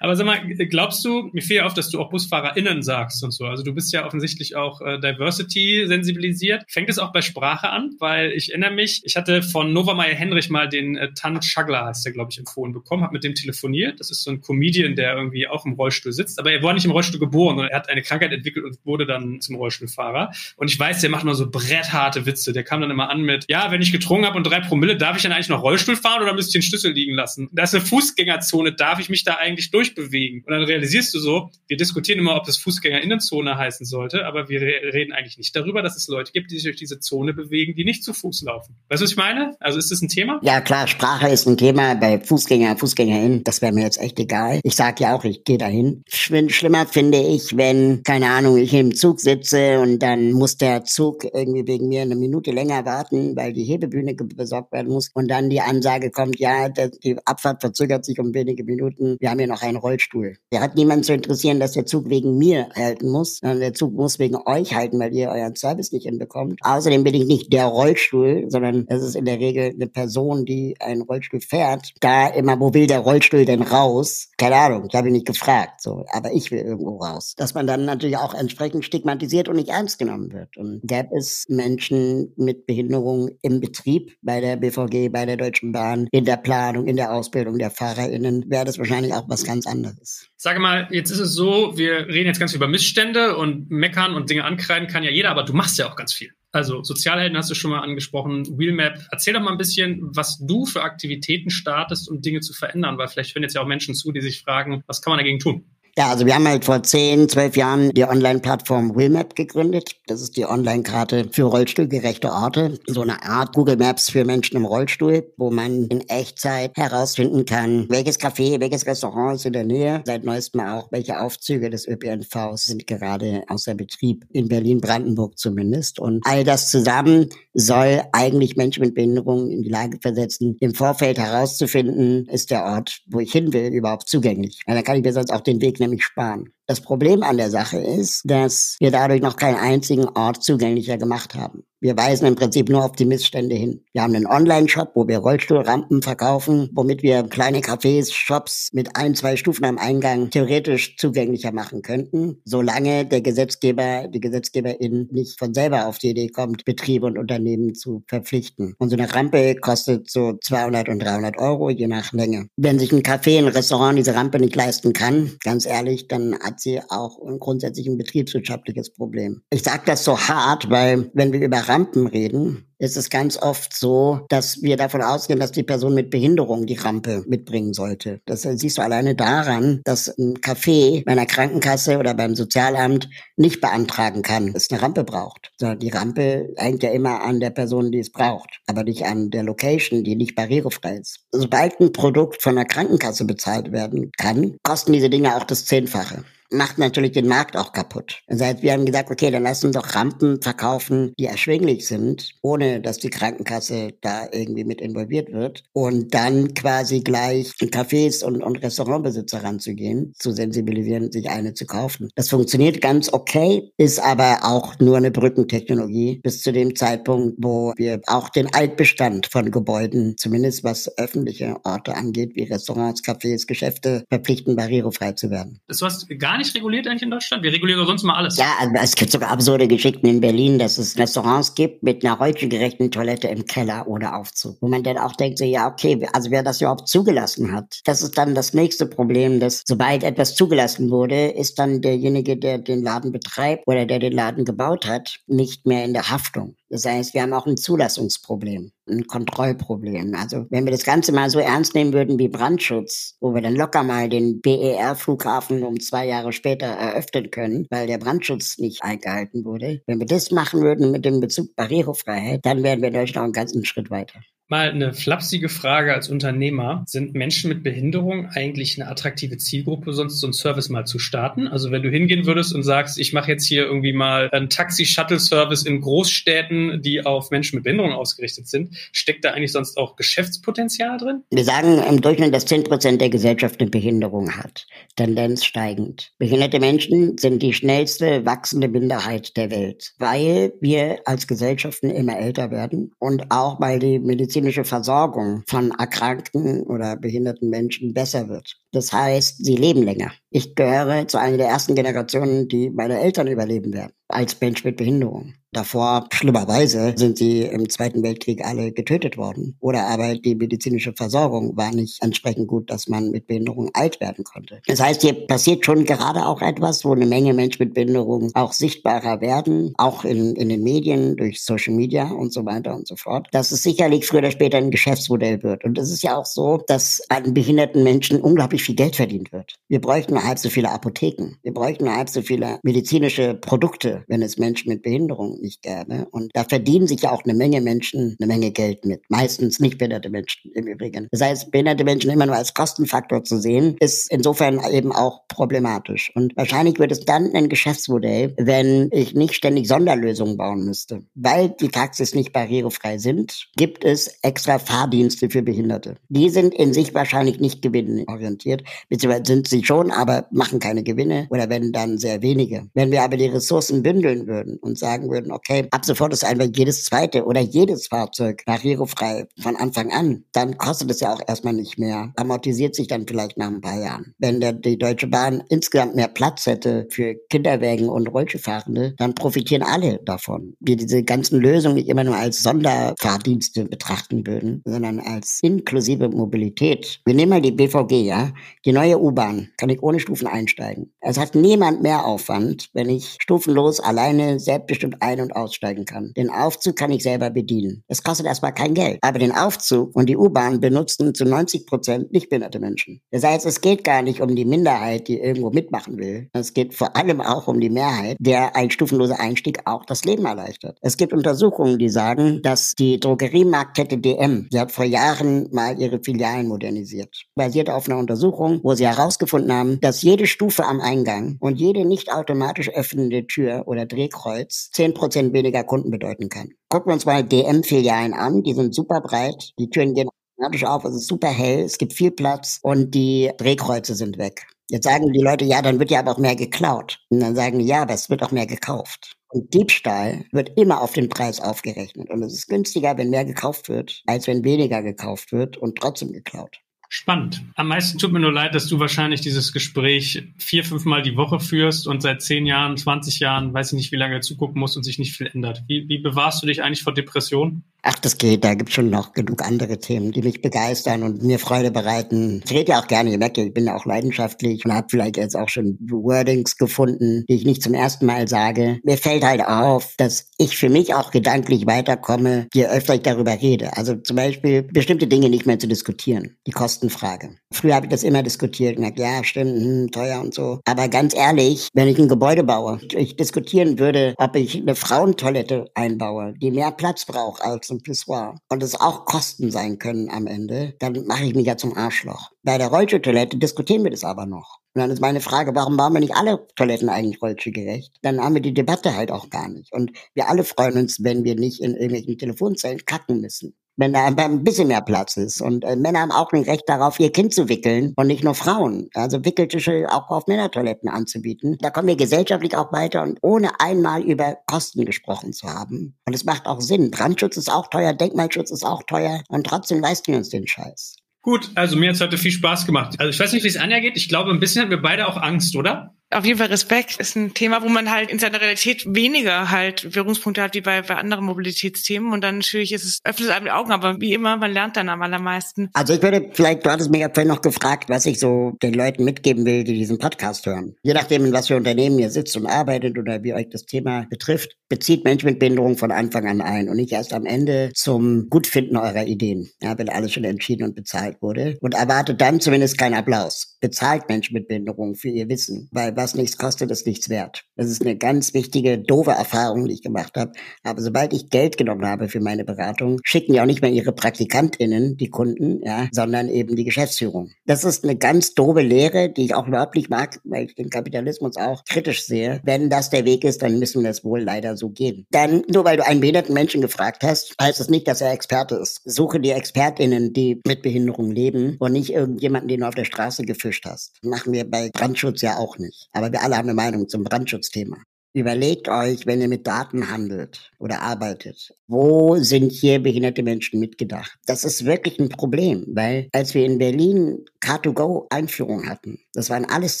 Aber 0.00 0.16
sag 0.16 0.24
mal, 0.24 0.40
glaubst 0.70 1.04
du, 1.04 1.28
mir 1.34 1.42
fehlt 1.42 1.62
auf, 1.62 1.74
dass 1.74 1.90
du 1.90 2.00
auch 2.00 2.08
BusfahrerInnen 2.08 2.82
sagst 2.82 3.22
und 3.22 3.32
so. 3.32 3.44
Also 3.44 3.62
du 3.62 3.74
bist 3.74 3.92
ja 3.92 4.06
offensichtlich 4.06 4.56
auch 4.56 4.80
äh, 4.80 4.98
Diversity 4.98 5.84
sensibilisiert. 5.86 6.64
Fängt 6.68 6.88
es 6.88 6.98
auch 6.98 7.12
bei 7.12 7.20
Sprache 7.20 7.68
an? 7.68 7.90
Weil 7.98 8.32
ich 8.32 8.48
erinnere 8.48 8.70
mich, 8.70 9.02
ich 9.04 9.16
hatte 9.16 9.42
von 9.42 9.74
Nova 9.74 9.92
Meyer 9.92 10.14
Henrich 10.14 10.48
mal 10.48 10.66
den 10.66 10.96
äh, 10.96 11.12
Tan 11.12 11.42
Schagler, 11.42 11.84
heißt 11.84 12.06
der, 12.06 12.12
glaube 12.12 12.30
ich, 12.32 12.38
empfohlen 12.38 12.72
bekommen, 12.72 13.02
habe 13.02 13.12
mit 13.12 13.24
dem 13.24 13.34
telefoniert. 13.34 14.00
Das 14.00 14.10
ist 14.10 14.22
so 14.22 14.30
ein 14.30 14.40
Comedian, 14.40 14.96
der 14.96 15.14
irgendwie 15.14 15.46
auch 15.46 15.66
im 15.66 15.74
Rollstuhl 15.74 15.99
sitzt. 16.04 16.38
Aber 16.38 16.52
er 16.52 16.62
war 16.62 16.72
nicht 16.72 16.84
im 16.84 16.90
Rollstuhl 16.90 17.20
geboren, 17.20 17.56
sondern 17.56 17.72
er 17.72 17.78
hat 17.78 17.88
eine 17.88 18.02
Krankheit 18.02 18.32
entwickelt 18.32 18.64
und 18.64 18.78
wurde 18.84 19.06
dann 19.06 19.40
zum 19.40 19.56
Rollstuhlfahrer. 19.56 20.32
Und 20.56 20.70
ich 20.70 20.78
weiß, 20.78 21.00
der 21.00 21.10
macht 21.10 21.24
nur 21.24 21.34
so 21.34 21.50
brettharte 21.50 22.26
Witze. 22.26 22.52
Der 22.52 22.64
kam 22.64 22.80
dann 22.80 22.90
immer 22.90 23.10
an 23.10 23.22
mit, 23.22 23.46
ja, 23.48 23.70
wenn 23.70 23.82
ich 23.82 23.92
getrunken 23.92 24.26
habe 24.26 24.36
und 24.36 24.44
drei 24.44 24.60
Promille, 24.60 24.96
darf 24.96 25.16
ich 25.16 25.22
dann 25.22 25.32
eigentlich 25.32 25.48
noch 25.48 25.62
Rollstuhl 25.62 25.96
fahren 25.96 26.22
oder 26.22 26.34
müsste 26.34 26.50
ich 26.50 26.52
den 26.52 26.62
Schlüssel 26.62 26.92
liegen 26.92 27.14
lassen? 27.14 27.48
Da 27.52 27.64
ist 27.64 27.74
eine 27.74 27.84
Fußgängerzone, 27.84 28.72
darf 28.72 28.98
ich 28.98 29.08
mich 29.08 29.24
da 29.24 29.34
eigentlich 29.34 29.70
durchbewegen? 29.70 30.42
Und 30.44 30.52
dann 30.52 30.62
realisierst 30.62 31.14
du 31.14 31.18
so, 31.18 31.50
wir 31.68 31.76
diskutieren 31.76 32.18
immer, 32.18 32.36
ob 32.36 32.44
das 32.44 32.56
Fußgängerinnenzone 32.58 33.56
heißen 33.56 33.86
sollte, 33.86 34.26
aber 34.26 34.48
wir 34.48 34.60
reden 34.60 35.12
eigentlich 35.12 35.38
nicht 35.38 35.54
darüber, 35.54 35.82
dass 35.82 35.96
es 35.96 36.08
Leute 36.08 36.32
gibt, 36.32 36.50
die 36.50 36.56
sich 36.56 36.64
durch 36.64 36.76
diese 36.76 37.00
Zone 37.00 37.34
bewegen, 37.34 37.74
die 37.74 37.84
nicht 37.84 38.04
zu 38.04 38.12
Fuß 38.12 38.42
laufen. 38.42 38.76
Weißt 38.88 39.00
du, 39.00 39.04
was 39.04 39.10
ich 39.12 39.16
meine? 39.16 39.56
Also 39.60 39.78
ist 39.78 39.90
das 39.90 40.02
ein 40.02 40.08
Thema? 40.08 40.40
Ja, 40.42 40.60
klar, 40.60 40.86
Sprache 40.86 41.28
ist 41.28 41.46
ein 41.46 41.56
Thema 41.56 41.94
bei 41.94 42.18
Fußgänger, 42.20 42.76
Fußgängerinnen. 42.76 43.44
Das 43.44 43.62
wäre 43.62 43.72
mir 43.72 43.84
jetzt 43.84 44.00
echt 44.00 44.18
egal. 44.18 44.60
Ich 44.62 44.76
sag 44.76 45.00
ja 45.00 45.14
auch, 45.14 45.24
ich 45.24 45.44
gehe 45.44 45.58
dahin. 45.58 45.89
Schlimmer 46.06 46.86
finde 46.86 47.18
ich, 47.18 47.56
wenn, 47.56 48.02
keine 48.02 48.28
Ahnung, 48.30 48.56
ich 48.56 48.74
im 48.74 48.94
Zug 48.94 49.20
sitze 49.20 49.80
und 49.80 49.98
dann 50.00 50.32
muss 50.32 50.56
der 50.56 50.84
Zug 50.84 51.24
irgendwie 51.24 51.66
wegen 51.66 51.88
mir 51.88 52.02
eine 52.02 52.16
Minute 52.16 52.50
länger 52.50 52.84
warten, 52.84 53.36
weil 53.36 53.52
die 53.52 53.64
Hebebühne 53.64 54.14
besorgt 54.14 54.72
werden 54.72 54.92
muss 54.92 55.10
und 55.14 55.28
dann 55.28 55.50
die 55.50 55.60
Ansage 55.60 56.10
kommt, 56.10 56.38
ja, 56.38 56.68
die 56.68 57.16
Abfahrt 57.24 57.60
verzögert 57.60 58.04
sich 58.04 58.18
um 58.18 58.34
wenige 58.34 58.64
Minuten, 58.64 59.16
wir 59.20 59.30
haben 59.30 59.38
hier 59.38 59.48
noch 59.48 59.62
einen 59.62 59.76
Rollstuhl. 59.76 60.36
Der 60.52 60.60
hat 60.60 60.76
niemanden 60.76 61.04
zu 61.04 61.12
interessieren, 61.12 61.60
dass 61.60 61.72
der 61.72 61.86
Zug 61.86 62.08
wegen 62.08 62.38
mir 62.38 62.68
halten 62.74 63.08
muss, 63.08 63.38
sondern 63.38 63.60
der 63.60 63.74
Zug 63.74 63.94
muss 63.94 64.18
wegen 64.18 64.36
euch 64.46 64.74
halten, 64.74 64.98
weil 64.98 65.14
ihr 65.14 65.28
euren 65.28 65.56
Service 65.56 65.92
nicht 65.92 66.06
hinbekommt. 66.06 66.60
Außerdem 66.62 67.04
bin 67.04 67.14
ich 67.14 67.26
nicht 67.26 67.52
der 67.52 67.66
Rollstuhl, 67.66 68.46
sondern 68.48 68.86
es 68.88 69.02
ist 69.02 69.16
in 69.16 69.24
der 69.24 69.38
Regel 69.38 69.72
eine 69.74 69.86
Person, 69.86 70.44
die 70.44 70.76
einen 70.80 71.02
Rollstuhl 71.02 71.40
fährt. 71.40 71.92
Da 72.00 72.28
immer, 72.28 72.58
wo 72.60 72.74
will 72.74 72.86
der 72.86 73.00
Rollstuhl 73.00 73.44
denn 73.44 73.62
raus? 73.62 74.28
Keine 74.36 74.56
Ahnung, 74.56 74.84
ich 74.88 74.94
habe 74.94 75.08
ihn 75.08 75.14
nicht 75.14 75.26
gefragt, 75.26 75.79
so, 75.82 76.04
aber 76.12 76.32
ich 76.32 76.50
will 76.50 76.58
irgendwo 76.58 76.98
raus. 76.98 77.34
Dass 77.36 77.54
man 77.54 77.66
dann 77.66 77.84
natürlich 77.84 78.16
auch 78.16 78.34
entsprechend 78.34 78.84
stigmatisiert 78.84 79.48
und 79.48 79.56
nicht 79.56 79.70
ernst 79.70 79.98
genommen 79.98 80.32
wird. 80.32 80.56
Und 80.56 80.80
gäbe 80.82 81.16
es 81.16 81.46
Menschen 81.48 82.32
mit 82.36 82.66
Behinderung 82.66 83.30
im 83.42 83.60
Betrieb 83.60 84.16
bei 84.22 84.40
der 84.40 84.56
BVG, 84.56 85.08
bei 85.10 85.24
der 85.24 85.36
Deutschen 85.36 85.72
Bahn, 85.72 86.08
in 86.12 86.24
der 86.24 86.36
Planung, 86.36 86.86
in 86.86 86.96
der 86.96 87.12
Ausbildung 87.12 87.58
der 87.58 87.70
FahrerInnen, 87.70 88.44
wäre 88.50 88.64
das 88.64 88.78
wahrscheinlich 88.78 89.14
auch 89.14 89.28
was 89.28 89.44
ganz 89.44 89.66
anderes. 89.66 90.28
Sage 90.36 90.60
mal, 90.60 90.88
jetzt 90.90 91.10
ist 91.10 91.20
es 91.20 91.32
so, 91.32 91.76
wir 91.76 92.08
reden 92.08 92.26
jetzt 92.26 92.38
ganz 92.38 92.52
viel 92.52 92.58
über 92.58 92.68
Missstände 92.68 93.36
und 93.36 93.70
meckern 93.70 94.14
und 94.14 94.28
Dinge 94.28 94.44
ankreiden 94.44 94.88
kann 94.88 95.02
ja 95.02 95.10
jeder, 95.10 95.30
aber 95.30 95.44
du 95.44 95.54
machst 95.54 95.78
ja 95.78 95.90
auch 95.90 95.96
ganz 95.96 96.12
viel. 96.12 96.30
Also 96.52 96.82
Sozialhelden 96.82 97.38
hast 97.38 97.50
du 97.50 97.54
schon 97.54 97.70
mal 97.70 97.80
angesprochen, 97.80 98.58
Wheelmap. 98.58 98.98
Erzähl 99.12 99.34
doch 99.34 99.40
mal 99.40 99.52
ein 99.52 99.58
bisschen, 99.58 100.00
was 100.16 100.38
du 100.38 100.66
für 100.66 100.82
Aktivitäten 100.82 101.50
startest, 101.50 102.08
um 102.10 102.22
Dinge 102.22 102.40
zu 102.40 102.52
verändern, 102.52 102.98
weil 102.98 103.06
vielleicht 103.08 103.34
hören 103.34 103.44
jetzt 103.44 103.54
ja 103.54 103.62
auch 103.62 103.66
Menschen 103.66 103.94
zu, 103.94 104.10
die 104.10 104.20
sich 104.20 104.42
fragen, 104.42 104.82
was 104.86 105.00
kann 105.00 105.12
man 105.12 105.18
dagegen 105.18 105.38
tun? 105.38 105.64
Ja, 105.98 106.08
also 106.08 106.24
wir 106.24 106.34
haben 106.34 106.46
halt 106.46 106.64
vor 106.64 106.82
zehn, 106.82 107.28
zwölf 107.28 107.56
Jahren 107.56 107.90
die 107.90 108.04
Online-Plattform 108.04 108.94
Willmap 108.94 109.34
gegründet. 109.34 109.96
Das 110.06 110.22
ist 110.22 110.36
die 110.36 110.46
Online-Karte 110.46 111.28
für 111.32 111.44
rollstuhlgerechte 111.44 112.30
Orte. 112.30 112.78
So 112.86 113.02
eine 113.02 113.22
Art 113.24 113.54
Google 113.54 113.76
Maps 113.76 114.10
für 114.10 114.24
Menschen 114.24 114.56
im 114.56 114.64
Rollstuhl, 114.64 115.32
wo 115.36 115.50
man 115.50 115.86
in 115.88 116.08
Echtzeit 116.08 116.76
herausfinden 116.76 117.44
kann, 117.44 117.86
welches 117.88 118.20
Café, 118.20 118.60
welches 118.60 118.86
Restaurant 118.86 119.36
ist 119.36 119.46
in 119.46 119.52
der 119.52 119.64
Nähe. 119.64 120.02
Seit 120.06 120.24
neuestem 120.24 120.60
auch, 120.60 120.92
welche 120.92 121.20
Aufzüge 121.20 121.70
des 121.70 121.88
ÖPNVs 121.88 122.66
sind 122.66 122.86
gerade 122.86 123.42
außer 123.48 123.74
Betrieb. 123.74 124.24
In 124.30 124.48
Berlin-Brandenburg 124.48 125.38
zumindest. 125.38 125.98
Und 125.98 126.24
all 126.24 126.44
das 126.44 126.70
zusammen 126.70 127.28
soll 127.52 128.02
eigentlich 128.12 128.56
Menschen 128.56 128.84
mit 128.84 128.94
Behinderungen 128.94 129.50
in 129.50 129.62
die 129.62 129.68
Lage 129.68 129.98
versetzen, 130.00 130.56
im 130.60 130.74
Vorfeld 130.74 131.18
herauszufinden, 131.18 132.26
ist 132.26 132.50
der 132.50 132.64
Ort, 132.64 133.00
wo 133.06 133.18
ich 133.18 133.32
hin 133.32 133.52
will, 133.52 133.72
überhaupt 133.72 134.08
zugänglich. 134.08 134.60
Weil 134.66 134.76
dann 134.76 134.84
kann 134.84 134.96
ich 134.96 135.02
mir 135.02 135.12
sonst 135.12 135.32
auch 135.32 135.40
den 135.40 135.60
Weg 135.60 135.79
nämlich 135.80 136.04
sparen. 136.04 136.52
Das 136.70 136.80
Problem 136.80 137.24
an 137.24 137.36
der 137.36 137.50
Sache 137.50 137.78
ist, 137.78 138.22
dass 138.24 138.76
wir 138.78 138.92
dadurch 138.92 139.20
noch 139.20 139.34
keinen 139.34 139.56
einzigen 139.56 140.08
Ort 140.10 140.44
zugänglicher 140.44 140.98
gemacht 140.98 141.34
haben. 141.34 141.64
Wir 141.82 141.96
weisen 141.96 142.26
im 142.26 142.34
Prinzip 142.36 142.68
nur 142.68 142.84
auf 142.84 142.92
die 142.92 143.06
Missstände 143.06 143.54
hin. 143.54 143.80
Wir 143.94 144.02
haben 144.02 144.14
einen 144.14 144.26
Online-Shop, 144.26 144.90
wo 144.94 145.08
wir 145.08 145.16
Rollstuhlrampen 145.16 146.02
verkaufen, 146.02 146.68
womit 146.74 147.02
wir 147.02 147.22
kleine 147.22 147.60
Cafés, 147.60 148.12
Shops 148.12 148.68
mit 148.74 148.96
ein, 148.96 149.14
zwei 149.14 149.36
Stufen 149.36 149.64
am 149.64 149.78
Eingang 149.78 150.28
theoretisch 150.28 150.98
zugänglicher 150.98 151.52
machen 151.52 151.80
könnten, 151.80 152.42
solange 152.44 153.06
der 153.06 153.22
Gesetzgeber, 153.22 154.08
die 154.08 154.20
Gesetzgeberin 154.20 155.08
nicht 155.10 155.38
von 155.38 155.54
selber 155.54 155.86
auf 155.86 155.96
die 155.96 156.10
Idee 156.10 156.28
kommt, 156.28 156.66
Betriebe 156.66 157.06
und 157.06 157.16
Unternehmen 157.16 157.74
zu 157.74 158.04
verpflichten. 158.08 158.74
Und 158.76 158.90
so 158.90 158.96
eine 158.96 159.14
Rampe 159.14 159.54
kostet 159.54 160.10
so 160.10 160.34
200 160.34 160.90
und 160.90 160.98
300 160.98 161.38
Euro, 161.38 161.70
je 161.70 161.86
nach 161.86 162.12
Länge. 162.12 162.48
Wenn 162.56 162.78
sich 162.78 162.92
ein 162.92 163.02
Café, 163.02 163.38
ein 163.38 163.48
Restaurant 163.48 163.98
diese 163.98 164.14
Rampe 164.14 164.38
nicht 164.38 164.54
leisten 164.54 164.92
kann, 164.92 165.38
ganz 165.42 165.64
ehrlich, 165.64 166.08
dann 166.08 166.38
hat 166.40 166.59
sie 166.62 166.80
auch 166.88 167.18
grundsätzlich 167.38 167.86
ein 167.86 167.98
betriebswirtschaftliches 167.98 168.90
Problem. 168.92 169.42
Ich 169.50 169.62
sage 169.62 169.82
das 169.86 170.04
so 170.04 170.18
hart, 170.18 170.70
weil 170.70 171.10
wenn 171.14 171.32
wir 171.32 171.40
über 171.40 171.58
Rampen 171.58 172.06
reden, 172.06 172.69
ist 172.80 172.96
es 172.96 173.10
ganz 173.10 173.36
oft 173.36 173.76
so, 173.76 174.20
dass 174.28 174.62
wir 174.62 174.76
davon 174.76 175.02
ausgehen, 175.02 175.38
dass 175.38 175.52
die 175.52 175.62
Person 175.62 175.94
mit 175.94 176.10
Behinderung 176.10 176.66
die 176.66 176.76
Rampe 176.76 177.22
mitbringen 177.28 177.74
sollte. 177.74 178.20
Das 178.26 178.42
siehst 178.42 178.78
du 178.78 178.82
alleine 178.82 179.14
daran, 179.14 179.82
dass 179.84 180.08
ein 180.08 180.38
Café 180.38 181.04
bei 181.04 181.12
einer 181.12 181.26
Krankenkasse 181.26 181.98
oder 181.98 182.14
beim 182.14 182.34
Sozialamt 182.34 183.08
nicht 183.36 183.60
beantragen 183.60 184.22
kann, 184.22 184.54
dass 184.54 184.64
es 184.64 184.70
eine 184.70 184.82
Rampe 184.82 185.04
braucht. 185.04 185.52
Die 185.60 185.90
Rampe 185.90 186.48
hängt 186.56 186.82
ja 186.82 186.90
immer 186.90 187.22
an 187.22 187.40
der 187.40 187.50
Person, 187.50 187.92
die 187.92 187.98
es 187.98 188.10
braucht, 188.10 188.60
aber 188.66 188.82
nicht 188.82 189.04
an 189.04 189.30
der 189.30 189.42
Location, 189.42 190.02
die 190.02 190.16
nicht 190.16 190.34
barrierefrei 190.34 190.96
ist. 190.96 191.20
Sobald 191.32 191.78
ein 191.80 191.92
Produkt 191.92 192.42
von 192.42 192.56
der 192.56 192.64
Krankenkasse 192.64 193.26
bezahlt 193.26 193.72
werden 193.72 194.10
kann, 194.16 194.56
kosten 194.62 194.94
diese 194.94 195.10
Dinge 195.10 195.36
auch 195.36 195.44
das 195.44 195.66
Zehnfache 195.66 196.24
macht 196.50 196.78
natürlich 196.78 197.12
den 197.12 197.28
Markt 197.28 197.56
auch 197.56 197.72
kaputt. 197.72 198.22
Das 198.26 198.40
heißt, 198.40 198.62
wir 198.62 198.72
haben 198.72 198.84
gesagt, 198.84 199.10
okay, 199.10 199.30
dann 199.30 199.44
lassen 199.44 199.72
doch 199.72 199.94
Rampen 199.94 200.42
verkaufen, 200.42 201.12
die 201.18 201.26
erschwinglich 201.26 201.86
sind, 201.86 202.32
ohne 202.42 202.69
dass 202.78 202.98
die 202.98 203.10
Krankenkasse 203.10 203.94
da 204.00 204.28
irgendwie 204.30 204.64
mit 204.64 204.80
involviert 204.80 205.32
wird. 205.32 205.64
Und 205.72 206.14
dann 206.14 206.54
quasi 206.54 207.00
gleich 207.00 207.52
in 207.60 207.70
Cafés 207.70 208.22
und, 208.24 208.42
und 208.42 208.62
Restaurantbesitzer 208.62 209.42
ranzugehen, 209.42 210.14
zu 210.16 210.30
sensibilisieren, 210.30 211.10
sich 211.10 211.28
eine 211.28 211.54
zu 211.54 211.66
kaufen. 211.66 212.10
Das 212.14 212.28
funktioniert 212.28 212.80
ganz 212.80 213.12
okay, 213.12 213.72
ist 213.76 213.98
aber 213.98 214.38
auch 214.42 214.78
nur 214.78 214.96
eine 214.96 215.10
Brückentechnologie 215.10 216.20
bis 216.22 216.42
zu 216.42 216.52
dem 216.52 216.76
Zeitpunkt, 216.76 217.36
wo 217.38 217.72
wir 217.76 218.00
auch 218.06 218.28
den 218.28 218.52
Altbestand 218.54 219.26
von 219.26 219.50
Gebäuden, 219.50 220.16
zumindest 220.16 220.62
was 220.62 220.96
öffentliche 220.98 221.56
Orte 221.64 221.96
angeht, 221.96 222.32
wie 222.34 222.44
Restaurants, 222.44 223.02
Cafés, 223.02 223.46
Geschäfte, 223.46 224.04
verpflichten, 224.08 224.54
barrierefrei 224.54 225.12
zu 225.12 225.30
werden. 225.30 225.58
Das 225.66 225.80
was 225.82 226.06
gar 226.18 226.38
nicht 226.38 226.54
reguliert 226.54 226.86
eigentlich 226.86 227.02
in 227.02 227.10
Deutschland? 227.10 227.42
Wir 227.42 227.52
regulieren 227.52 227.86
sonst 227.86 228.02
mal 228.02 228.14
alles. 228.14 228.36
Ja, 228.36 228.54
also 228.60 228.74
es 228.82 228.94
gibt 228.94 229.10
sogar 229.10 229.30
absurde 229.30 229.66
Geschichten 229.66 230.06
in 230.06 230.20
Berlin, 230.20 230.58
dass 230.58 230.78
es 230.78 230.98
Restaurants 230.98 231.54
gibt 231.54 231.82
mit 231.82 232.04
einer 232.04 232.20
rollstuhlgerechten 232.60 232.90
Toilette 232.90 233.28
im 233.28 233.46
Keller 233.46 233.86
ohne 233.88 234.14
Aufzug. 234.14 234.56
Wo 234.60 234.68
man 234.68 234.82
dann 234.82 234.98
auch 234.98 235.14
denkt, 235.14 235.38
so, 235.38 235.44
ja, 235.44 235.66
okay, 235.68 236.06
also 236.12 236.30
wer 236.30 236.42
das 236.42 236.60
überhaupt 236.60 236.88
zugelassen 236.88 237.52
hat. 237.52 237.80
Das 237.84 238.02
ist 238.02 238.16
dann 238.16 238.34
das 238.34 238.54
nächste 238.54 238.86
Problem, 238.86 239.40
dass 239.40 239.62
sobald 239.66 240.04
etwas 240.04 240.34
zugelassen 240.34 240.90
wurde, 240.90 241.28
ist 241.28 241.58
dann 241.58 241.80
derjenige, 241.80 242.36
der 242.36 242.58
den 242.58 242.82
Laden 242.82 243.12
betreibt 243.12 243.66
oder 243.66 243.86
der 243.86 243.98
den 243.98 244.12
Laden 244.12 244.44
gebaut 244.44 244.86
hat, 244.86 245.18
nicht 245.26 245.66
mehr 245.66 245.84
in 245.84 245.92
der 245.92 246.10
Haftung. 246.10 246.56
Das 246.70 246.84
heißt, 246.84 247.14
wir 247.14 247.22
haben 247.22 247.32
auch 247.32 247.46
ein 247.46 247.56
Zulassungsproblem, 247.56 248.70
ein 248.88 249.06
Kontrollproblem. 249.08 250.14
Also 250.14 250.46
wenn 250.50 250.64
wir 250.64 250.70
das 250.70 250.84
Ganze 250.84 251.10
mal 251.10 251.28
so 251.28 251.40
ernst 251.40 251.74
nehmen 251.74 251.92
würden 251.92 252.18
wie 252.20 252.28
Brandschutz, 252.28 253.16
wo 253.20 253.34
wir 253.34 253.42
dann 253.42 253.56
locker 253.56 253.82
mal 253.82 254.08
den 254.08 254.40
BER-Flughafen 254.40 255.64
um 255.64 255.80
zwei 255.80 256.06
Jahre 256.06 256.32
später 256.32 256.66
eröffnen 256.66 257.32
können, 257.32 257.66
weil 257.70 257.88
der 257.88 257.98
Brandschutz 257.98 258.58
nicht 258.58 258.84
eingehalten 258.84 259.44
wurde. 259.44 259.82
Wenn 259.86 259.98
wir 259.98 260.06
das 260.06 260.30
machen 260.30 260.62
würden 260.62 260.92
mit 260.92 261.04
dem 261.04 261.18
Bezug 261.18 261.56
Barrierefreiheit, 261.56 262.46
dann 262.46 262.62
wären 262.62 262.80
wir 262.80 262.88
in 262.88 262.94
Deutschland 262.94 263.24
einen 263.24 263.32
ganzen 263.32 263.64
Schritt 263.64 263.90
weiter. 263.90 264.20
Mal 264.50 264.70
eine 264.70 264.92
flapsige 264.92 265.48
Frage 265.48 265.94
als 265.94 266.08
Unternehmer. 266.08 266.82
Sind 266.84 267.14
Menschen 267.14 267.48
mit 267.48 267.62
Behinderung 267.62 268.26
eigentlich 268.26 268.80
eine 268.80 268.90
attraktive 268.90 269.36
Zielgruppe, 269.36 269.92
sonst 269.92 270.18
so 270.18 270.26
einen 270.26 270.32
Service 270.32 270.68
mal 270.70 270.84
zu 270.84 270.98
starten? 270.98 271.46
Also 271.46 271.70
wenn 271.70 271.84
du 271.84 271.88
hingehen 271.88 272.26
würdest 272.26 272.52
und 272.52 272.64
sagst, 272.64 272.98
ich 272.98 273.12
mache 273.12 273.30
jetzt 273.30 273.46
hier 273.46 273.64
irgendwie 273.64 273.92
mal 273.92 274.28
einen 274.32 274.50
Taxi-Shuttle-Service 274.50 275.62
in 275.62 275.80
Großstädten, 275.80 276.82
die 276.82 277.06
auf 277.06 277.30
Menschen 277.30 277.58
mit 277.58 277.64
Behinderung 277.64 277.92
ausgerichtet 277.92 278.48
sind, 278.48 278.74
steckt 278.90 279.24
da 279.24 279.30
eigentlich 279.30 279.52
sonst 279.52 279.78
auch 279.78 279.94
Geschäftspotenzial 279.94 280.98
drin? 280.98 281.22
Wir 281.30 281.44
sagen 281.44 281.80
im 281.88 282.00
Durchschnitt, 282.00 282.34
dass 282.34 282.44
10 282.46 282.64
Prozent 282.64 283.00
der 283.00 283.10
Gesellschaft 283.10 283.60
eine 283.60 283.70
Behinderung 283.70 284.36
hat. 284.36 284.66
Tendenz 284.96 285.44
steigend. 285.44 286.10
Behinderte 286.18 286.58
Menschen 286.58 287.16
sind 287.18 287.40
die 287.40 287.52
schnellste 287.52 288.26
wachsende 288.26 288.66
Minderheit 288.66 289.36
der 289.36 289.52
Welt, 289.52 289.92
weil 289.98 290.54
wir 290.60 291.02
als 291.04 291.28
Gesellschaften 291.28 291.90
immer 291.90 292.18
älter 292.18 292.50
werden 292.50 292.90
und 292.98 293.30
auch 293.30 293.60
weil 293.60 293.78
die 293.78 294.00
Medizin 294.00 294.39
medizinische 294.40 294.64
Versorgung 294.64 295.42
von 295.46 295.70
erkrankten 295.78 296.62
oder 296.62 296.96
behinderten 296.96 297.50
Menschen 297.50 297.92
besser 297.94 298.28
wird. 298.28 298.56
Das 298.72 298.92
heißt, 298.92 299.44
sie 299.44 299.56
leben 299.56 299.82
länger. 299.82 300.12
Ich 300.30 300.54
gehöre 300.54 301.06
zu 301.08 301.18
einer 301.18 301.36
der 301.36 301.48
ersten 301.48 301.74
Generationen, 301.74 302.48
die 302.48 302.70
meine 302.70 303.00
Eltern 303.00 303.26
überleben 303.26 303.72
werden, 303.72 303.92
als 304.10 304.40
Mensch 304.40 304.64
mit 304.64 304.76
Behinderung. 304.76 305.34
Davor, 305.52 306.06
schlimmerweise, 306.12 306.94
sind 306.96 307.18
sie 307.18 307.42
im 307.42 307.68
Zweiten 307.68 308.04
Weltkrieg 308.04 308.44
alle 308.44 308.70
getötet 308.70 309.16
worden. 309.16 309.56
Oder 309.58 309.88
aber 309.88 310.14
die 310.14 310.36
medizinische 310.36 310.92
Versorgung 310.92 311.56
war 311.56 311.74
nicht 311.74 312.00
entsprechend 312.04 312.46
gut, 312.46 312.70
dass 312.70 312.86
man 312.86 313.10
mit 313.10 313.26
Behinderung 313.26 313.68
alt 313.74 314.00
werden 314.00 314.22
konnte. 314.22 314.60
Das 314.68 314.80
heißt, 314.80 315.02
hier 315.02 315.26
passiert 315.26 315.66
schon 315.66 315.84
gerade 315.84 316.24
auch 316.24 316.40
etwas, 316.40 316.84
wo 316.84 316.92
eine 316.92 317.06
Menge 317.06 317.34
Menschen 317.34 317.64
mit 317.64 317.74
Behinderung 317.74 318.30
auch 318.34 318.52
sichtbarer 318.52 319.20
werden, 319.20 319.74
auch 319.76 320.04
in, 320.04 320.36
in 320.36 320.50
den 320.50 320.62
Medien, 320.62 321.16
durch 321.16 321.42
Social 321.42 321.74
Media 321.74 322.08
und 322.08 322.32
so 322.32 322.46
weiter 322.46 322.76
und 322.76 322.86
so 322.86 322.94
fort. 322.94 323.26
Dass 323.32 323.50
es 323.50 323.64
sicherlich 323.64 324.06
früher 324.06 324.20
oder 324.20 324.30
später 324.30 324.58
ein 324.58 324.70
Geschäftsmodell 324.70 325.42
wird. 325.42 325.64
Und 325.64 325.78
es 325.78 325.90
ist 325.90 326.04
ja 326.04 326.16
auch 326.16 326.26
so, 326.26 326.62
dass 326.68 327.02
an 327.08 327.34
behinderten 327.34 327.82
Menschen 327.82 328.20
unglaublich 328.20 328.62
viel 328.62 328.76
Geld 328.76 328.94
verdient 328.94 329.32
wird. 329.32 329.56
Wir 329.66 329.80
bräuchten 329.80 330.22
halb 330.22 330.38
so 330.38 330.48
viele 330.48 330.70
Apotheken. 330.70 331.38
Wir 331.42 331.52
bräuchten 331.52 331.92
halb 331.92 332.08
so 332.08 332.22
viele 332.22 332.60
medizinische 332.62 333.34
Produkte 333.34 333.99
wenn 334.06 334.22
es 334.22 334.38
Menschen 334.38 334.70
mit 334.70 334.82
Behinderung 334.82 335.40
nicht 335.40 335.62
gäbe. 335.62 336.06
Und 336.10 336.30
da 336.34 336.44
verdienen 336.44 336.86
sich 336.86 337.02
ja 337.02 337.12
auch 337.12 337.24
eine 337.24 337.34
Menge 337.34 337.60
Menschen 337.60 338.16
eine 338.20 338.26
Menge 338.26 338.50
Geld 338.50 338.84
mit. 338.84 339.02
Meistens 339.08 339.60
nicht 339.60 339.78
behinderte 339.78 340.10
Menschen 340.10 340.52
im 340.54 340.66
Übrigen. 340.66 341.08
Das 341.10 341.20
heißt, 341.20 341.50
behinderte 341.50 341.84
Menschen 341.84 342.10
immer 342.10 342.26
nur 342.26 342.36
als 342.36 342.54
Kostenfaktor 342.54 343.24
zu 343.24 343.38
sehen, 343.38 343.76
ist 343.80 344.10
insofern 344.10 344.60
eben 344.70 344.92
auch 344.92 345.26
problematisch. 345.28 346.12
Und 346.14 346.36
wahrscheinlich 346.36 346.78
wird 346.78 346.92
es 346.92 347.04
dann 347.04 347.34
ein 347.34 347.48
Geschäftsmodell, 347.48 348.34
wenn 348.36 348.88
ich 348.92 349.14
nicht 349.14 349.34
ständig 349.34 349.68
Sonderlösungen 349.68 350.36
bauen 350.36 350.64
müsste. 350.64 351.02
Weil 351.14 351.50
die 351.60 351.68
Taxis 351.68 352.14
nicht 352.14 352.32
barrierefrei 352.32 352.98
sind, 352.98 353.48
gibt 353.56 353.84
es 353.84 354.08
extra 354.22 354.58
Fahrdienste 354.58 355.30
für 355.30 355.42
Behinderte. 355.42 355.96
Die 356.08 356.28
sind 356.28 356.54
in 356.54 356.72
sich 356.72 356.94
wahrscheinlich 356.94 357.40
nicht 357.40 357.62
gewinnorientiert, 357.62 358.64
beziehungsweise 358.88 359.24
sind 359.26 359.48
sie 359.48 359.64
schon, 359.64 359.90
aber 359.90 360.26
machen 360.30 360.58
keine 360.58 360.82
Gewinne 360.82 361.26
oder 361.30 361.48
wenn 361.48 361.72
dann 361.72 361.98
sehr 361.98 362.22
wenige. 362.22 362.68
Wenn 362.74 362.90
wir 362.90 363.02
aber 363.02 363.16
die 363.16 363.26
Ressourcen 363.26 363.82
bündeln 363.90 364.28
würden 364.28 364.56
und 364.58 364.78
sagen 364.78 365.10
würden, 365.10 365.32
okay, 365.32 365.66
ab 365.72 365.84
sofort 365.84 366.12
ist 366.12 366.24
einfach 366.24 366.46
jedes 366.54 366.84
zweite 366.84 367.24
oder 367.24 367.40
jedes 367.40 367.88
Fahrzeug 367.88 368.44
barrierefrei 368.46 369.26
von 369.40 369.56
Anfang 369.56 369.90
an, 369.90 370.24
dann 370.32 370.56
kostet 370.58 370.90
es 370.92 371.00
ja 371.00 371.12
auch 371.12 371.20
erstmal 371.26 371.54
nicht 371.54 371.76
mehr, 371.76 372.12
amortisiert 372.14 372.76
sich 372.76 372.86
dann 372.86 373.06
vielleicht 373.06 373.36
nach 373.36 373.48
ein 373.48 373.60
paar 373.60 373.80
Jahren. 373.80 374.14
Wenn 374.18 374.40
der, 374.40 374.52
die 374.52 374.78
Deutsche 374.78 375.08
Bahn 375.08 375.42
insgesamt 375.48 375.96
mehr 375.96 376.06
Platz 376.06 376.46
hätte 376.46 376.86
für 376.90 377.16
Kinderwägen 377.30 377.88
und 377.88 378.06
Rollstuhlfahrende, 378.06 378.94
dann 378.96 379.14
profitieren 379.16 379.64
alle 379.64 379.98
davon. 380.04 380.54
Wir 380.60 380.76
diese 380.76 381.02
ganzen 381.02 381.40
Lösungen 381.40 381.74
nicht 381.74 381.88
immer 381.88 382.04
nur 382.04 382.16
als 382.16 382.42
Sonderfahrdienste 382.42 383.64
betrachten 383.64 384.24
würden, 384.24 384.62
sondern 384.64 385.00
als 385.00 385.40
inklusive 385.42 386.08
Mobilität. 386.08 387.00
Wir 387.04 387.14
nehmen 387.14 387.30
mal 387.30 387.42
die 387.42 387.50
BVG, 387.50 387.92
ja. 388.04 388.32
Die 388.64 388.72
neue 388.72 389.00
U-Bahn 389.00 389.48
kann 389.56 389.70
ich 389.70 389.82
ohne 389.82 389.98
Stufen 389.98 390.28
einsteigen. 390.28 390.92
Es 391.00 391.18
hat 391.18 391.34
niemand 391.34 391.82
mehr 391.82 392.04
Aufwand, 392.04 392.70
wenn 392.72 392.88
ich 392.88 393.16
stufenlos 393.20 393.79
alleine 393.80 394.38
selbstbestimmt 394.38 394.96
ein- 395.00 395.20
und 395.20 395.34
aussteigen 395.34 395.84
kann. 395.84 396.12
Den 396.16 396.30
Aufzug 396.30 396.76
kann 396.76 396.92
ich 396.92 397.02
selber 397.02 397.30
bedienen. 397.30 397.82
Es 397.88 398.02
kostet 398.02 398.26
erstmal 398.26 398.54
kein 398.54 398.74
Geld. 398.74 398.98
Aber 399.02 399.18
den 399.18 399.32
Aufzug 399.32 399.94
und 399.94 400.06
die 400.06 400.16
U-Bahn 400.16 400.60
benutzen 400.60 401.14
zu 401.14 401.24
90 401.24 401.66
Prozent 401.66 402.12
nicht 402.12 402.28
behinderte 402.28 402.60
Menschen. 402.60 403.00
Das 403.10 403.24
heißt, 403.24 403.46
es 403.46 403.60
geht 403.60 403.84
gar 403.84 404.02
nicht 404.02 404.20
um 404.20 404.34
die 404.34 404.44
Minderheit, 404.44 405.08
die 405.08 405.18
irgendwo 405.18 405.50
mitmachen 405.50 405.98
will. 405.98 406.28
Es 406.32 406.54
geht 406.54 406.74
vor 406.74 406.96
allem 406.96 407.20
auch 407.20 407.48
um 407.48 407.60
die 407.60 407.70
Mehrheit, 407.70 408.16
der 408.20 408.56
ein 408.56 408.70
stufenloser 408.70 409.18
Einstieg 409.20 409.60
auch 409.64 409.84
das 409.84 410.04
Leben 410.04 410.24
erleichtert. 410.24 410.78
Es 410.82 410.96
gibt 410.96 411.12
Untersuchungen, 411.12 411.78
die 411.78 411.88
sagen, 411.88 412.40
dass 412.42 412.74
die 412.74 413.00
Drogeriemarktkette 413.00 413.98
DM, 413.98 414.48
die 414.52 414.58
hat 414.60 414.72
vor 414.72 414.84
Jahren 414.84 415.48
mal 415.52 415.80
ihre 415.80 416.00
Filialen 416.02 416.48
modernisiert. 416.48 417.24
Basiert 417.34 417.70
auf 417.70 417.88
einer 417.88 417.98
Untersuchung, 417.98 418.60
wo 418.62 418.74
sie 418.74 418.86
herausgefunden 418.86 419.52
haben, 419.52 419.80
dass 419.80 420.02
jede 420.02 420.26
Stufe 420.26 420.64
am 420.64 420.80
Eingang 420.80 421.36
und 421.40 421.58
jede 421.60 421.84
nicht 421.84 422.12
automatisch 422.12 422.68
öffnende 422.70 423.26
Tür 423.26 423.64
oder 423.70 423.86
Drehkreuz 423.86 424.70
10% 424.74 425.32
weniger 425.32 425.62
Kunden 425.62 425.90
bedeuten 425.90 426.28
kann. 426.28 426.50
Gucken 426.68 426.90
wir 426.90 426.94
uns 426.94 427.06
mal 427.06 427.22
DM-Filialen 427.22 428.12
an, 428.12 428.42
die 428.42 428.54
sind 428.54 428.74
super 428.74 429.00
breit, 429.00 429.52
die 429.58 429.70
Türen 429.70 429.94
gehen 429.94 430.08
automatisch 430.36 430.64
auf, 430.64 430.84
es 430.84 430.94
ist 430.94 431.06
super 431.06 431.28
hell, 431.28 431.60
es 431.60 431.78
gibt 431.78 431.92
viel 431.92 432.10
Platz 432.10 432.58
und 432.62 432.94
die 432.94 433.30
Drehkreuze 433.38 433.94
sind 433.94 434.18
weg. 434.18 434.46
Jetzt 434.68 434.84
sagen 434.84 435.12
die 435.12 435.20
Leute, 435.20 435.44
ja, 435.44 435.62
dann 435.62 435.78
wird 435.78 435.90
ja 435.90 436.00
aber 436.00 436.12
auch 436.12 436.18
mehr 436.18 436.36
geklaut. 436.36 436.98
Und 437.08 437.20
dann 437.20 437.34
sagen 437.34 437.58
die, 437.58 437.66
ja, 437.66 437.82
aber 437.82 437.94
es 437.94 438.08
wird 438.08 438.22
auch 438.22 438.30
mehr 438.30 438.46
gekauft. 438.46 439.16
Und 439.28 439.52
Diebstahl 439.52 440.24
wird 440.32 440.56
immer 440.56 440.80
auf 440.80 440.92
den 440.92 441.08
Preis 441.08 441.40
aufgerechnet. 441.40 442.08
Und 442.10 442.22
es 442.22 442.34
ist 442.34 442.48
günstiger, 442.48 442.96
wenn 442.96 443.10
mehr 443.10 443.24
gekauft 443.24 443.68
wird, 443.68 444.02
als 444.06 444.26
wenn 444.28 444.44
weniger 444.44 444.82
gekauft 444.82 445.32
wird 445.32 445.56
und 445.56 445.76
trotzdem 445.76 446.12
geklaut. 446.12 446.60
Spannend. 446.92 447.44
Am 447.54 447.68
meisten 447.68 447.98
tut 447.98 448.10
mir 448.10 448.18
nur 448.18 448.32
leid, 448.32 448.56
dass 448.56 448.66
du 448.66 448.80
wahrscheinlich 448.80 449.20
dieses 449.20 449.52
Gespräch 449.52 450.24
vier, 450.38 450.64
fünf 450.64 450.84
Mal 450.84 451.02
die 451.02 451.16
Woche 451.16 451.38
führst 451.38 451.86
und 451.86 452.02
seit 452.02 452.20
zehn 452.20 452.46
Jahren, 452.46 452.76
20 452.76 453.20
Jahren, 453.20 453.54
weiß 453.54 453.68
ich 453.68 453.76
nicht, 453.76 453.92
wie 453.92 453.96
lange 453.96 454.18
zugucken 454.18 454.58
musst 454.58 454.76
und 454.76 454.82
sich 454.82 454.98
nicht 454.98 455.16
viel 455.16 455.28
ändert. 455.28 455.62
Wie, 455.68 455.88
wie 455.88 455.98
bewahrst 455.98 456.42
du 456.42 456.48
dich 456.48 456.64
eigentlich 456.64 456.82
vor 456.82 456.92
Depressionen? 456.92 457.62
Ach, 457.82 457.98
das 457.98 458.18
geht. 458.18 458.44
Da 458.44 458.54
gibt's 458.54 458.74
schon 458.74 458.90
noch 458.90 459.12
genug 459.12 459.42
andere 459.42 459.78
Themen, 459.78 460.12
die 460.12 460.22
mich 460.22 460.42
begeistern 460.42 461.02
und 461.02 461.22
mir 461.22 461.38
Freude 461.38 461.70
bereiten. 461.70 462.42
Ich 462.44 462.52
rede 462.52 462.72
ja 462.72 462.80
auch 462.80 462.86
gerne, 462.86 463.10
ihr 463.10 463.18
merkt 463.18 463.38
ja, 463.38 463.44
ich 463.44 463.54
bin 463.54 463.68
auch 463.68 463.86
leidenschaftlich 463.86 464.64
und 464.64 464.74
habe 464.74 464.88
vielleicht 464.90 465.16
jetzt 465.16 465.36
auch 465.36 465.48
schon 465.48 465.78
Wordings 465.80 466.56
gefunden, 466.56 467.24
die 467.28 467.34
ich 467.34 467.44
nicht 467.44 467.62
zum 467.62 467.74
ersten 467.74 468.06
Mal 468.06 468.28
sage. 468.28 468.80
Mir 468.84 468.98
fällt 468.98 469.24
halt 469.24 469.44
auf, 469.46 469.94
dass 469.96 470.26
ich 470.36 470.56
für 470.58 470.68
mich 470.68 470.94
auch 470.94 471.10
gedanklich 471.10 471.66
weiterkomme, 471.66 472.48
je 472.52 472.66
öfter 472.66 472.94
ich 472.94 473.02
darüber 473.02 473.40
rede. 473.40 473.76
Also 473.76 473.94
zum 473.96 474.16
Beispiel 474.16 474.62
bestimmte 474.62 475.06
Dinge 475.06 475.30
nicht 475.30 475.46
mehr 475.46 475.58
zu 475.58 475.68
diskutieren. 475.68 476.36
Die 476.46 476.52
Kostenfrage. 476.52 477.36
Früher 477.52 477.74
habe 477.74 477.86
ich 477.86 477.90
das 477.90 478.02
immer 478.02 478.22
diskutiert 478.22 478.76
und 478.76 478.82
gesagt, 478.82 478.98
ja, 478.98 479.24
stimmt, 479.24 479.60
hm, 479.60 479.90
teuer 479.90 480.20
und 480.20 480.34
so. 480.34 480.60
Aber 480.66 480.88
ganz 480.88 481.14
ehrlich, 481.14 481.68
wenn 481.72 481.88
ich 481.88 481.98
ein 481.98 482.08
Gebäude 482.08 482.44
baue, 482.44 482.80
ich 482.94 483.16
diskutieren 483.16 483.78
würde, 483.78 484.14
ob 484.18 484.36
ich 484.36 484.56
eine 484.56 484.74
Frauentoilette 484.74 485.66
einbaue, 485.74 486.34
die 486.40 486.50
mehr 486.50 486.70
Platz 486.72 487.06
braucht 487.06 487.42
als 487.42 487.69
ein 487.74 487.82
Pissoir 487.82 488.36
und 488.48 488.62
es 488.62 488.80
auch 488.80 489.04
Kosten 489.04 489.50
sein 489.50 489.78
können 489.78 490.10
am 490.10 490.26
Ende, 490.26 490.74
dann 490.78 491.06
mache 491.06 491.24
ich 491.24 491.34
mich 491.34 491.46
ja 491.46 491.56
zum 491.56 491.76
Arschloch. 491.76 492.30
Bei 492.42 492.58
der 492.58 492.68
Rollstuhltoilette 492.68 493.38
diskutieren 493.38 493.84
wir 493.84 493.90
das 493.90 494.04
aber 494.04 494.26
noch. 494.26 494.59
Und 494.74 494.80
dann 494.80 494.90
ist 494.90 495.00
meine 495.00 495.20
Frage, 495.20 495.54
warum 495.54 495.76
bauen 495.76 495.92
wir 495.92 496.00
nicht 496.00 496.14
alle 496.14 496.46
Toiletten 496.56 496.88
eigentlich 496.88 497.20
rollstuhlgerecht? 497.20 497.98
Dann 498.02 498.20
haben 498.20 498.34
wir 498.34 498.42
die 498.42 498.54
Debatte 498.54 498.94
halt 498.94 499.10
auch 499.10 499.28
gar 499.30 499.48
nicht. 499.48 499.72
Und 499.72 499.92
wir 500.14 500.28
alle 500.28 500.44
freuen 500.44 500.78
uns, 500.78 501.02
wenn 501.02 501.24
wir 501.24 501.34
nicht 501.34 501.60
in 501.60 501.72
irgendwelchen 501.72 502.18
Telefonzellen 502.18 502.84
kacken 502.84 503.20
müssen 503.20 503.54
wenn 503.80 503.94
da 503.94 504.04
ein 504.04 504.44
bisschen 504.44 504.68
mehr 504.68 504.82
Platz 504.82 505.16
ist. 505.16 505.40
Und 505.40 505.64
äh, 505.64 505.74
Männer 505.74 506.00
haben 506.00 506.12
auch 506.12 506.32
ein 506.32 506.42
Recht 506.42 506.68
darauf, 506.68 507.00
ihr 507.00 507.10
Kind 507.10 507.32
zu 507.32 507.48
wickeln 507.48 507.94
und 507.96 508.06
nicht 508.06 508.22
nur 508.22 508.34
Frauen. 508.34 508.90
Also 508.94 509.24
Wickeltische 509.24 509.86
auch 509.90 510.10
auf 510.10 510.26
Männertoiletten 510.26 510.88
anzubieten. 510.88 511.56
Da 511.60 511.70
kommen 511.70 511.88
wir 511.88 511.96
gesellschaftlich 511.96 512.56
auch 512.56 512.72
weiter 512.72 513.02
und 513.02 513.18
ohne 513.22 513.58
einmal 513.58 514.02
über 514.02 514.36
Kosten 514.46 514.84
gesprochen 514.84 515.32
zu 515.32 515.48
haben. 515.48 515.96
Und 516.06 516.14
es 516.14 516.24
macht 516.24 516.46
auch 516.46 516.60
Sinn. 516.60 516.90
Brandschutz 516.90 517.38
ist 517.38 517.50
auch 517.50 517.68
teuer, 517.68 517.94
Denkmalschutz 517.94 518.50
ist 518.50 518.64
auch 518.64 518.82
teuer 518.82 519.22
und 519.28 519.46
trotzdem 519.46 519.80
leisten 519.80 520.12
wir 520.12 520.18
uns 520.18 520.28
den 520.28 520.46
Scheiß. 520.46 520.96
Gut, 521.22 521.50
also 521.54 521.76
mir 521.76 521.88
hat 521.88 521.96
es 521.96 522.00
heute 522.00 522.16
viel 522.16 522.30
Spaß 522.30 522.66
gemacht. 522.66 522.94
Also 522.98 523.10
ich 523.10 523.20
weiß 523.20 523.32
nicht, 523.32 523.44
wie 523.44 523.48
es 523.48 523.56
Anja 523.56 523.80
geht. 523.80 523.96
Ich 523.96 524.08
glaube, 524.08 524.30
ein 524.30 524.40
bisschen 524.40 524.62
haben 524.62 524.70
wir 524.70 524.80
beide 524.80 525.06
auch 525.06 525.16
Angst, 525.16 525.54
oder? 525.54 525.94
Auf 526.12 526.24
jeden 526.24 526.38
Fall 526.38 526.48
Respekt 526.48 526.96
ist 526.96 527.14
ein 527.14 527.34
Thema, 527.34 527.62
wo 527.62 527.68
man 527.68 527.88
halt 527.88 528.10
in 528.10 528.18
seiner 528.18 528.40
Realität 528.40 528.84
weniger 528.88 529.50
halt 529.50 529.92
Berührungspunkte 529.92 530.42
hat 530.42 530.54
wie 530.54 530.60
bei, 530.60 530.82
bei 530.82 530.96
anderen 530.96 531.24
Mobilitätsthemen. 531.24 532.12
Und 532.12 532.22
dann 532.22 532.38
natürlich 532.38 532.72
ist 532.72 532.84
es, 532.84 532.98
öffnet 533.04 533.28
es 533.28 533.34
einem 533.34 533.44
die 533.44 533.52
Augen, 533.52 533.70
aber 533.70 534.00
wie 534.00 534.12
immer, 534.12 534.36
man 534.36 534.52
lernt 534.52 534.76
dann 534.76 534.88
am 534.88 535.02
allermeisten. 535.02 535.70
Also 535.72 535.94
ich 535.94 536.02
würde 536.02 536.30
vielleicht, 536.32 536.66
du 536.66 536.70
hattest 536.70 536.90
mich 536.90 537.02
ja 537.02 537.10
vorhin 537.14 537.28
noch 537.28 537.42
gefragt, 537.42 537.88
was 537.88 538.06
ich 538.06 538.18
so 538.18 538.56
den 538.60 538.74
Leuten 538.74 539.04
mitgeben 539.04 539.46
will, 539.46 539.62
die 539.62 539.74
diesen 539.74 539.98
Podcast 539.98 540.46
hören. 540.46 540.74
Je 540.82 540.94
nachdem, 540.94 541.26
in 541.26 541.32
was 541.32 541.46
für 541.46 541.56
Unternehmen 541.56 541.98
ihr 542.00 542.10
sitzt 542.10 542.36
und 542.36 542.46
arbeitet 542.46 542.98
oder 542.98 543.22
wie 543.22 543.34
euch 543.34 543.48
das 543.48 543.64
Thema 543.64 544.06
betrifft, 544.10 544.56
bezieht 544.70 545.04
Menschen 545.04 545.26
mit 545.26 545.40
Behinderung 545.40 545.76
von 545.76 545.90
Anfang 545.90 546.26
an 546.26 546.40
ein 546.40 546.68
und 546.68 546.76
nicht 546.76 546.92
erst 546.92 547.12
am 547.12 547.26
Ende 547.26 547.72
zum 547.74 548.28
Gutfinden 548.30 548.76
eurer 548.76 549.04
Ideen, 549.04 549.50
ja, 549.60 549.76
wenn 549.76 549.88
alles 549.88 550.12
schon 550.12 550.24
entschieden 550.24 550.62
und 550.62 550.76
bezahlt 550.76 551.20
wurde. 551.20 551.58
Und 551.60 551.74
erwartet 551.74 552.20
dann 552.20 552.40
zumindest 552.40 552.78
keinen 552.78 552.94
Applaus. 552.94 553.58
Bezahlt 553.60 554.08
Menschen 554.08 554.34
mit 554.34 554.46
Behinderung 554.46 554.94
für 554.94 555.08
ihr 555.08 555.28
Wissen, 555.28 555.68
weil 555.72 555.96
was 555.96 556.14
nichts 556.14 556.38
kostet, 556.38 556.70
ist 556.70 556.86
nichts 556.86 557.10
wert. 557.10 557.44
Das 557.56 557.68
ist 557.68 557.82
eine 557.82 557.96
ganz 557.96 558.32
wichtige, 558.32 558.78
doofe 558.78 559.10
Erfahrung, 559.10 559.66
die 559.66 559.74
ich 559.74 559.82
gemacht 559.82 560.16
habe. 560.16 560.32
Aber 560.62 560.80
sobald 560.80 561.12
ich 561.12 561.30
Geld 561.30 561.56
genommen 561.56 561.84
habe 561.84 562.08
für 562.08 562.20
meine 562.20 562.44
Beratung, 562.44 563.00
schicken 563.02 563.32
die 563.32 563.40
auch 563.40 563.46
nicht 563.46 563.62
mehr 563.62 563.72
ihre 563.72 563.92
PraktikantInnen, 563.92 564.96
die 564.96 565.10
Kunden, 565.10 565.60
ja, 565.64 565.88
sondern 565.90 566.28
eben 566.28 566.54
die 566.54 566.64
Geschäftsführung. 566.64 567.32
Das 567.44 567.64
ist 567.64 567.82
eine 567.82 567.96
ganz 567.96 568.34
doofe 568.34 568.62
Lehre, 568.62 569.10
die 569.10 569.24
ich 569.24 569.34
auch 569.34 569.48
überhaupt 569.48 569.74
nicht 569.74 569.90
mag, 569.90 570.20
weil 570.22 570.44
ich 570.44 570.54
den 570.54 570.70
Kapitalismus 570.70 571.36
auch 571.36 571.64
kritisch 571.64 572.06
sehe. 572.06 572.40
Wenn 572.44 572.70
das 572.70 572.90
der 572.90 573.04
Weg 573.04 573.24
ist, 573.24 573.42
dann 573.42 573.58
müssen 573.58 573.82
wir 573.82 573.90
es 573.90 574.04
wohl 574.04 574.20
leider 574.20 574.56
so 574.60 574.70
gehen. 574.70 575.06
Dann, 575.10 575.42
nur 575.48 575.64
weil 575.64 575.76
du 575.76 575.84
einen 575.84 576.00
behinderten 576.00 576.34
Menschen 576.34 576.60
gefragt 576.60 577.02
hast, 577.02 577.34
heißt 577.40 577.58
es 577.58 577.68
nicht, 577.68 577.88
dass 577.88 578.00
er 578.00 578.12
Experte 578.12 578.54
ist. 578.54 578.80
Suche 578.84 579.18
die 579.18 579.30
ExpertInnen, 579.30 580.12
die 580.12 580.40
mit 580.46 580.62
Behinderung 580.62 581.10
leben 581.10 581.56
und 581.58 581.72
nicht 581.72 581.92
irgendjemanden, 581.92 582.48
den 582.48 582.60
du 582.60 582.68
auf 582.68 582.74
der 582.74 582.84
Straße 582.84 583.24
gefischt 583.24 583.64
hast. 583.66 583.98
Machen 584.04 584.32
wir 584.32 584.48
bei 584.48 584.70
Brandschutz 584.72 585.22
ja 585.22 585.36
auch 585.38 585.58
nicht. 585.58 585.88
Aber 585.92 586.12
wir 586.12 586.22
alle 586.22 586.36
haben 586.36 586.48
eine 586.48 586.54
Meinung 586.54 586.88
zum 586.88 587.02
Brandschutzthema. 587.02 587.78
Überlegt 588.12 588.68
euch, 588.68 589.06
wenn 589.06 589.20
ihr 589.20 589.28
mit 589.28 589.46
Daten 589.46 589.88
handelt 589.88 590.50
oder 590.58 590.82
arbeitet, 590.82 591.54
wo 591.68 592.16
sind 592.16 592.50
hier 592.50 592.82
behinderte 592.82 593.22
Menschen 593.22 593.60
mitgedacht? 593.60 594.18
Das 594.26 594.42
ist 594.42 594.64
wirklich 594.64 594.98
ein 594.98 595.10
Problem, 595.10 595.64
weil 595.68 596.08
als 596.12 596.34
wir 596.34 596.44
in 596.44 596.58
Berlin 596.58 597.24
Car2Go 597.40 598.06
Einführung 598.10 598.68
hatten, 598.68 598.98
das 599.12 599.30
waren 599.30 599.44
alles 599.44 599.80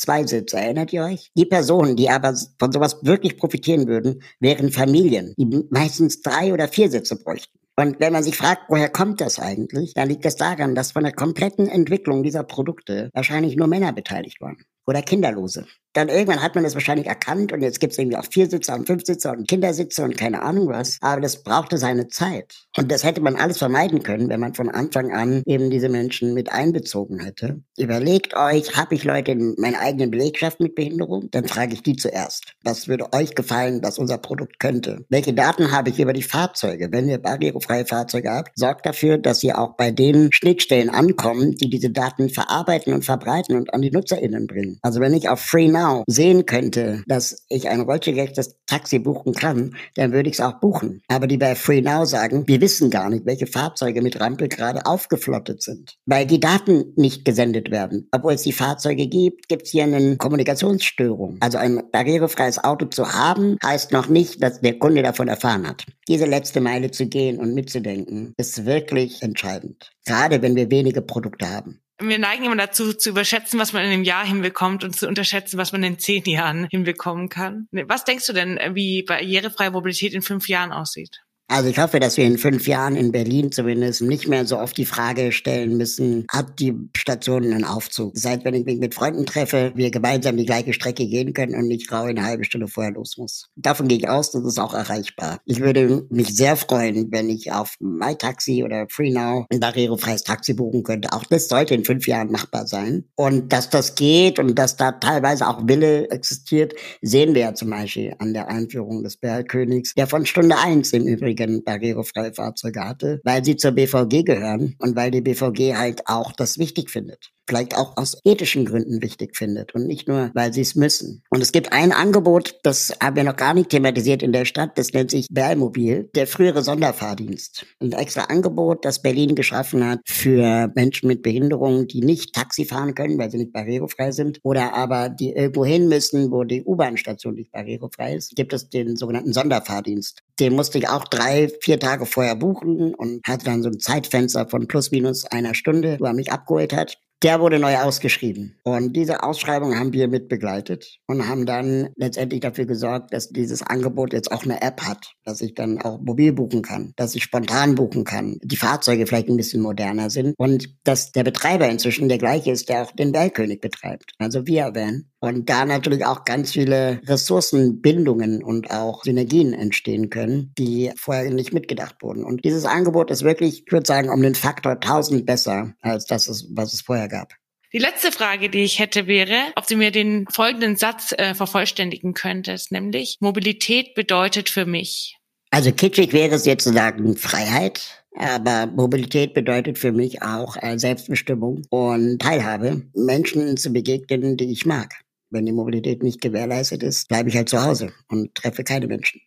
zwei 0.00 0.24
Sitze, 0.24 0.58
erinnert 0.58 0.92
ihr 0.92 1.02
euch? 1.02 1.32
Die 1.36 1.44
Personen, 1.44 1.96
die 1.96 2.08
aber 2.08 2.36
von 2.60 2.70
sowas 2.70 2.98
wirklich 3.02 3.36
profitieren 3.36 3.88
würden, 3.88 4.22
wären 4.38 4.70
Familien, 4.70 5.34
die 5.36 5.66
meistens 5.70 6.22
drei 6.22 6.52
oder 6.52 6.68
vier 6.68 6.88
Sitze 6.88 7.16
bräuchten. 7.16 7.58
Und 7.76 7.98
wenn 7.98 8.12
man 8.12 8.22
sich 8.22 8.36
fragt, 8.36 8.64
woher 8.68 8.90
kommt 8.90 9.20
das 9.20 9.40
eigentlich, 9.40 9.94
dann 9.94 10.08
liegt 10.08 10.26
es 10.26 10.36
daran, 10.36 10.74
dass 10.76 10.92
von 10.92 11.02
der 11.02 11.14
kompletten 11.14 11.66
Entwicklung 11.66 12.22
dieser 12.22 12.44
Produkte 12.44 13.10
wahrscheinlich 13.12 13.56
nur 13.56 13.66
Männer 13.66 13.92
beteiligt 13.92 14.40
waren 14.40 14.58
oder 14.86 15.02
Kinderlose. 15.02 15.66
Dann 15.92 16.08
irgendwann 16.08 16.42
hat 16.42 16.54
man 16.54 16.64
das 16.64 16.74
wahrscheinlich 16.74 17.06
erkannt 17.06 17.52
und 17.52 17.62
jetzt 17.62 17.80
gibt 17.80 17.92
es 17.92 17.98
irgendwie 17.98 18.16
auch 18.16 18.24
Viersitzer 18.24 18.74
und 18.74 18.86
Fünfsitzer 18.86 19.32
und 19.32 19.48
Kindersitze 19.48 20.04
und 20.04 20.16
keine 20.16 20.42
Ahnung 20.42 20.68
was. 20.68 20.98
Aber 21.00 21.20
das 21.20 21.42
brauchte 21.42 21.78
seine 21.78 22.08
Zeit. 22.08 22.66
Und 22.76 22.92
das 22.92 23.02
hätte 23.02 23.20
man 23.20 23.36
alles 23.36 23.58
vermeiden 23.58 24.02
können, 24.02 24.28
wenn 24.28 24.40
man 24.40 24.54
von 24.54 24.68
Anfang 24.68 25.12
an 25.12 25.42
eben 25.46 25.70
diese 25.70 25.88
Menschen 25.88 26.34
mit 26.34 26.52
einbezogen 26.52 27.18
hätte. 27.20 27.60
Überlegt 27.76 28.36
euch, 28.36 28.76
habe 28.76 28.94
ich 28.94 29.04
Leute 29.04 29.32
in 29.32 29.54
meiner 29.58 29.80
eigenen 29.80 30.10
Belegschaft 30.10 30.60
mit 30.60 30.74
Behinderung? 30.74 31.28
Dann 31.30 31.46
frage 31.46 31.74
ich 31.74 31.82
die 31.82 31.96
zuerst. 31.96 32.54
Was 32.62 32.86
würde 32.86 33.12
euch 33.12 33.34
gefallen, 33.34 33.80
was 33.82 33.98
unser 33.98 34.18
Produkt 34.18 34.60
könnte? 34.60 35.04
Welche 35.08 35.32
Daten 35.32 35.72
habe 35.72 35.90
ich 35.90 35.98
über 35.98 36.12
die 36.12 36.22
Fahrzeuge? 36.22 36.88
Wenn 36.92 37.08
ihr 37.08 37.18
barrierefreie 37.18 37.84
Fahrzeuge 37.84 38.30
habt, 38.30 38.52
sorgt 38.56 38.86
dafür, 38.86 39.18
dass 39.18 39.40
sie 39.40 39.52
auch 39.52 39.76
bei 39.76 39.90
den 39.90 40.30
Schnittstellen 40.32 40.90
ankommen, 40.90 41.56
die 41.56 41.68
diese 41.68 41.90
Daten 41.90 42.28
verarbeiten 42.28 42.92
und 42.92 43.04
verbreiten 43.04 43.56
und 43.56 43.74
an 43.74 43.82
die 43.82 43.90
NutzerInnen 43.90 44.46
bringen. 44.46 44.78
Also 44.82 45.00
wenn 45.00 45.14
ich 45.14 45.28
auf 45.28 45.40
Free 45.40 45.68
Now 45.80 46.04
sehen 46.06 46.44
könnte, 46.46 47.02
dass 47.06 47.44
ich 47.48 47.68
ein 47.68 47.80
rollstuhlgerechtes 47.80 48.56
Taxi 48.66 48.98
buchen 48.98 49.32
kann, 49.32 49.74
dann 49.94 50.12
würde 50.12 50.28
ich 50.28 50.36
es 50.36 50.40
auch 50.40 50.60
buchen. 50.60 51.02
Aber 51.08 51.26
die 51.26 51.38
bei 51.38 51.54
Free 51.54 51.82
sagen, 52.04 52.46
wir 52.46 52.60
wissen 52.60 52.90
gar 52.90 53.08
nicht, 53.08 53.26
welche 53.26 53.46
Fahrzeuge 53.46 54.02
mit 54.02 54.20
Rampel 54.20 54.48
gerade 54.48 54.84
aufgeflottet 54.86 55.62
sind, 55.62 55.96
weil 56.06 56.26
die 56.26 56.40
Daten 56.40 56.92
nicht 56.96 57.24
gesendet 57.24 57.70
werden. 57.70 58.08
Obwohl 58.12 58.34
es 58.34 58.42
die 58.42 58.52
Fahrzeuge 58.52 59.06
gibt, 59.06 59.48
gibt 59.48 59.62
es 59.62 59.70
hier 59.70 59.84
eine 59.84 60.16
Kommunikationsstörung. 60.16 61.38
Also 61.40 61.58
ein 61.58 61.82
barrierefreies 61.90 62.62
Auto 62.62 62.86
zu 62.86 63.12
haben, 63.12 63.56
heißt 63.64 63.92
noch 63.92 64.08
nicht, 64.08 64.42
dass 64.42 64.60
der 64.60 64.78
Kunde 64.78 65.02
davon 65.02 65.28
erfahren 65.28 65.66
hat. 65.66 65.86
Diese 66.08 66.26
letzte 66.26 66.60
Meile 66.60 66.90
zu 66.90 67.06
gehen 67.06 67.38
und 67.38 67.54
mitzudenken, 67.54 68.34
ist 68.36 68.66
wirklich 68.66 69.22
entscheidend. 69.22 69.90
Gerade 70.04 70.42
wenn 70.42 70.56
wir 70.56 70.70
wenige 70.70 71.02
Produkte 71.02 71.48
haben 71.48 71.80
wir 72.00 72.18
neigen 72.18 72.44
immer 72.44 72.56
dazu, 72.56 72.92
zu 72.92 73.10
überschätzen, 73.10 73.58
was 73.58 73.72
man 73.72 73.84
in 73.84 73.90
einem 73.90 74.04
Jahr 74.04 74.26
hinbekommt 74.26 74.84
und 74.84 74.96
zu 74.96 75.06
unterschätzen, 75.06 75.58
was 75.58 75.72
man 75.72 75.82
in 75.82 75.98
zehn 75.98 76.24
Jahren 76.24 76.66
hinbekommen 76.70 77.28
kann. 77.28 77.68
Was 77.72 78.04
denkst 78.04 78.26
du 78.26 78.32
denn, 78.32 78.58
wie 78.74 79.02
barrierefreie 79.02 79.70
Mobilität 79.70 80.14
in 80.14 80.22
fünf 80.22 80.48
Jahren 80.48 80.72
aussieht? 80.72 81.22
Also 81.50 81.68
ich 81.68 81.80
hoffe, 81.80 81.98
dass 81.98 82.16
wir 82.16 82.26
in 82.26 82.38
fünf 82.38 82.68
Jahren 82.68 82.94
in 82.94 83.10
Berlin 83.10 83.50
zumindest 83.50 84.02
nicht 84.02 84.28
mehr 84.28 84.46
so 84.46 84.56
oft 84.56 84.76
die 84.76 84.84
Frage 84.84 85.32
stellen 85.32 85.76
müssen, 85.76 86.24
hat 86.30 86.60
die 86.60 86.76
Station 86.96 87.42
einen 87.42 87.64
Aufzug? 87.64 88.12
Seit 88.16 88.44
wenn 88.44 88.54
ich 88.54 88.64
mich 88.64 88.78
mit 88.78 88.94
Freunden 88.94 89.26
treffe, 89.26 89.72
wir 89.74 89.90
gemeinsam 89.90 90.36
die 90.36 90.46
gleiche 90.46 90.72
Strecke 90.72 91.08
gehen 91.08 91.32
können 91.32 91.56
und 91.56 91.66
nicht 91.66 91.88
grau 91.88 92.04
eine 92.04 92.22
halbe 92.22 92.44
Stunde 92.44 92.68
vorher 92.68 92.92
los 92.92 93.16
muss. 93.18 93.48
Davon 93.56 93.88
gehe 93.88 93.98
ich 93.98 94.08
aus, 94.08 94.30
das 94.30 94.44
ist 94.44 94.60
auch 94.60 94.74
erreichbar. 94.74 95.40
Ich 95.44 95.58
würde 95.58 96.06
mich 96.08 96.28
sehr 96.36 96.54
freuen, 96.54 97.10
wenn 97.10 97.28
ich 97.28 97.50
auf 97.50 97.74
MyTaxi 97.80 98.62
oder 98.62 98.86
FreeNow 98.88 99.46
ein 99.50 99.58
barrierefreies 99.58 100.22
Taxi 100.22 100.54
buchen 100.54 100.84
könnte. 100.84 101.12
Auch 101.12 101.24
das 101.24 101.48
sollte 101.48 101.74
in 101.74 101.84
fünf 101.84 102.06
Jahren 102.06 102.30
machbar 102.30 102.68
sein. 102.68 103.06
Und 103.16 103.52
dass 103.52 103.70
das 103.70 103.96
geht 103.96 104.38
und 104.38 104.56
dass 104.56 104.76
da 104.76 104.92
teilweise 104.92 105.48
auch 105.48 105.66
Wille 105.66 106.10
existiert, 106.10 106.74
sehen 107.02 107.34
wir 107.34 107.42
ja 107.42 107.54
zum 107.54 107.70
Beispiel 107.70 108.14
an 108.20 108.34
der 108.34 108.46
Einführung 108.46 109.02
des 109.02 109.16
Bergkönigs, 109.16 109.94
der 109.94 110.06
von 110.06 110.24
Stunde 110.26 110.56
eins 110.56 110.92
im 110.92 111.08
Übrigen 111.08 111.39
Übrigen 111.40 111.64
barrierefreie 111.64 112.32
Fahrzeuge 112.32 112.80
hatte, 112.80 113.20
weil 113.24 113.44
sie 113.44 113.56
zur 113.56 113.72
BVG 113.72 114.24
gehören 114.24 114.74
und 114.78 114.96
weil 114.96 115.10
die 115.10 115.20
BVG 115.20 115.76
halt 115.76 116.02
auch 116.06 116.32
das 116.32 116.58
wichtig 116.58 116.90
findet 116.90 117.30
vielleicht 117.50 117.76
auch 117.76 117.96
aus 117.96 118.16
ethischen 118.24 118.64
Gründen 118.64 119.02
wichtig 119.02 119.36
findet 119.36 119.74
und 119.74 119.88
nicht 119.88 120.06
nur, 120.06 120.30
weil 120.34 120.52
sie 120.52 120.60
es 120.60 120.76
müssen. 120.76 121.24
Und 121.30 121.42
es 121.42 121.50
gibt 121.50 121.72
ein 121.72 121.90
Angebot, 121.90 122.60
das 122.62 122.92
haben 123.02 123.16
wir 123.16 123.24
noch 123.24 123.34
gar 123.34 123.54
nicht 123.54 123.70
thematisiert 123.70 124.22
in 124.22 124.30
der 124.32 124.44
Stadt, 124.44 124.78
das 124.78 124.92
nennt 124.92 125.10
sich 125.10 125.26
Berlmobil, 125.28 126.08
der 126.14 126.28
frühere 126.28 126.62
Sonderfahrdienst. 126.62 127.66
Ein 127.80 127.90
extra 127.90 128.22
Angebot, 128.26 128.84
das 128.84 129.02
Berlin 129.02 129.34
geschaffen 129.34 129.84
hat 129.84 129.98
für 130.06 130.70
Menschen 130.76 131.08
mit 131.08 131.22
Behinderungen, 131.22 131.88
die 131.88 132.02
nicht 132.02 132.36
Taxi 132.36 132.64
fahren 132.64 132.94
können, 132.94 133.18
weil 133.18 133.32
sie 133.32 133.38
nicht 133.38 133.52
barrierefrei 133.52 134.12
sind, 134.12 134.38
oder 134.44 134.72
aber 134.74 135.08
die 135.08 135.32
irgendwo 135.32 135.64
hin 135.64 135.88
müssen, 135.88 136.30
wo 136.30 136.44
die 136.44 136.62
U-Bahn-Station 136.62 137.34
nicht 137.34 137.50
barrierefrei 137.50 138.14
ist, 138.14 138.36
gibt 138.36 138.52
es 138.52 138.70
den 138.70 138.94
sogenannten 138.94 139.32
Sonderfahrdienst. 139.32 140.22
Den 140.40 140.54
musste 140.54 140.78
ich 140.78 140.88
auch 140.88 141.04
drei, 141.04 141.50
vier 141.60 141.78
Tage 141.78 142.06
vorher 142.06 142.34
buchen 142.34 142.94
und 142.94 143.20
hatte 143.26 143.44
dann 143.44 143.62
so 143.62 143.68
ein 143.68 143.78
Zeitfenster 143.78 144.48
von 144.48 144.66
plus 144.66 144.90
minus 144.90 145.24
einer 145.26 145.54
Stunde, 145.54 145.98
wo 146.00 146.06
er 146.06 146.14
mich 146.14 146.32
abgeholt 146.32 146.72
hat 146.72 146.96
der 147.22 147.40
wurde 147.40 147.58
neu 147.58 147.76
ausgeschrieben. 147.76 148.56
Und 148.64 148.94
diese 148.94 149.22
Ausschreibung 149.22 149.78
haben 149.78 149.92
wir 149.92 150.08
mit 150.08 150.28
begleitet 150.28 150.98
und 151.06 151.28
haben 151.28 151.44
dann 151.44 151.90
letztendlich 151.96 152.40
dafür 152.40 152.64
gesorgt, 152.64 153.12
dass 153.12 153.28
dieses 153.28 153.62
Angebot 153.62 154.12
jetzt 154.12 154.32
auch 154.32 154.44
eine 154.44 154.62
App 154.62 154.80
hat, 154.82 155.12
dass 155.24 155.40
ich 155.40 155.54
dann 155.54 155.80
auch 155.82 156.00
mobil 156.00 156.32
buchen 156.32 156.62
kann, 156.62 156.92
dass 156.96 157.14
ich 157.14 157.24
spontan 157.24 157.74
buchen 157.74 158.04
kann, 158.04 158.38
die 158.42 158.56
Fahrzeuge 158.56 159.06
vielleicht 159.06 159.28
ein 159.28 159.36
bisschen 159.36 159.60
moderner 159.60 160.08
sind 160.08 160.34
und 160.38 160.74
dass 160.84 161.12
der 161.12 161.24
Betreiber 161.24 161.68
inzwischen 161.68 162.08
der 162.08 162.18
gleiche 162.18 162.52
ist, 162.52 162.68
der 162.68 162.84
auch 162.84 162.92
den 162.92 163.12
Bergkönig 163.12 163.60
betreibt, 163.60 164.12
also 164.18 164.46
Via 164.46 164.74
Van. 164.74 165.09
Und 165.20 165.50
da 165.50 165.66
natürlich 165.66 166.06
auch 166.06 166.24
ganz 166.24 166.52
viele 166.52 167.00
Ressourcenbindungen 167.04 168.42
und 168.42 168.70
auch 168.70 169.04
Synergien 169.04 169.52
entstehen 169.52 170.08
können, 170.08 170.54
die 170.56 170.90
vorher 170.96 171.30
nicht 171.30 171.52
mitgedacht 171.52 171.96
wurden. 172.00 172.24
Und 172.24 172.44
dieses 172.44 172.64
Angebot 172.64 173.10
ist 173.10 173.22
wirklich, 173.22 173.64
ich 173.66 173.72
würde 173.72 173.86
sagen, 173.86 174.08
um 174.08 174.22
den 174.22 174.34
Faktor 174.34 174.72
1000 174.72 175.26
besser 175.26 175.74
als 175.82 176.06
das, 176.06 176.46
was 176.54 176.72
es 176.72 176.80
vorher 176.80 177.08
gab. 177.08 177.34
Die 177.72 177.78
letzte 177.78 178.10
Frage, 178.10 178.48
die 178.48 178.64
ich 178.64 178.78
hätte, 178.78 179.06
wäre, 179.06 179.52
ob 179.54 179.66
du 179.66 179.76
mir 179.76 179.92
den 179.92 180.26
folgenden 180.28 180.76
Satz 180.76 181.12
äh, 181.12 181.34
vervollständigen 181.34 182.14
könntest, 182.14 182.72
nämlich 182.72 183.18
Mobilität 183.20 183.94
bedeutet 183.94 184.48
für 184.48 184.66
mich. 184.66 185.18
Also 185.50 185.70
kitschig 185.70 186.12
wäre 186.12 186.34
es 186.34 186.46
jetzt 186.46 186.64
zu 186.64 186.72
sagen 186.72 187.16
Freiheit, 187.16 188.04
aber 188.16 188.66
Mobilität 188.66 189.34
bedeutet 189.34 189.78
für 189.78 189.92
mich 189.92 190.22
auch 190.22 190.56
äh, 190.60 190.78
Selbstbestimmung 190.78 191.62
und 191.70 192.20
Teilhabe, 192.20 192.82
Menschen 192.94 193.56
zu 193.56 193.72
begegnen, 193.72 194.36
die 194.36 194.50
ich 194.50 194.66
mag. 194.66 194.94
Wenn 195.32 195.46
die 195.46 195.52
Mobilität 195.52 196.02
nicht 196.02 196.20
gewährleistet 196.20 196.82
ist, 196.82 197.08
bleibe 197.08 197.28
ich 197.28 197.36
halt 197.36 197.48
zu 197.48 197.62
Hause 197.62 197.92
und 198.08 198.34
treffe 198.34 198.64
keine 198.64 198.88
Menschen. 198.88 199.20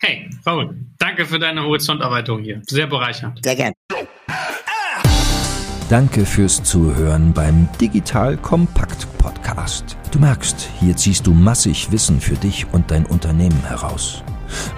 Hey, 0.00 0.30
Raul, 0.46 0.74
danke 0.98 1.26
für 1.26 1.38
deine 1.38 1.62
Horizonterweiterung 1.62 2.42
hier. 2.42 2.62
Sehr 2.66 2.86
bereichernd. 2.86 3.38
Sehr 3.44 3.54
gern. 3.54 3.72
Danke 5.90 6.24
fürs 6.24 6.62
Zuhören 6.62 7.34
beim 7.34 7.68
Digital 7.78 8.38
Kompakt 8.38 9.06
Podcast. 9.18 9.98
Du 10.10 10.18
merkst, 10.18 10.70
hier 10.80 10.96
ziehst 10.96 11.26
du 11.26 11.34
massig 11.34 11.92
Wissen 11.92 12.18
für 12.18 12.36
dich 12.36 12.66
und 12.72 12.90
dein 12.90 13.04
Unternehmen 13.04 13.62
heraus. 13.66 14.24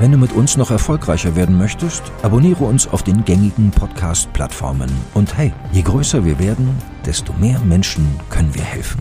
Wenn 0.01 0.11
du 0.11 0.18
mit 0.18 0.33
uns 0.33 0.57
noch 0.57 0.72
erfolgreicher 0.72 1.37
werden 1.37 1.57
möchtest, 1.57 2.03
abonniere 2.22 2.64
uns 2.64 2.89
auf 2.89 3.05
den 3.05 3.25
gängigen 3.25 3.70
Podcast-Plattformen. 3.70 4.91
Und 5.14 5.37
hey, 5.37 5.53
je 5.72 5.83
größer 5.83 6.25
wir 6.25 6.41
werden, 6.41 6.68
desto 7.07 7.33
mehr 7.35 7.61
Menschen 7.61 8.07
können 8.29 8.53
wir 8.55 8.64
helfen. 8.64 9.01